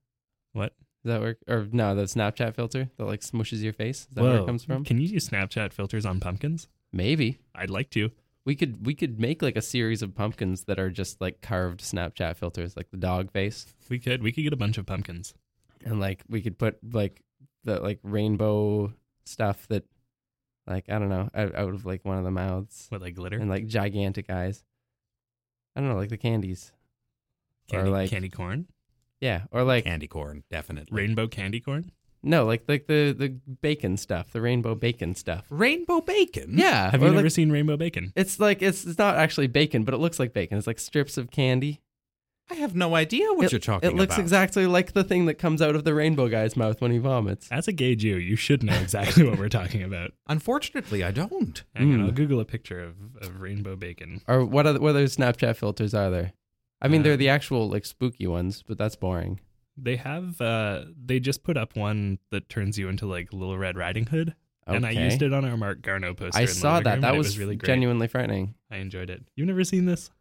What? 0.54 0.74
Does 1.04 1.14
that 1.14 1.22
work? 1.22 1.38
Or 1.48 1.68
no, 1.72 1.96
the 1.96 2.04
Snapchat 2.04 2.56
filter 2.56 2.90
that 2.98 3.06
like 3.06 3.22
smushes 3.22 3.62
your 3.64 3.74
face. 3.74 4.02
Is 4.10 4.16
that 4.16 4.24
where 4.24 4.36
it 4.36 4.40
Whoa. 4.42 4.46
comes 4.46 4.64
from? 4.66 4.84
Can 4.84 5.00
you 5.00 5.08
use 5.08 5.30
Snapchat 5.30 5.72
filters 5.74 6.06
on 6.06 6.20
pumpkins? 6.20 6.68
Maybe 6.94 7.40
I'd 7.56 7.70
like 7.70 7.90
to. 7.92 8.12
we 8.46 8.56
could 8.56 8.86
we 8.86 8.94
could 8.94 9.20
make 9.20 9.42
like 9.42 9.56
a 9.56 9.62
series 9.62 10.02
of 10.02 10.14
pumpkins 10.14 10.66
that 10.66 10.78
are 10.78 10.90
just 10.90 11.22
like 11.22 11.42
carved 11.42 11.80
Snapchat 11.80 12.36
filters, 12.38 12.76
like 12.76 12.92
the 12.92 12.98
dog 12.98 13.32
face, 13.32 13.66
We 13.90 13.98
could. 13.98 14.22
We 14.22 14.32
could 14.32 14.44
get 14.44 14.54
a 14.54 14.58
bunch 14.58 14.78
of 14.78 14.86
pumpkins. 14.86 15.34
And 15.86 16.00
like 16.00 16.24
we 16.30 16.42
could 16.42 16.58
put 16.58 16.78
like 16.94 17.22
the 17.64 17.80
like 17.80 18.00
rainbow 18.04 18.94
stuff 19.26 19.68
that 19.70 19.84
like 20.68 20.86
I 20.90 21.00
don't 21.00 21.10
know 21.10 21.30
out, 21.34 21.56
out 21.56 21.74
of 21.74 21.86
like 21.86 22.04
one 22.06 22.18
of 22.18 22.24
the 22.24 22.32
mouths 22.32 22.88
with 22.92 23.02
like 23.02 23.16
glitter? 23.16 23.38
and 23.38 23.50
like 23.50 23.68
gigantic 23.68 24.30
eyes. 24.30 24.64
I 25.76 25.80
don't 25.80 25.90
know, 25.90 25.96
like 25.96 26.10
the 26.10 26.18
candies. 26.18 26.72
Candy, 27.70 27.90
or 27.90 27.92
like 27.94 28.10
candy 28.10 28.30
corn? 28.30 28.68
yeah, 29.22 29.44
or 29.52 29.64
like 29.64 29.86
Candy 29.86 30.08
corn, 30.08 30.44
definitely. 30.50 30.96
Rainbow 30.96 31.28
candy 31.28 31.60
corn? 31.62 31.92
no, 32.24 32.46
like 32.46 32.64
like 32.68 32.88
the 32.88 33.14
the 33.18 33.30
bacon 33.62 33.96
stuff, 33.98 34.32
the 34.32 34.42
rainbow 34.42 34.76
bacon 34.76 35.16
stuff. 35.16 35.46
Rainbow 35.50 36.02
bacon. 36.02 36.58
Yeah, 36.58 36.92
Have 36.92 37.02
or 37.02 37.06
you 37.06 37.12
like- 37.12 37.16
never 37.18 37.30
seen 37.30 37.52
rainbow 37.52 37.78
bacon? 37.78 38.12
It's 38.16 38.40
like 38.40 38.62
it's 38.62 38.86
it's 38.86 38.98
not 38.98 39.16
actually 39.16 39.48
bacon, 39.48 39.84
but 39.84 39.94
it 39.94 39.98
looks 39.98 40.20
like 40.20 40.34
bacon. 40.34 40.58
It's 40.58 40.68
like 40.68 40.80
strips 40.80 41.18
of 41.18 41.32
candy. 41.32 41.82
I 42.52 42.56
have 42.56 42.76
no 42.76 42.96
idea 42.96 43.32
what 43.34 43.46
it, 43.46 43.52
you're 43.52 43.60
talking 43.60 43.88
about. 43.88 43.96
It 43.96 44.00
looks 44.00 44.16
about. 44.16 44.22
exactly 44.22 44.66
like 44.68 44.92
the 44.94 45.04
thing 45.04 45.26
that 45.28 45.36
comes 45.36 45.62
out 45.62 45.76
of 45.76 45.84
the 45.84 45.94
rainbow 45.94 46.28
guy's 46.28 46.56
mouth 46.58 46.82
when 46.82 46.92
he 46.92 46.98
vomits. 46.98 47.48
As 47.52 47.68
a 47.68 47.72
gay 47.72 47.96
Jew, 47.96 48.18
you 48.18 48.36
should 48.36 48.62
know 48.64 48.74
exactly 48.76 49.24
what 49.28 49.40
we're 49.40 49.50
talking 49.50 49.84
about. 49.84 50.12
Unfortunately, 50.28 51.04
I 51.04 51.12
don't. 51.12 51.64
Hang 51.76 51.94
on, 51.94 52.00
Mm. 52.00 52.06
I'll 52.06 52.12
Google 52.12 52.40
a 52.40 52.46
picture 52.46 52.82
of, 52.84 52.96
of 53.22 53.40
rainbow 53.42 53.76
bacon. 53.76 54.22
Or 54.28 54.46
what 54.46 54.68
other 54.68 54.80
what 54.80 54.90
other 54.92 55.06
Snapchat 55.06 55.56
filters 55.56 55.94
are 55.94 56.10
there? 56.10 56.34
I 56.82 56.88
mean, 56.88 57.04
they're 57.04 57.14
Uh, 57.14 57.18
the 57.18 57.30
actual 57.30 57.70
like 57.70 57.86
spooky 57.86 58.28
ones, 58.28 58.64
but 58.68 58.78
that's 58.78 58.96
boring. 58.96 59.40
They 59.78 59.96
have 59.96 60.40
uh 60.42 60.84
they 61.06 61.20
just 61.20 61.44
put 61.44 61.56
up 61.58 61.76
one 61.76 62.20
that 62.32 62.50
turns 62.50 62.78
you 62.78 62.90
into 62.90 63.06
like 63.06 63.32
Little 63.32 63.58
Red 63.58 63.78
Riding 63.78 64.06
Hood. 64.08 64.36
Okay. 64.68 64.76
And 64.78 64.86
I 64.86 64.92
used 64.92 65.22
it 65.24 65.34
on 65.34 65.44
our 65.44 65.58
Marc 65.58 65.82
Garneau 65.82 66.14
poster. 66.14 66.38
I 66.38 66.42
in 66.44 66.48
saw 66.48 66.80
that. 66.82 66.92
room, 66.94 67.02
That 67.02 67.08
and 67.10 67.16
it 67.16 67.18
was, 67.18 67.40
really 67.40 67.56
great. 67.56 67.66
genuinely 67.68 68.08
frightening. 68.08 68.54
I 68.70 68.78
enjoyed 68.78 69.10
it. 69.10 69.24
You've 69.36 69.48
never 69.48 69.64
seen 69.64 69.86
this? 69.86 70.12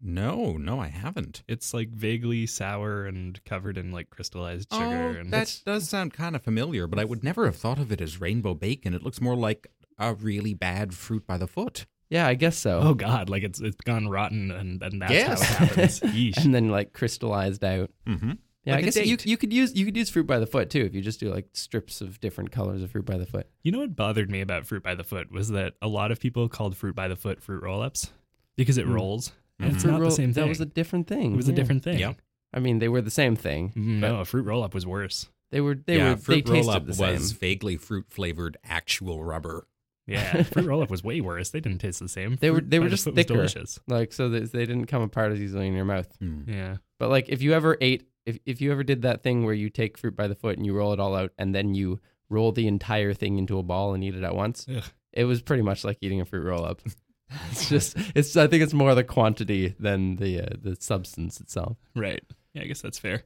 No, 0.00 0.56
no, 0.56 0.80
I 0.80 0.88
haven't. 0.88 1.42
It's 1.48 1.74
like 1.74 1.88
vaguely 1.90 2.46
sour 2.46 3.06
and 3.06 3.42
covered 3.44 3.76
in 3.76 3.90
like 3.90 4.10
crystallized 4.10 4.72
sugar 4.72 5.14
oh, 5.16 5.20
and 5.20 5.32
that 5.32 5.60
does 5.66 5.88
sound 5.88 6.12
kind 6.12 6.36
of 6.36 6.42
familiar, 6.42 6.86
but 6.86 6.98
I 7.00 7.04
would 7.04 7.24
never 7.24 7.46
have 7.46 7.56
thought 7.56 7.78
of 7.78 7.90
it 7.90 8.00
as 8.00 8.20
rainbow 8.20 8.54
bacon. 8.54 8.94
It 8.94 9.02
looks 9.02 9.20
more 9.20 9.34
like 9.36 9.66
a 9.98 10.14
really 10.14 10.54
bad 10.54 10.94
fruit 10.94 11.26
by 11.26 11.36
the 11.38 11.48
foot. 11.48 11.86
Yeah, 12.10 12.26
I 12.26 12.34
guess 12.34 12.56
so. 12.56 12.78
Oh 12.82 12.94
god, 12.94 13.28
like 13.28 13.42
it's 13.42 13.60
it's 13.60 13.76
gone 13.84 14.08
rotten 14.08 14.50
and, 14.50 14.82
and 14.82 15.02
that's 15.02 15.12
Yes. 15.12 15.42
how 15.42 15.64
it 15.64 15.68
happens. 15.70 16.00
Yeesh. 16.00 16.44
and 16.44 16.54
then 16.54 16.68
like 16.70 16.92
crystallized 16.92 17.64
out. 17.64 17.90
Mm-hmm. 18.06 18.32
Yeah, 18.64 18.74
Like 18.74 18.84
I 18.84 18.86
a 18.88 18.90
guess 18.90 19.06
you 19.06 19.16
you 19.24 19.36
could 19.36 19.52
use 19.52 19.74
you 19.74 19.84
could 19.84 19.96
use 19.96 20.08
fruit 20.10 20.26
by 20.26 20.38
the 20.38 20.46
foot 20.46 20.70
too 20.70 20.84
if 20.84 20.94
you 20.94 21.00
just 21.02 21.20
do 21.20 21.28
like 21.30 21.48
strips 21.54 22.00
of 22.00 22.20
different 22.20 22.50
colors 22.52 22.82
of 22.82 22.92
fruit 22.92 23.04
by 23.04 23.18
the 23.18 23.26
foot. 23.26 23.48
You 23.62 23.72
know 23.72 23.80
what 23.80 23.96
bothered 23.96 24.30
me 24.30 24.40
about 24.40 24.64
fruit 24.66 24.82
by 24.82 24.94
the 24.94 25.04
foot 25.04 25.30
was 25.32 25.48
that 25.50 25.74
a 25.82 25.88
lot 25.88 26.12
of 26.12 26.20
people 26.20 26.48
called 26.48 26.76
fruit 26.76 26.94
by 26.94 27.08
the 27.08 27.16
foot 27.16 27.42
fruit 27.42 27.62
roll 27.62 27.82
ups 27.82 28.12
because 28.56 28.78
it 28.78 28.86
Mm. 28.86 28.94
rolls. 28.94 29.32
And 29.58 29.74
it's 29.74 29.84
Mhm. 29.84 29.88
not 29.90 30.00
roll- 30.00 30.10
the 30.10 30.14
same 30.16 30.32
thing. 30.32 30.42
That 30.44 30.48
was 30.48 30.60
a 30.60 30.66
different 30.66 31.06
thing. 31.08 31.32
it 31.32 31.36
was 31.36 31.48
a 31.48 31.52
different 31.52 31.82
thing. 31.84 31.98
Yeah. 31.98 32.14
I 32.52 32.60
mean, 32.60 32.78
they 32.78 32.88
were 32.88 33.02
the 33.02 33.10
same 33.10 33.36
thing. 33.36 33.72
Mm, 33.76 33.98
No, 34.00 34.20
a 34.20 34.24
fruit 34.24 34.44
roll 34.46 34.62
up 34.62 34.72
was 34.74 34.86
worse. 34.86 35.28
They 35.50 35.60
were 35.60 35.74
they 35.74 35.96
yeah, 35.96 36.10
were 36.10 36.16
fruit 36.16 36.46
they 36.46 36.52
roll 36.60 36.70
up 36.70 36.86
the 36.86 36.94
same. 36.94 37.14
was 37.14 37.32
vaguely 37.32 37.76
fruit 37.76 38.06
flavored 38.08 38.56
actual 38.64 39.22
rubber. 39.24 39.66
Yeah, 40.06 40.42
fruit 40.44 40.64
roll 40.66 40.82
up 40.82 40.90
was 40.90 41.02
way 41.04 41.20
worse. 41.20 41.50
They 41.50 41.60
didn't 41.60 41.78
taste 41.80 42.00
the 42.00 42.08
same. 42.08 42.36
They 42.40 42.50
were- 42.50 42.60
they 42.60 42.78
were 42.78 42.88
just 42.88 43.04
foot 43.04 43.14
was 43.14 43.24
thicker. 43.24 43.34
delicious. 43.34 43.78
Like 43.86 44.12
so 44.12 44.28
that 44.30 44.52
they 44.52 44.64
didn't 44.66 44.86
come 44.86 45.02
apart 45.02 45.32
as 45.32 45.40
easily 45.40 45.66
in 45.66 45.74
your 45.74 45.84
mouth. 45.84 46.08
Hmm. 46.18 46.42
Yeah. 46.46 46.76
But 46.98 47.10
like 47.10 47.28
if 47.28 47.42
you 47.42 47.52
ever 47.52 47.76
ate 47.80 48.08
if 48.26 48.38
if 48.46 48.60
you 48.60 48.72
ever 48.72 48.84
did 48.84 49.02
that 49.02 49.22
thing 49.22 49.44
where 49.44 49.54
you 49.54 49.68
take 49.70 49.98
fruit 49.98 50.16
by 50.16 50.28
the 50.28 50.34
foot 50.34 50.56
and 50.56 50.64
you 50.66 50.74
roll 50.74 50.92
it 50.92 51.00
all 51.00 51.14
out 51.14 51.32
and 51.38 51.54
then 51.54 51.74
you 51.74 51.98
roll 52.30 52.52
the 52.52 52.66
entire 52.66 53.12
thing 53.14 53.38
into 53.38 53.58
a 53.58 53.62
ball 53.62 53.94
and 53.94 54.04
eat 54.04 54.14
it 54.14 54.22
at 54.22 54.34
once, 54.34 54.66
Ugh. 54.74 54.84
it 55.14 55.24
was 55.24 55.40
pretty 55.42 55.62
much 55.62 55.82
like 55.84 55.96
eating 56.02 56.20
a 56.20 56.24
fruit 56.26 56.44
roll 56.44 56.64
up. 56.64 56.82
it's 57.50 57.68
just 57.68 57.96
it's 58.14 58.36
I 58.36 58.46
think 58.46 58.62
it's 58.62 58.72
more 58.74 58.94
the 58.94 59.04
quantity 59.04 59.74
than 59.78 60.16
the 60.16 60.40
uh, 60.42 60.56
the 60.60 60.76
substance 60.80 61.40
itself. 61.40 61.76
Right. 61.94 62.22
Yeah, 62.54 62.62
I 62.62 62.66
guess 62.66 62.80
that's 62.80 62.98
fair. 62.98 63.24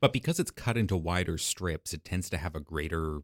But 0.00 0.12
because 0.12 0.38
it's 0.38 0.52
cut 0.52 0.76
into 0.76 0.96
wider 0.96 1.36
strips, 1.38 1.92
it 1.92 2.04
tends 2.04 2.30
to 2.30 2.36
have 2.36 2.54
a 2.54 2.60
greater. 2.60 3.20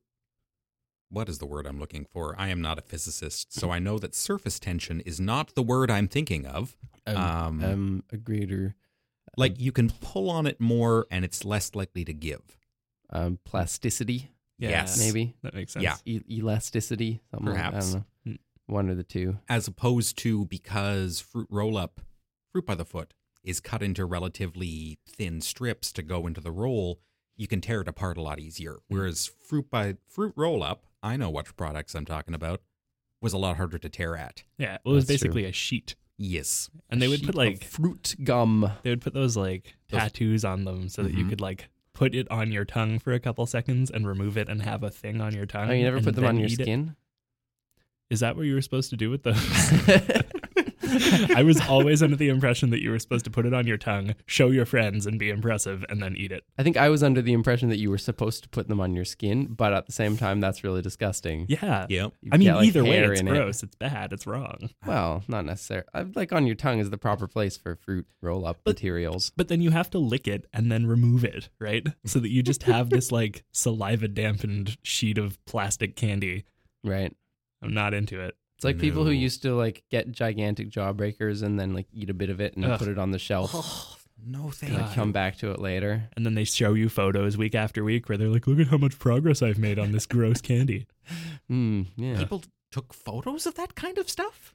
What 1.08 1.28
is 1.28 1.38
the 1.38 1.46
word 1.46 1.66
I'm 1.66 1.78
looking 1.78 2.04
for? 2.10 2.34
I 2.38 2.48
am 2.48 2.60
not 2.60 2.78
a 2.78 2.82
physicist, 2.82 3.52
so 3.52 3.70
I 3.70 3.78
know 3.78 3.98
that 3.98 4.14
surface 4.14 4.58
tension 4.58 5.00
is 5.02 5.20
not 5.20 5.54
the 5.54 5.62
word 5.62 5.90
I'm 5.90 6.08
thinking 6.08 6.46
of. 6.46 6.76
Um, 7.06 7.16
Um, 7.16 7.64
um 7.64 8.04
agreed 8.12 8.50
or 8.50 8.74
Like 9.36 9.60
you 9.60 9.70
can 9.72 9.90
pull 9.90 10.30
on 10.30 10.46
it 10.46 10.60
more 10.60 11.06
and 11.10 11.24
it's 11.24 11.44
less 11.44 11.74
likely 11.74 12.04
to 12.06 12.12
give. 12.14 12.56
um 13.10 13.38
plasticity 13.44 14.30
Yeah, 14.58 14.70
Yes. 14.70 14.98
maybe 14.98 15.34
That 15.42 15.54
makes 15.54 15.72
sense. 15.72 15.82
Yeah. 15.84 15.96
e- 16.06 16.22
elasticity 16.30 17.20
something 17.30 17.54
like- 17.54 18.04
One 18.66 18.88
or 18.88 18.94
the 18.94 19.02
two. 19.02 19.38
As 19.48 19.66
opposed 19.68 20.16
to 20.18 20.46
because 20.46 21.20
fruit 21.20 21.48
roll 21.50 21.76
up, 21.76 22.00
fruit 22.52 22.66
by 22.66 22.74
the 22.74 22.84
foot, 22.84 23.14
is 23.44 23.60
cut 23.60 23.82
into 23.82 24.04
relatively 24.04 24.98
thin 25.06 25.40
strips 25.40 25.90
to 25.92 26.02
go 26.02 26.26
into 26.26 26.40
the 26.40 26.52
roll, 26.52 27.00
you 27.36 27.48
can 27.48 27.60
tear 27.60 27.80
it 27.80 27.88
apart 27.88 28.16
a 28.16 28.22
lot 28.22 28.38
easier. 28.38 28.76
Whereas 28.88 29.26
fruit 29.26 29.68
by 29.70 29.96
fruit 30.08 30.32
roll 30.36 30.62
up, 30.62 30.84
I 31.02 31.16
know 31.16 31.30
what 31.30 31.54
products 31.56 31.94
I'm 31.94 32.04
talking 32.04 32.34
about, 32.34 32.62
was 33.20 33.32
a 33.32 33.38
lot 33.38 33.56
harder 33.56 33.78
to 33.78 33.88
tear 33.88 34.16
at. 34.16 34.44
Yeah. 34.58 34.78
Well, 34.84 34.92
it 34.92 34.96
was 34.96 35.06
That's 35.06 35.20
true. 35.20 35.28
basically 35.30 35.44
a 35.46 35.52
sheet. 35.52 35.96
Yes. 36.18 36.70
And 36.88 37.02
they 37.02 37.08
would 37.08 37.22
put 37.24 37.34
like 37.34 37.64
fruit 37.64 38.14
gum. 38.22 38.70
they 38.82 38.90
would 38.90 39.00
put 39.00 39.14
those 39.14 39.36
like 39.36 39.74
Those- 39.88 40.00
tattoos 40.00 40.44
on 40.44 40.64
them 40.64 40.88
so 40.88 41.02
that 41.02 41.14
you 41.14 41.24
Mhm. 41.24 41.30
could 41.30 41.40
like 41.40 41.68
put 41.94 42.14
it 42.14 42.30
on 42.30 42.52
your 42.52 42.64
tongue 42.64 42.98
for 43.00 43.12
a 43.12 43.18
couple 43.20 43.44
seconds 43.46 43.90
and 43.90 44.06
remove 44.06 44.36
it 44.38 44.48
and 44.48 44.62
have 44.62 44.82
a 44.82 44.90
thing 44.90 45.20
on 45.20 45.34
your 45.34 45.46
tongue. 45.46 45.68
Oh, 45.70 45.72
you 45.72 45.82
never 45.82 46.00
put 46.00 46.14
them 46.14 46.24
on 46.26 46.36
your 46.38 46.46
eat 46.48 46.60
it. 46.60 46.64
skin? 46.64 46.96
Is 48.10 48.20
that 48.20 48.36
what 48.36 48.42
you 48.46 48.54
were 48.54 48.60
supposed 48.62 48.90
to 48.90 48.96
do 48.96 49.10
with 49.10 49.22
those? 49.22 49.36
I 51.34 51.42
was 51.42 51.60
always 51.68 52.02
under 52.02 52.16
the 52.16 52.28
impression 52.28 52.70
that 52.70 52.82
you 52.82 52.90
were 52.90 52.98
supposed 52.98 53.24
to 53.24 53.30
put 53.30 53.46
it 53.46 53.54
on 53.54 53.66
your 53.66 53.78
tongue, 53.78 54.14
show 54.26 54.48
your 54.50 54.66
friends, 54.66 55.06
and 55.06 55.18
be 55.18 55.30
impressive, 55.30 55.84
and 55.88 56.02
then 56.02 56.16
eat 56.16 56.32
it. 56.32 56.44
I 56.58 56.62
think 56.62 56.76
I 56.76 56.88
was 56.90 57.02
under 57.02 57.22
the 57.22 57.32
impression 57.32 57.70
that 57.70 57.78
you 57.78 57.88
were 57.88 57.96
supposed 57.98 58.42
to 58.42 58.48
put 58.50 58.68
them 58.68 58.80
on 58.80 58.94
your 58.94 59.04
skin, 59.06 59.46
but 59.46 59.72
at 59.72 59.86
the 59.86 59.92
same 59.92 60.16
time, 60.18 60.40
that's 60.40 60.62
really 60.64 60.82
disgusting. 60.82 61.46
Yeah. 61.48 61.86
Yep. 61.88 62.12
You 62.20 62.30
I 62.32 62.36
mean, 62.36 62.48
get, 62.48 62.56
like, 62.56 62.66
either 62.66 62.84
way, 62.84 62.90
hair 62.96 63.12
it's 63.12 63.20
in 63.20 63.28
it. 63.28 63.30
gross. 63.30 63.62
It's 63.62 63.76
bad. 63.76 64.12
It's 64.12 64.26
wrong. 64.26 64.68
Well, 64.86 65.22
not 65.28 65.46
necessarily. 65.46 65.86
I 65.94 66.00
uh, 66.00 66.04
like 66.14 66.32
on 66.32 66.46
your 66.46 66.56
tongue 66.56 66.80
is 66.80 66.90
the 66.90 66.98
proper 66.98 67.26
place 67.26 67.56
for 67.56 67.76
fruit 67.76 68.06
roll 68.20 68.44
up 68.46 68.58
But- 68.64 68.74
materials. 68.74 69.32
But 69.36 69.48
then 69.48 69.62
you 69.62 69.70
have 69.70 69.88
to 69.90 69.98
lick 69.98 70.28
it 70.28 70.46
and 70.52 70.70
then 70.70 70.86
remove 70.86 71.24
it, 71.24 71.48
right? 71.58 71.86
So 72.04 72.18
that 72.18 72.30
you 72.30 72.42
just 72.42 72.64
have 72.64 72.90
this 72.90 73.10
like 73.10 73.44
saliva 73.52 74.08
dampened 74.08 74.76
sheet 74.82 75.16
of 75.16 75.42
plastic 75.46 75.96
candy. 75.96 76.44
Right. 76.84 77.14
I'm 77.62 77.74
not 77.74 77.94
into 77.94 78.20
it. 78.20 78.36
It's 78.56 78.64
like 78.64 78.78
people 78.78 79.04
who 79.04 79.10
No. 79.12 79.18
used 79.18 79.42
to 79.42 79.54
like 79.54 79.82
get 79.90 80.10
gigantic 80.12 80.70
jawbreakers 80.70 81.42
and 81.42 81.58
then 81.58 81.74
like 81.74 81.86
eat 81.92 82.10
a 82.10 82.14
bit 82.14 82.30
of 82.30 82.40
it 82.40 82.54
and 82.56 82.64
Ugh. 82.64 82.78
put 82.78 82.88
it 82.88 82.98
on 82.98 83.10
the 83.10 83.18
shelf 83.18 83.50
Oh, 83.54 83.96
no 84.24 84.50
thank 84.50 84.72
like, 84.74 84.86
God. 84.86 84.94
come 84.94 85.12
back 85.12 85.36
to 85.38 85.50
it 85.50 85.58
later. 85.58 86.08
And 86.16 86.24
then 86.24 86.34
they 86.34 86.44
show 86.44 86.74
you 86.74 86.88
photos 86.88 87.36
week 87.36 87.54
after 87.54 87.82
week 87.82 88.08
where 88.08 88.16
they're 88.18 88.28
like, 88.28 88.46
look 88.46 88.60
at 88.60 88.68
how 88.68 88.76
much 88.78 88.98
progress 88.98 89.42
I've 89.42 89.58
made 89.58 89.78
on 89.78 89.92
this 89.92 90.06
gross 90.06 90.40
candy. 90.50 90.86
Hmm. 91.48 91.82
yeah. 91.96 92.16
People 92.18 92.42
took 92.70 92.94
photos 92.94 93.46
of 93.46 93.54
that 93.56 93.74
kind 93.74 93.98
of 93.98 94.08
stuff. 94.08 94.54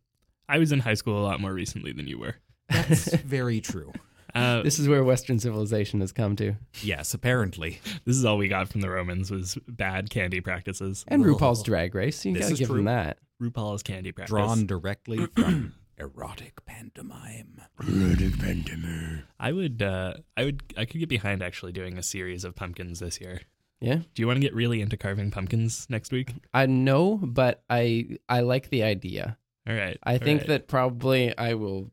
I 0.50 0.58
was 0.60 0.72
in 0.72 0.80
high 0.80 0.94
school 0.94 1.20
a 1.20 1.26
lot 1.26 1.42
more 1.42 1.54
recently 1.54 1.92
than 1.92 2.08
you 2.08 2.18
were. 2.18 2.36
That's 2.70 3.14
very 3.16 3.60
true. 3.60 3.92
Uh, 4.38 4.62
This 4.64 4.80
is 4.80 4.88
where 4.88 5.04
Western 5.04 5.40
civilization 5.40 6.00
has 6.02 6.12
come 6.12 6.36
to. 6.38 6.56
Yes, 6.82 7.14
apparently. 7.14 7.80
this 8.06 8.16
is 8.16 8.26
all 8.26 8.38
we 8.38 8.48
got 8.48 8.70
from 8.70 8.82
the 8.82 8.90
Romans 8.90 9.32
was 9.32 9.58
bad 9.68 10.10
candy 10.10 10.42
practices. 10.42 11.06
And 11.08 11.24
Ugh. 11.24 11.30
RuPaul's 11.30 11.64
Drag 11.64 11.94
Race. 11.96 12.26
You 12.26 12.34
This 12.34 12.44
gotta 12.44 12.56
give 12.56 12.68
true. 12.68 12.78
them 12.78 12.86
that. 12.86 13.18
RuPaul's 13.42 13.84
candy 13.84 14.12
practice. 14.12 14.30
Drawn 14.32 14.66
directly 14.66 15.26
from 15.36 15.74
erotic 15.98 16.66
pantomime. 16.66 17.62
Erotic 17.82 18.40
pantomime. 18.40 19.24
I 19.40 19.52
would, 19.52 19.82
uh, 19.82 20.14
I 20.36 20.46
would, 20.46 20.62
I 20.78 20.86
could 20.86 21.00
get 21.00 21.10
behind 21.10 21.42
actually 21.44 21.72
doing 21.72 21.98
a 21.98 22.04
series 22.04 22.44
of 22.44 22.56
pumpkins 22.56 23.00
this 23.00 23.20
year. 23.22 23.42
Yeah. 23.80 23.98
Do 24.14 24.22
you 24.22 24.26
want 24.28 24.38
to 24.38 24.42
get 24.42 24.56
really 24.56 24.82
into 24.82 24.98
carving 24.98 25.30
pumpkins 25.30 25.86
next 25.90 26.12
week? 26.12 26.34
I 26.54 26.66
know, 26.66 27.18
but 27.22 27.64
I 27.70 28.18
I 28.28 28.40
like 28.42 28.70
the 28.70 28.82
idea. 28.82 29.38
All 29.70 29.76
right. 29.76 30.00
I 30.02 30.14
all 30.14 30.18
think 30.20 30.42
right. 30.42 30.48
that 30.48 30.68
probably 30.68 31.38
I 31.38 31.54
will 31.54 31.92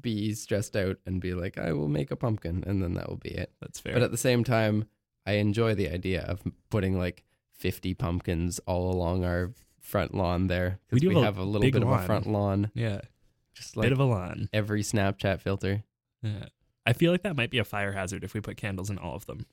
be 0.00 0.34
stressed 0.34 0.76
out 0.76 0.98
and 1.06 1.20
be 1.20 1.34
like, 1.34 1.58
I 1.58 1.72
will 1.72 1.88
make 1.88 2.10
a 2.10 2.16
pumpkin, 2.16 2.64
and 2.66 2.82
then 2.82 2.94
that 2.94 3.08
will 3.08 3.16
be 3.16 3.30
it. 3.30 3.52
that's 3.60 3.80
fair. 3.80 3.92
But 3.94 4.02
at 4.02 4.10
the 4.10 4.16
same 4.16 4.44
time, 4.44 4.86
I 5.26 5.32
enjoy 5.32 5.74
the 5.74 5.88
idea 5.88 6.22
of 6.22 6.42
putting 6.70 6.98
like 6.98 7.24
50 7.54 7.94
pumpkins 7.94 8.58
all 8.66 8.90
along 8.92 9.24
our 9.24 9.52
front 9.80 10.14
lawn 10.14 10.46
there. 10.48 10.78
We 10.90 11.00
do 11.00 11.08
we 11.08 11.14
have 11.14 11.22
a 11.22 11.26
have 11.26 11.38
a 11.38 11.44
little 11.44 11.60
big 11.60 11.72
bit 11.74 11.82
of 11.82 11.88
a 11.90 12.02
front 12.02 12.26
lawn, 12.26 12.70
yeah, 12.74 13.00
just 13.54 13.76
like 13.76 13.84
bit 13.84 13.92
of 13.92 14.00
a 14.00 14.04
lawn. 14.04 14.48
every 14.52 14.82
Snapchat 14.82 15.40
filter. 15.40 15.82
Yeah. 16.22 16.46
I 16.86 16.92
feel 16.94 17.12
like 17.12 17.22
that 17.22 17.36
might 17.36 17.50
be 17.50 17.58
a 17.58 17.64
fire 17.64 17.92
hazard 17.92 18.24
if 18.24 18.32
we 18.34 18.40
put 18.40 18.56
candles 18.56 18.88
in 18.90 18.96
all 18.98 19.14
of 19.14 19.26
them. 19.26 19.44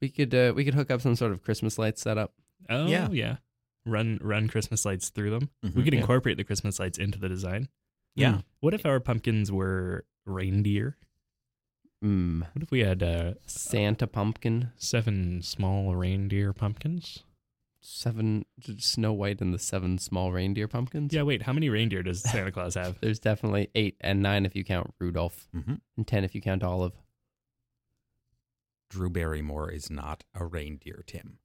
We 0.00 0.08
could 0.08 0.34
uh, 0.34 0.52
we 0.54 0.64
could 0.64 0.74
hook 0.74 0.90
up 0.90 1.00
some 1.00 1.16
sort 1.16 1.32
of 1.32 1.42
Christmas 1.42 1.78
light 1.78 1.98
setup. 1.98 2.32
Oh 2.68 2.86
Yeah. 2.86 3.08
yeah. 3.10 3.36
Run 3.86 4.18
run 4.22 4.48
Christmas 4.48 4.84
lights 4.84 5.08
through 5.10 5.30
them. 5.30 5.50
We 5.62 5.70
Mhm. 5.70 5.84
could 5.84 5.94
Yeah. 5.94 6.00
incorporate 6.00 6.36
the 6.36 6.44
Christmas 6.44 6.78
lights 6.78 6.98
into 6.98 7.18
the 7.18 7.28
design. 7.28 7.68
Yeah. 8.16 8.40
What 8.60 8.74
if 8.74 8.86
our 8.86 9.00
pumpkins 9.00 9.50
were 9.52 10.04
reindeer? 10.24 10.96
Mm. 12.04 12.40
What 12.52 12.62
if 12.62 12.70
we 12.70 12.80
had 12.80 13.02
uh, 13.02 13.34
Santa 13.46 14.06
pumpkin, 14.06 14.70
seven 14.76 15.42
small 15.42 15.94
reindeer 15.96 16.52
pumpkins? 16.52 17.24
seven 17.86 18.46
Snow 18.78 19.12
White 19.12 19.42
and 19.42 19.52
the 19.52 19.58
seven 19.58 19.98
small 19.98 20.32
reindeer 20.32 20.66
pumpkins. 20.66 21.12
Yeah, 21.12 21.20
wait, 21.22 21.42
how 21.42 21.52
many 21.52 21.68
reindeer 21.68 22.02
does 22.02 22.22
Santa 22.22 22.50
Claus 22.50 22.76
have? 22.76 22.98
There's 23.02 23.18
definitely 23.18 23.68
eight 23.74 23.96
and 24.00 24.22
nine 24.22 24.46
if 24.46 24.56
you 24.56 24.64
count 24.64 24.94
Rudolph, 24.98 25.48
Mhm. 25.54 25.80
and 25.98 26.06
ten 26.06 26.24
if 26.24 26.34
you 26.34 26.40
count 26.40 26.62
Olive. 26.62 26.94
Drew 28.90 29.10
Barrymore 29.10 29.70
is 29.70 29.90
not 29.90 30.24
a 30.34 30.46
reindeer, 30.46 31.02
Tim. 31.06 31.38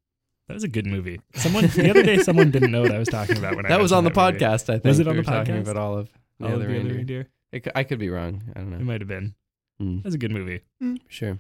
That 0.48 0.54
was 0.54 0.64
a 0.64 0.68
good 0.70 0.86
movie. 0.88 1.20
Someone 1.36 1.68
the 1.68 1.90
other 1.90 2.04
day, 2.04 2.18
someone 2.20 2.52
didn't 2.52 2.72
know 2.72 2.82
what 2.84 2.92
I 2.92 2.98
was 3.00 3.08
talking 3.10 3.38
about 3.38 3.56
when 3.56 3.66
I 3.66 3.70
That 3.70 3.82
was 3.82 3.92
on 3.92 4.04
the 4.04 4.10
mentioned 4.10 4.40
that 4.40 4.46
movie. 4.50 4.56
podcast. 4.56 4.64
I 4.70 4.74
think 4.74 4.86
Was 4.86 5.00
it 5.00 5.08
on 5.08 5.16
we 5.18 5.22
the 5.24 5.32
podcast? 5.32 5.62
about 5.62 5.78
Olive. 5.78 6.10
Oh, 6.42 6.46
Yeah, 6.48 6.52
the 6.52 6.58
the 6.58 6.64
other 6.66 6.68
reindeer. 6.74 6.96
reindeer. 6.96 7.30
It 7.52 7.66
c- 7.66 7.72
I 7.76 7.84
could 7.84 8.00
be 8.00 8.10
wrong. 8.10 8.44
I 8.56 8.60
don't 8.60 8.72
know. 8.72 8.78
It 8.78 8.84
might 8.84 9.02
have 9.02 9.08
been. 9.08 9.36
Mm, 9.82 9.98
That 10.04 10.06
was 10.06 10.14
a 10.16 10.20
good 10.20 10.32
movie. 10.32 10.62
sure. 11.08 11.40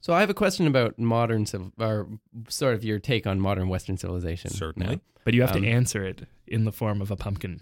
So 0.00 0.12
I 0.14 0.20
have 0.20 0.30
a 0.30 0.34
question 0.34 0.66
about 0.66 0.98
modern 0.98 1.44
civil, 1.46 1.72
or 1.78 2.08
sort 2.48 2.74
of 2.74 2.84
your 2.84 2.98
take 2.98 3.26
on 3.26 3.38
modern 3.40 3.68
Western 3.68 3.96
civilization. 3.98 4.50
Certainly. 4.50 4.96
now. 4.96 5.00
But 5.24 5.34
you 5.34 5.42
have 5.42 5.54
Um, 5.54 5.62
to 5.62 5.68
answer 5.68 6.04
it 6.04 6.26
in 6.46 6.64
the 6.64 6.72
form 6.72 7.02
of 7.02 7.10
a 7.10 7.16
pumpkin. 7.16 7.60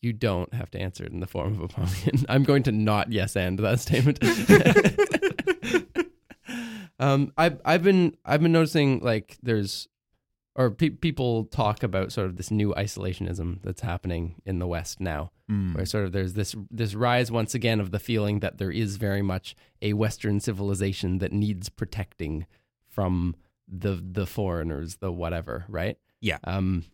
You 0.00 0.12
don't 0.12 0.52
have 0.54 0.70
to 0.72 0.78
answer 0.80 1.04
it 1.04 1.12
in 1.12 1.20
the 1.20 1.26
form 1.26 1.54
of 1.54 1.60
a 1.60 1.68
pumpkin. 1.68 2.24
I'm 2.28 2.42
going 2.44 2.62
to 2.64 2.72
not 2.72 3.12
yes 3.12 3.36
and 3.36 3.58
that 3.58 3.80
statement. 3.80 4.18
um, 6.98 7.32
I've 7.36 7.60
I've 7.64 7.82
been 7.82 8.16
I've 8.24 8.42
been 8.42 8.52
noticing 8.52 9.00
like 9.00 9.38
there's 9.42 9.88
or 10.56 10.70
pe- 10.70 10.90
people 10.90 11.44
talk 11.46 11.82
about 11.82 12.12
sort 12.12 12.26
of 12.28 12.36
this 12.36 12.50
new 12.50 12.72
isolationism 12.74 13.60
that's 13.62 13.80
happening 13.80 14.40
in 14.46 14.58
the 14.58 14.66
West 14.66 15.00
now, 15.00 15.30
Mm. 15.50 15.74
where 15.74 15.84
sort 15.84 16.04
of 16.06 16.12
there's 16.12 16.32
this 16.34 16.54
this 16.70 16.94
rise 16.94 17.30
once 17.30 17.54
again 17.54 17.78
of 17.80 17.90
the 17.90 17.98
feeling 17.98 18.40
that 18.40 18.56
there 18.58 18.70
is 18.70 18.96
very 18.96 19.20
much 19.22 19.54
a 19.82 19.92
Western 19.92 20.40
civilization 20.40 21.18
that 21.18 21.32
needs 21.32 21.68
protecting 21.68 22.46
from 22.88 23.34
the 23.68 23.94
the 23.96 24.26
foreigners, 24.26 24.96
the 24.96 25.10
whatever, 25.12 25.64
right? 25.68 25.98
Yeah. 26.20 26.38
Um, 26.44 26.84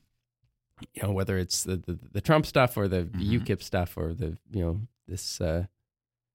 you 0.94 1.02
know 1.02 1.12
whether 1.12 1.36
it's 1.38 1.62
the 1.64 1.76
the, 1.76 1.98
the 2.12 2.20
Trump 2.20 2.46
stuff 2.46 2.76
or 2.76 2.88
the 2.88 3.04
Mhm. 3.04 3.40
UKIP 3.44 3.62
stuff 3.62 3.96
or 3.96 4.14
the 4.14 4.36
you 4.50 4.62
know 4.64 4.80
this. 5.06 5.40
Uh, 5.40 5.66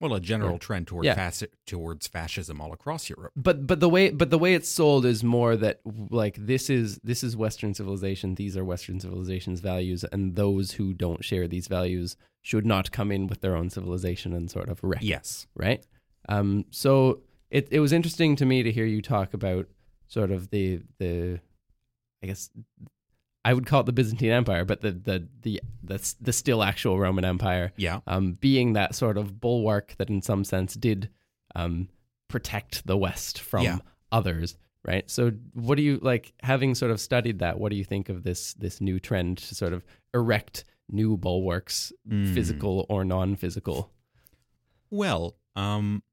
Well, 0.02 0.14
a 0.14 0.20
general 0.20 0.54
Yeah. 0.54 0.58
trend 0.58 0.88
toward 0.88 1.06
Yeah. 1.06 1.32
towards 1.66 2.08
fascism 2.08 2.60
all 2.60 2.74
across 2.74 3.10
Europe. 3.10 3.32
but 3.36 3.66
but 3.66 3.80
the 3.80 3.88
way 3.90 4.10
but 4.12 4.30
the 4.30 4.38
way 4.38 4.54
it's 4.54 4.68
sold 4.70 5.06
is 5.06 5.24
more 5.24 5.56
that 5.56 5.80
like 6.10 6.36
this 6.38 6.70
is 6.70 6.98
this 7.04 7.24
is 7.24 7.36
Western 7.38 7.74
civilization. 7.74 8.36
These 8.36 8.58
are 8.58 8.66
Western 8.66 9.00
civilization's 9.00 9.62
values, 9.62 10.04
and 10.12 10.36
those 10.36 10.72
who 10.74 10.94
don't 10.94 11.24
share 11.24 11.48
these 11.48 11.68
values 11.68 12.18
should 12.42 12.66
not 12.66 12.92
come 12.92 13.12
in 13.12 13.28
with 13.28 13.42
their 13.42 13.56
own 13.56 13.70
civilization 13.70 14.34
and 14.34 14.52
sort 14.52 14.70
of 14.70 14.84
wreck. 14.84 15.02
Yes. 15.02 15.48
right? 15.56 15.86
Um, 16.28 16.66
so 16.72 17.22
it 17.50 17.68
it 17.72 17.80
was 17.80 17.94
interesting 17.94 18.36
to 18.36 18.46
me 18.46 18.64
to 18.64 18.72
hear 18.72 18.86
you 18.86 19.02
talk 19.02 19.34
about 19.34 19.68
sort 20.08 20.30
of 20.32 20.50
the 20.50 20.82
the, 21.00 21.40
I 22.22 22.28
guess 22.28 22.50
I 23.46 23.54
would 23.54 23.66
call 23.68 23.80
it 23.82 23.86
the 23.86 23.94
Byzantine 23.94 24.32
Empire, 24.32 24.66
but 24.66 24.82
the 24.82 24.92
the 24.92 25.28
the 25.42 25.62
the, 25.84 26.16
the 26.20 26.34
still 26.34 26.64
actual 26.64 27.00
Roman 27.00 27.24
Empire, 27.24 27.72
Yeah. 27.78 28.00
um, 28.08 28.34
being 28.34 28.74
that 28.74 28.96
sort 28.96 29.18
of 29.18 29.40
bulwark 29.40 29.94
that 30.00 30.10
in 30.10 30.22
some 30.22 30.44
sense 30.44 30.74
did 30.74 31.10
um, 31.56 31.88
protect 32.28 32.86
the 32.88 32.98
West 32.98 33.40
from 33.40 33.64
Yeah. 33.64 33.78
others. 34.12 34.58
Right. 34.84 35.10
So, 35.10 35.32
what 35.54 35.76
do 35.78 35.84
you 35.84 36.00
like? 36.02 36.34
Having 36.44 36.76
sort 36.76 36.92
of 36.92 37.00
studied 37.00 37.40
that, 37.40 37.60
what 37.60 37.70
do 37.72 37.76
you 37.76 37.84
think 37.84 38.10
of 38.10 38.24
this 38.24 38.54
this 38.56 38.82
new 38.82 39.00
trend 39.00 39.38
to 39.40 39.56
sort 39.56 39.74
of 39.74 39.84
erect 40.14 40.64
new 40.90 41.18
bulwarks, 41.18 41.92
Mm. 42.08 42.34
physical 42.36 42.86
or 42.90 43.04
non-physical? 43.06 43.92
Well, 44.92 45.36
um, 45.56 46.04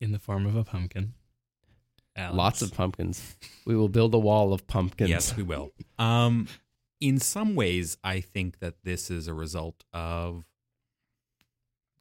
in 0.00 0.12
the 0.12 0.18
form 0.18 0.46
of 0.46 0.56
a 0.56 0.64
pumpkin. 0.64 1.12
Alex. 2.16 2.36
Lots 2.36 2.62
of 2.62 2.74
pumpkins. 2.74 3.36
We 3.64 3.76
will 3.76 3.88
build 3.88 4.12
a 4.14 4.18
wall 4.18 4.52
of 4.52 4.66
pumpkins. 4.66 5.10
yes, 5.10 5.36
we 5.36 5.42
will. 5.42 5.72
Um, 5.98 6.48
in 7.00 7.18
some 7.18 7.54
ways, 7.54 7.96
I 8.04 8.20
think 8.20 8.58
that 8.58 8.74
this 8.84 9.10
is 9.10 9.26
a 9.28 9.34
result 9.34 9.84
of 9.92 10.44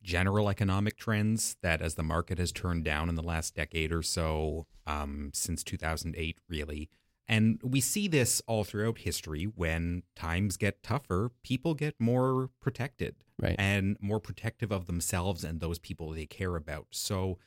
general 0.01 0.49
economic 0.49 0.97
trends 0.97 1.57
that 1.61 1.81
as 1.81 1.95
the 1.95 2.03
market 2.03 2.37
has 2.39 2.51
turned 2.51 2.83
down 2.83 3.09
in 3.09 3.15
the 3.15 3.21
last 3.23 3.53
decade 3.55 3.91
or 3.91 4.01
so, 4.01 4.65
um, 4.87 5.29
since 5.33 5.63
2008, 5.63 6.39
really. 6.47 6.89
And 7.27 7.59
we 7.63 7.79
see 7.79 8.07
this 8.07 8.41
all 8.47 8.63
throughout 8.63 8.99
history. 8.99 9.43
When 9.43 10.01
times 10.15 10.57
get 10.57 10.81
tougher, 10.81 11.31
people 11.43 11.75
get 11.75 11.95
more 11.99 12.49
protected 12.59 13.15
Right. 13.41 13.55
and 13.59 13.95
more 14.01 14.19
protective 14.19 14.71
of 14.71 14.85
themselves 14.87 15.43
and 15.43 15.59
those 15.59 15.79
people 15.79 16.11
they 16.11 16.25
care 16.25 16.55
about. 16.55 16.87
So, 16.91 17.37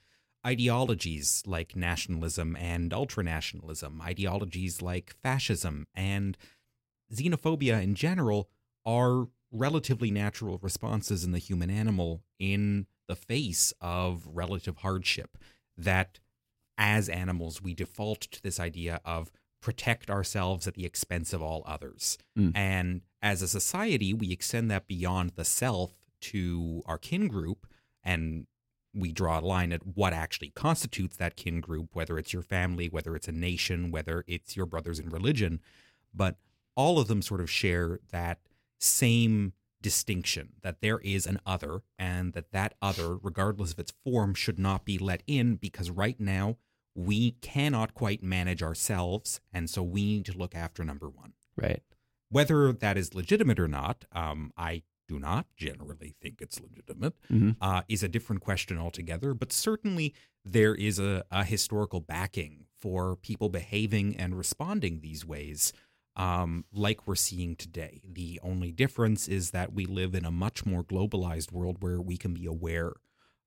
ideologies 0.46 1.42
like 1.46 1.76
nationalism 1.76 2.56
and 2.56 2.90
ultranationalism, 2.90 4.00
ideologies 4.00 4.82
like 4.82 5.14
fascism 5.22 5.86
and 5.94 6.36
xenophobia 7.12 7.82
in 7.82 7.94
general 7.94 8.48
are 8.84 9.28
relatively 9.52 10.10
natural 10.10 10.58
responses 10.62 11.24
in 11.24 11.32
the 11.32 11.38
human 11.38 11.70
animal 11.70 12.22
in 12.38 12.86
the 13.06 13.14
face 13.14 13.72
of 13.80 14.26
relative 14.26 14.78
hardship. 14.78 15.36
That 15.76 16.18
as 16.78 17.08
animals, 17.08 17.62
we 17.62 17.74
default 17.74 18.22
to 18.22 18.42
this 18.42 18.58
idea 18.58 19.00
of 19.04 19.30
protect 19.60 20.10
ourselves 20.10 20.66
at 20.66 20.74
the 20.74 20.84
expense 20.84 21.32
of 21.32 21.42
all 21.42 21.62
others. 21.66 22.18
Mm. 22.36 22.52
And 22.56 23.00
as 23.20 23.42
a 23.42 23.48
society, 23.48 24.12
we 24.12 24.32
extend 24.32 24.70
that 24.70 24.88
beyond 24.88 25.32
the 25.36 25.44
self 25.44 25.92
to 26.22 26.82
our 26.86 26.98
kin 26.98 27.28
group 27.28 27.66
and 28.02 28.46
we 28.94 29.12
draw 29.12 29.38
a 29.38 29.40
line 29.40 29.72
at 29.72 29.86
what 29.86 30.12
actually 30.12 30.50
constitutes 30.50 31.16
that 31.16 31.36
kin 31.36 31.60
group, 31.60 31.90
whether 31.94 32.18
it's 32.18 32.32
your 32.32 32.42
family, 32.42 32.88
whether 32.88 33.16
it's 33.16 33.28
a 33.28 33.32
nation, 33.32 33.90
whether 33.90 34.24
it's 34.26 34.56
your 34.56 34.66
brothers 34.66 34.98
in 34.98 35.08
religion. 35.08 35.60
But 36.14 36.36
all 36.76 36.98
of 36.98 37.08
them 37.08 37.22
sort 37.22 37.40
of 37.40 37.50
share 37.50 38.00
that 38.10 38.38
same 38.78 39.52
distinction 39.80 40.50
that 40.62 40.80
there 40.80 40.98
is 41.00 41.26
an 41.26 41.40
other 41.44 41.82
and 41.98 42.32
that 42.34 42.52
that 42.52 42.74
other 42.80 43.16
regardless 43.16 43.72
of 43.72 43.78
its 43.80 43.92
form 44.04 44.32
should 44.34 44.58
not 44.58 44.84
be 44.84 44.96
let 44.96 45.22
in 45.26 45.56
because 45.56 45.90
right 45.90 46.20
now 46.20 46.56
we 46.94 47.32
cannot 47.40 47.92
quite 47.92 48.22
manage 48.22 48.62
ourselves 48.62 49.40
and 49.52 49.68
so 49.68 49.82
we 49.82 50.04
need 50.04 50.24
to 50.24 50.38
look 50.38 50.54
after 50.54 50.84
number 50.84 51.08
one 51.08 51.32
Right. 51.56 51.82
whether 52.28 52.72
that 52.72 52.96
is 52.96 53.12
legitimate 53.12 53.58
or 53.58 53.66
not 53.66 54.04
um, 54.12 54.52
i 54.56 54.82
do 55.08 55.18
not 55.18 55.46
generally 55.56 56.14
think 56.20 56.40
it's 56.40 56.60
legitimate 56.60 57.14
Mhm. 57.30 57.56
uh, 57.60 57.82
is 57.88 58.02
a 58.02 58.08
different 58.08 58.42
question 58.42 58.78
altogether 58.78 59.34
but 59.34 59.52
certainly 59.52 60.14
there 60.44 60.74
is 60.74 60.98
a, 60.98 61.24
a 61.30 61.44
historical 61.44 62.00
backing 62.00 62.66
for 62.80 63.16
people 63.16 63.48
behaving 63.48 64.16
and 64.16 64.36
responding 64.36 65.00
these 65.00 65.24
ways 65.24 65.72
um, 66.14 66.66
like 66.74 67.06
we're 67.06 67.14
seeing 67.14 67.56
today. 67.56 68.02
The 68.04 68.38
only 68.42 68.70
difference 68.70 69.28
is 69.28 69.52
that 69.52 69.72
we 69.72 69.86
live 69.86 70.14
in 70.14 70.26
a 70.26 70.30
much 70.30 70.66
more 70.66 70.84
globalized 70.84 71.52
world 71.52 71.78
where 71.82 72.02
we 72.02 72.18
can 72.18 72.34
be 72.34 72.44
aware 72.44 72.92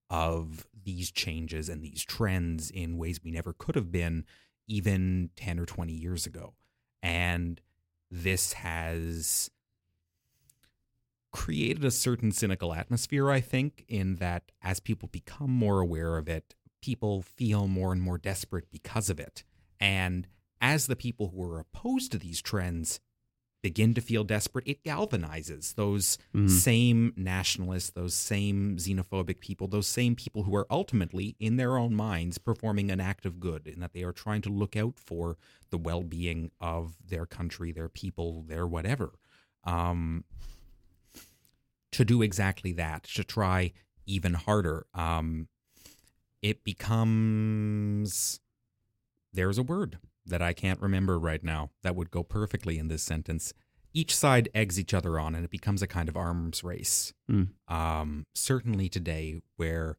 of 0.09 0.65
these 0.83 1.11
changes 1.11 1.69
and 1.69 1.83
these 1.83 2.03
trends 2.03 2.71
in 2.71 2.97
ways 2.97 3.19
we 3.23 3.29
never 3.29 3.53
could 3.53 3.75
have 3.75 3.91
been 3.91 4.25
even 4.67 5.29
10 5.35 5.59
or 5.59 5.67
20 5.67 5.93
years 5.93 6.25
ago. 6.25 6.55
And 7.03 7.61
this 8.09 8.53
has 8.53 9.51
created 11.35 11.83
a 11.83 11.91
certain 11.91 12.31
cynical 12.31 12.73
atmosphere, 12.73 13.29
I 13.29 13.41
think, 13.41 13.83
in 13.89 14.15
that 14.15 14.53
as 14.61 14.79
people 14.79 15.09
become 15.09 15.51
more 15.51 15.81
aware 15.81 16.17
of 16.17 16.29
it, 16.29 16.55
people 16.81 17.21
feel 17.21 17.67
more 17.67 17.91
and 17.91 18.01
more 18.01 18.17
desperate 18.17 18.71
because 18.71 19.09
of 19.09 19.19
it. 19.19 19.43
And 19.79 20.27
as 20.61 20.87
the 20.87 20.95
people 20.95 21.27
who 21.29 21.43
are 21.43 21.59
opposed 21.59 22.13
to 22.13 22.17
these 22.17 22.41
trends 22.41 23.01
begin 23.61 23.93
to 23.95 24.01
feel 24.01 24.23
desperate, 24.23 24.65
it 24.67 24.83
galvanizes 24.83 25.75
those 25.75 26.17
Mhm. 26.33 26.49
same 26.49 27.13
nationalists, 27.17 27.89
those 27.89 28.13
same 28.15 28.77
xenophobic 28.77 29.39
people, 29.41 29.67
those 29.67 29.87
same 29.87 30.15
people 30.15 30.43
who 30.43 30.55
are 30.55 30.67
ultimately, 30.69 31.35
in 31.39 31.57
their 31.57 31.75
own 31.77 31.93
minds, 31.95 32.37
performing 32.37 32.89
an 32.91 33.01
act 33.01 33.25
of 33.25 33.39
good 33.41 33.67
in 33.67 33.81
that 33.81 33.91
they 33.91 34.03
are 34.03 34.13
trying 34.13 34.41
to 34.43 34.49
look 34.49 34.77
out 34.77 34.97
for 34.99 35.37
the 35.69 35.77
well 35.77 36.03
being 36.03 36.51
of 36.61 36.95
their 37.05 37.25
country, 37.25 37.73
their 37.73 37.89
people, 37.89 38.43
their 38.43 38.65
whatever. 38.65 39.15
Um, 39.65 40.23
to 41.95 42.03
do 42.03 42.21
exactly 42.21 42.73
that, 42.73 43.03
to 43.03 43.23
try 43.23 43.71
even 44.05 44.33
harder. 44.33 44.85
Um, 44.93 45.47
it 46.41 46.63
becomes. 46.63 48.39
There's 49.31 49.57
a 49.57 49.63
word 49.63 49.97
that 50.25 50.41
I 50.41 50.53
can't 50.53 50.81
remember 50.81 51.17
right 51.17 51.43
now 51.43 51.71
that 51.83 51.95
would 51.95 52.11
go 52.11 52.23
perfectly 52.23 52.77
in 52.77 52.89
this 52.89 53.03
sentence. 53.03 53.53
Each 53.93 54.15
side 54.15 54.49
eggs 54.53 54.77
each 54.77 54.93
other 54.93 55.17
on, 55.17 55.35
and 55.35 55.45
it 55.45 55.51
becomes 55.51 55.81
a 55.81 55.87
kind 55.87 56.09
of 56.09 56.17
arms 56.17 56.63
race. 56.63 57.13
Mm. 57.31 57.49
Um, 57.69 58.25
certainly 58.33 58.89
today, 58.89 59.41
where 59.55 59.95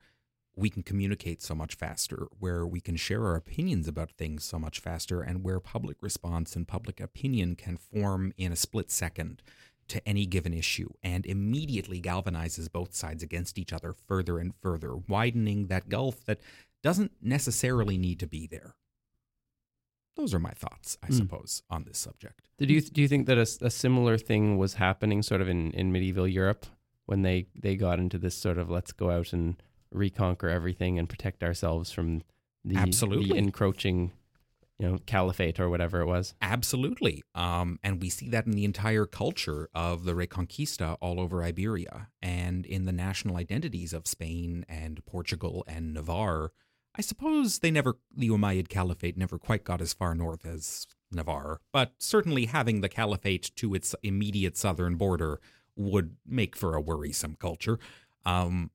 we 0.55 0.69
can 0.69 0.83
communicate 0.83 1.41
so 1.41 1.55
much 1.55 1.75
faster, 1.75 2.29
where 2.39 2.67
we 2.67 2.81
can 2.81 2.97
share 2.97 3.25
our 3.25 3.37
opinions 3.37 3.89
about 3.89 4.11
things 4.13 4.45
so 4.45 4.59
much 4.59 4.81
faster, 4.81 5.23
and 5.23 5.43
where 5.43 5.61
public 5.61 5.97
response 6.03 6.57
and 6.57 6.69
public 6.69 7.01
opinion 7.01 7.57
can 7.57 7.79
form 7.79 8.35
in 8.37 8.53
a 8.53 8.57
split 8.57 8.91
second 8.91 9.43
to 9.89 10.07
any 10.09 10.27
given 10.27 10.53
issue 10.53 10.89
and 11.03 11.25
immediately 11.27 12.01
galvanizes 12.01 12.71
both 12.71 12.95
sides 12.95 13.23
against 13.23 13.59
each 13.59 13.73
other 13.73 13.93
further 13.93 14.39
and 14.39 14.53
further, 14.61 14.97
widening 14.97 15.67
that 15.69 15.89
gulf 15.89 16.25
that 16.25 16.41
doesn't 16.83 17.13
necessarily 17.23 17.97
need 17.99 18.19
to 18.21 18.27
be 18.27 18.47
there. 18.47 18.75
Those 20.17 20.33
are 20.33 20.39
my 20.39 20.53
thoughts, 20.53 20.97
I 21.03 21.09
Hmm. 21.09 21.13
suppose, 21.13 21.63
on 21.69 21.85
this 21.85 21.99
subject. 21.99 22.49
Did 22.59 22.71
you 22.71 22.81
do 22.81 23.03
you 23.03 23.09
think 23.09 23.27
that 23.27 23.37
a 23.39 23.71
similar 23.71 24.17
thing 24.17 24.57
was 24.57 24.75
happening 24.75 25.23
sort 25.23 25.41
of 25.43 25.49
in, 25.49 25.73
in 25.73 25.93
medieval 25.93 26.27
Europe 26.27 26.65
when 27.05 27.23
they, 27.23 27.47
they 27.55 27.77
got 27.77 27.99
into 28.01 28.19
this 28.19 28.35
sort 28.35 28.59
of 28.59 28.71
let's 28.71 28.93
go 28.93 29.11
out 29.11 29.33
and 29.33 29.63
reconquer 29.93 30.49
everything 30.49 30.99
and 30.99 31.09
protect 31.09 31.43
ourselves 31.45 31.93
from 31.93 32.23
the, 32.65 32.77
Absolutely. 32.77 33.29
the 33.29 33.37
encroaching 33.37 34.13
you 34.79 34.87
know 34.87 34.99
caliphate 35.07 35.59
or 35.59 35.69
whatever 35.69 36.01
it 36.01 36.07
was. 36.07 36.35
Absolutely. 36.43 37.23
Um, 37.35 37.79
and 37.83 38.01
we 38.01 38.11
see 38.11 38.29
that 38.29 38.47
in 38.47 38.53
the 38.53 38.65
entire 38.65 39.07
culture 39.07 39.69
of 39.75 40.05
the 40.05 40.15
Reconquista 40.15 40.97
all 41.01 41.19
over 41.21 41.43
Iberia 41.43 42.09
and 42.21 42.67
in 42.67 42.85
the 42.85 42.93
national 42.93 43.37
identities 43.37 43.93
of 43.93 44.07
Spain 44.07 44.65
and 44.69 45.05
Portugal 45.07 45.65
and 45.67 45.95
Navarre. 45.95 46.53
I 46.99 47.03
suppose 47.03 47.59
they 47.59 47.71
never, 47.71 47.99
the 48.15 48.31
Umayyad 48.31 48.69
Caliphate 48.69 49.19
never 49.19 49.39
quite 49.39 49.65
got 49.65 49.83
as 49.83 49.93
far 49.93 50.15
north 50.15 50.47
as 50.47 50.87
Navarre, 51.13 51.61
but 51.71 51.93
certainly 51.99 52.47
having 52.47 52.81
the 52.81 52.89
caliphate 52.89 53.51
to 53.57 53.75
its 53.75 53.95
immediate 54.03 54.57
southern 54.57 54.97
border 54.97 55.41
would 55.77 56.17
make 56.27 56.57
for 56.57 56.75
a 56.75 56.81
worrisome 56.81 57.37
culture. 57.39 57.79
Um, 58.25 58.71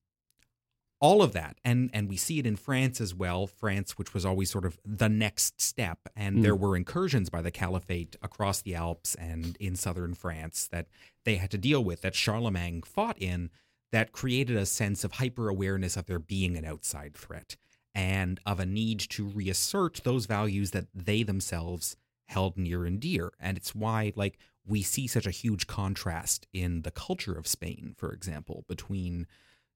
all 1.01 1.21
of 1.21 1.33
that. 1.33 1.57
And 1.65 1.89
and 1.93 2.07
we 2.07 2.15
see 2.15 2.39
it 2.39 2.45
in 2.45 2.55
France 2.55 3.01
as 3.01 3.13
well 3.13 3.47
France 3.47 3.97
which 3.97 4.13
was 4.13 4.25
always 4.25 4.49
sort 4.51 4.65
of 4.65 4.79
the 4.85 5.09
next 5.09 5.59
step. 5.59 5.99
And 6.15 6.37
Mm. 6.37 6.41
there 6.43 6.55
were 6.55 6.77
incursions 6.77 7.29
by 7.29 7.41
the 7.41 7.51
caliphate 7.51 8.15
across 8.21 8.61
the 8.61 8.75
Alps 8.75 9.15
and 9.15 9.57
in 9.59 9.75
southern 9.75 10.13
France 10.13 10.67
that 10.67 10.87
they 11.25 11.35
had 11.35 11.51
to 11.51 11.57
deal 11.57 11.83
with 11.83 12.01
that 12.01 12.15
Charlemagne 12.15 12.81
fought 12.83 13.17
in 13.21 13.49
that 13.91 14.11
created 14.13 14.55
a 14.55 14.65
sense 14.65 15.03
of 15.03 15.13
hyper 15.13 15.49
awareness 15.49 15.97
of 15.97 16.05
there 16.05 16.19
being 16.19 16.55
an 16.55 16.63
outside 16.65 17.13
threat 17.15 17.57
and 17.93 18.39
of 18.45 18.59
a 18.59 18.65
need 18.65 18.99
to 18.99 19.25
reassert 19.27 20.01
those 20.05 20.25
values 20.25 20.71
that 20.71 20.87
they 20.93 21.23
themselves 21.23 21.97
held 22.27 22.57
near 22.57 22.85
and 22.85 23.01
dear. 23.01 23.33
And 23.39 23.57
it's 23.57 23.75
why 23.75 24.13
like 24.15 24.37
we 24.65 24.81
see 24.83 25.07
such 25.07 25.25
a 25.25 25.31
huge 25.31 25.65
contrast 25.67 26.47
in 26.53 26.83
the 26.83 26.91
culture 26.91 27.33
of 27.33 27.47
Spain 27.47 27.95
for 27.97 28.13
example 28.13 28.63
between 28.69 29.25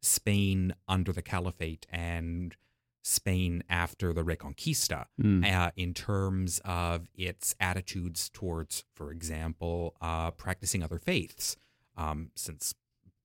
Spain 0.05 0.73
under 0.87 1.11
the 1.11 1.21
Caliphate 1.21 1.85
and 1.89 2.55
Spain 3.03 3.63
after 3.69 4.13
the 4.13 4.23
Reconquista 4.23 5.05
Mm. 5.21 5.45
uh, 5.51 5.71
in 5.75 5.93
terms 5.93 6.59
of 6.65 7.07
its 7.13 7.55
attitudes 7.59 8.29
towards, 8.29 8.83
for 8.93 9.11
example, 9.11 9.95
uh, 10.01 10.31
practicing 10.31 10.81
other 10.81 10.97
faiths. 10.99 11.55
Um, 11.97 12.31
since 12.35 12.73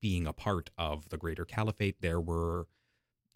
being 0.01 0.25
a 0.27 0.33
part 0.33 0.69
of 0.77 1.09
the 1.09 1.17
Greater 1.17 1.45
Caliphate, 1.45 2.01
there 2.01 2.19
were 2.21 2.67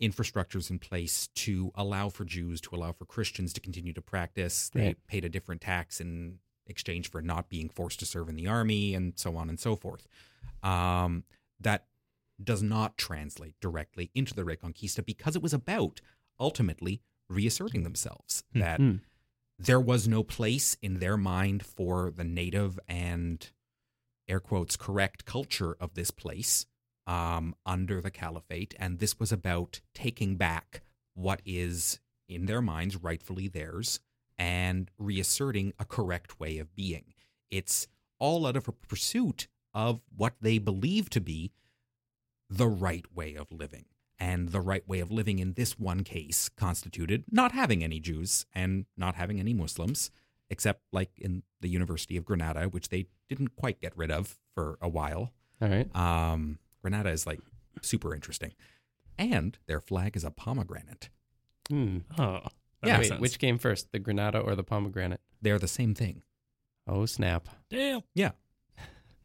infrastructures 0.02 0.70
in 0.70 0.78
place 0.80 1.28
to 1.36 1.72
allow 1.76 2.10
for 2.10 2.26
Jews, 2.26 2.60
to 2.62 2.76
allow 2.76 2.92
for 2.92 3.06
Christians 3.06 3.54
to 3.54 3.62
continue 3.62 3.94
to 3.94 4.02
practice. 4.02 4.70
They 4.70 4.88
Right. 4.88 5.08
paid 5.08 5.26
a 5.26 5.30
different 5.30 5.62
tax 5.62 6.00
in 6.02 6.40
exchange 6.68 7.10
for 7.10 7.22
not 7.22 7.50
being 7.50 7.70
forced 7.70 8.00
to 8.00 8.06
serve 8.06 8.28
in 8.30 8.36
the 8.36 8.48
army, 8.48 8.94
and 8.94 9.18
so 9.18 9.36
on 9.38 9.50
and 9.50 9.60
so 9.60 9.76
forth. 9.76 10.08
Um, 10.64 11.24
that 11.60 11.88
does 12.44 12.62
not 12.62 12.98
translate 12.98 13.56
directly 13.62 14.12
into 14.14 14.34
the 14.34 14.44
Reconquista 14.44 15.06
because 15.06 15.36
it 15.36 15.42
was 15.42 15.54
about 15.54 16.02
ultimately 16.40 17.02
reasserting 17.30 17.84
themselves. 17.84 18.44
Hmm. 18.54 18.60
That 18.60 18.80
Mm. 18.80 19.02
there 19.58 19.80
was 19.80 20.08
no 20.08 20.22
place 20.24 20.76
in 20.82 21.00
their 21.00 21.18
mind 21.18 21.66
for 21.66 22.12
the 22.12 22.24
native 22.26 22.80
and 22.88 23.50
air 24.28 24.40
quotes 24.40 24.76
correct 24.76 25.24
culture 25.26 25.76
of 25.80 25.94
this 25.94 26.12
place 26.12 26.66
um, 27.08 27.56
under 27.66 28.02
the 28.02 28.10
caliphate 28.12 28.74
and 28.80 28.98
this 29.00 29.20
was 29.20 29.32
about 29.32 29.80
taking 29.94 30.36
back 30.36 30.82
what 31.14 31.42
is 31.46 32.00
in 32.28 32.48
their 32.48 32.62
minds 32.62 32.98
rightfully 32.98 33.48
theirs 33.48 34.00
and 34.38 34.90
reasserting 34.98 35.72
a 35.80 35.86
correct 35.86 36.40
way 36.40 36.58
of 36.58 36.76
being 36.76 37.14
it's 37.52 37.88
all 38.20 38.46
out 38.48 38.58
of 38.58 38.68
a 38.68 38.72
pursuit 38.72 39.48
of 39.74 40.02
what 40.16 40.34
they 40.42 40.58
believe 40.58 41.10
to 41.12 41.22
be 41.22 41.52
the 42.50 42.68
right 42.68 43.06
way 43.14 43.36
of 43.36 43.52
living 43.52 43.86
and 44.20 44.50
the 44.50 44.62
right 44.62 44.88
way 44.88 45.00
of 45.00 45.12
living 45.12 45.40
in 45.40 45.54
this 45.54 45.78
one 45.78 46.04
case 46.04 46.50
constituted 46.50 47.26
not 47.32 47.52
having 47.52 47.84
any 47.84 48.00
Jews 48.00 48.46
and 48.54 48.86
not 48.96 49.16
having 49.16 49.40
any 49.40 49.54
Muslims, 49.54 50.12
except 50.50 50.82
like 50.92 51.12
in 51.18 51.44
the 51.62 51.70
University 51.70 52.18
of 52.18 52.26
Granada, 52.26 52.66
which 52.66 52.90
they 52.90 53.08
didn't 53.28 53.56
quite 53.56 53.82
get 53.82 53.96
rid 53.98 54.12
of 54.12 54.38
for 54.54 54.78
a 54.82 54.88
while. 54.88 55.34
All 55.62 55.68
right. 55.68 55.94
Um, 55.96 56.60
Granada 56.82 57.10
is 57.10 57.28
like 57.28 57.40
super 57.82 58.14
interesting. 58.14 58.54
And 59.18 59.58
their 59.68 59.80
flag 59.80 60.16
is 60.16 60.24
a 60.24 60.32
pomegranate. 60.32 61.10
Hmm. 61.70 62.00
Oh, 62.18 62.42
that 62.82 62.88
Yeah. 62.88 63.00
Wait, 63.00 63.20
which 63.20 63.40
came 63.40 63.58
first, 63.58 63.92
the 63.92 64.00
Granada 64.00 64.40
or 64.40 64.56
the 64.56 64.64
pomegranate? 64.64 65.22
They're 65.42 65.60
the 65.60 65.68
same 65.68 65.94
thing. 65.94 66.22
Oh 66.88 67.06
snap! 67.06 67.50
Damn. 67.70 68.02
Yeah. 68.14 68.32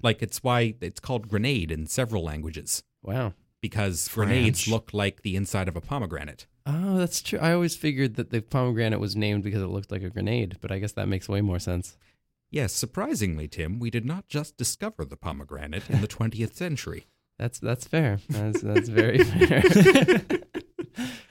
Like 0.03 0.23
it's 0.23 0.43
why 0.43 0.75
it's 0.81 1.01
called 1.01 1.29
grenade 1.29 1.71
in 1.71 1.87
several 1.87 2.25
languages 2.25 2.83
Wow. 3.03 3.35
because 3.63 4.09
grenades 4.09 4.67
look 4.69 4.91
like 4.93 5.23
the 5.23 5.37
inside 5.37 5.69
of 5.69 5.77
a 5.77 5.81
pomegranate. 5.81 6.47
Oh, 6.67 6.99
that's 6.99 7.23
true. 7.23 7.39
I 7.39 7.53
always 7.53 7.75
figured 7.77 8.17
that 8.17 8.31
the 8.31 8.41
pomegranate 8.43 9.01
was 9.01 9.17
named 9.17 9.43
because 9.43 9.63
it 9.63 9.67
looked 9.69 9.91
like 9.91 10.03
a 10.03 10.11
grenade, 10.11 10.59
but 10.61 10.71
I 10.71 10.79
guess 10.79 10.93
that 10.93 11.09
makes 11.09 11.29
way 11.29 11.41
more 11.41 11.59
sense. 11.59 11.97
Yes, 12.51 12.73
surprisingly, 12.73 13.49
Tim, 13.49 13.79
we 13.79 13.91
did 13.91 14.05
not 14.05 14.29
just 14.29 14.57
discover 14.57 15.05
the 15.05 15.17
pomegranate 15.17 15.89
in 15.89 16.01
the 16.01 16.09
20th 16.17 16.55
century. 16.55 17.07
That's 17.39 17.59
that's 17.59 17.87
fair. 17.87 18.19
That's 18.29 18.61
that's 18.61 18.89
very 18.91 19.19
fair. 19.25 19.63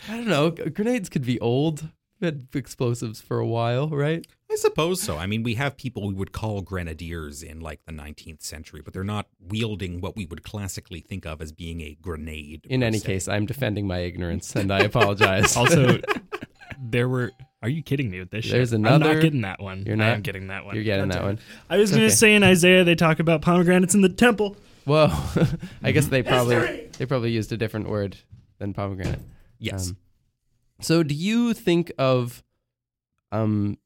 I 0.09 0.17
don't 0.17 0.27
know. 0.27 0.49
Grenades 0.51 1.09
could 1.09 1.25
be 1.25 1.39
old. 1.39 1.89
Had 2.21 2.47
explosives 2.53 3.21
for 3.21 3.39
a 3.39 3.47
while, 3.47 3.89
right? 3.89 4.25
I 4.51 4.55
suppose 4.55 5.01
so. 5.01 5.17
I 5.17 5.27
mean, 5.27 5.43
we 5.43 5.53
have 5.55 5.77
people 5.77 6.07
we 6.07 6.13
would 6.13 6.31
call 6.31 6.61
grenadiers 6.61 7.43
in 7.43 7.59
like 7.59 7.85
the 7.85 7.91
19th 7.91 8.41
century, 8.41 8.81
but 8.83 8.93
they're 8.93 9.03
not 9.03 9.27
wielding 9.39 10.01
what 10.01 10.15
we 10.15 10.25
would 10.25 10.43
classically 10.43 11.01
think 11.01 11.25
of 11.25 11.39
as 11.41 11.51
being 11.51 11.81
a 11.81 11.95
grenade. 12.01 12.65
In 12.69 12.81
any 12.81 12.97
se. 12.97 13.05
case, 13.05 13.27
I'm 13.27 13.45
defending 13.45 13.85
my 13.85 13.99
ignorance, 13.99 14.55
and 14.55 14.71
I 14.73 14.79
apologize. 14.79 15.55
Also, 15.57 15.99
there 16.81 17.07
were. 17.07 17.31
Are 17.61 17.69
you 17.69 17.83
kidding 17.83 18.09
me 18.09 18.19
with 18.19 18.31
this? 18.31 18.49
There's 18.49 18.69
shit? 18.69 18.85
I'm 18.85 19.01
not 19.01 19.21
getting 19.21 19.41
that 19.41 19.61
one. 19.61 19.83
You're 19.85 19.97
not. 19.97 20.05
I 20.05 20.07
not? 20.09 20.15
am 20.15 20.21
getting 20.21 20.47
that 20.47 20.65
one. 20.65 20.75
you're 20.75 20.83
getting 20.85 21.09
that 21.09 21.21
one. 21.23 21.39
I 21.69 21.77
was 21.77 21.91
gonna 21.91 22.03
Okay. 22.05 22.13
say 22.13 22.33
in 22.35 22.41
Isaiah 22.43 22.83
they 22.85 22.95
talk 22.95 23.19
about 23.19 23.41
pomegranates 23.41 23.93
in 23.93 24.01
the 24.01 24.09
temple. 24.09 24.55
Well, 24.85 25.09
I 25.83 25.91
guess 25.91 26.07
they 26.07 26.23
probably 26.23 26.87
they 26.97 27.05
probably 27.05 27.31
used 27.31 27.51
a 27.51 27.57
different 27.57 27.89
word 27.89 28.17
than 28.57 28.73
pomegranate. 28.73 29.19
yes. 29.59 29.89
Um, 29.89 29.97
so, 30.81 31.03
do 31.03 31.13
you 31.13 31.53
think 31.53 31.91
of, 31.97 32.41
um, 33.33 33.77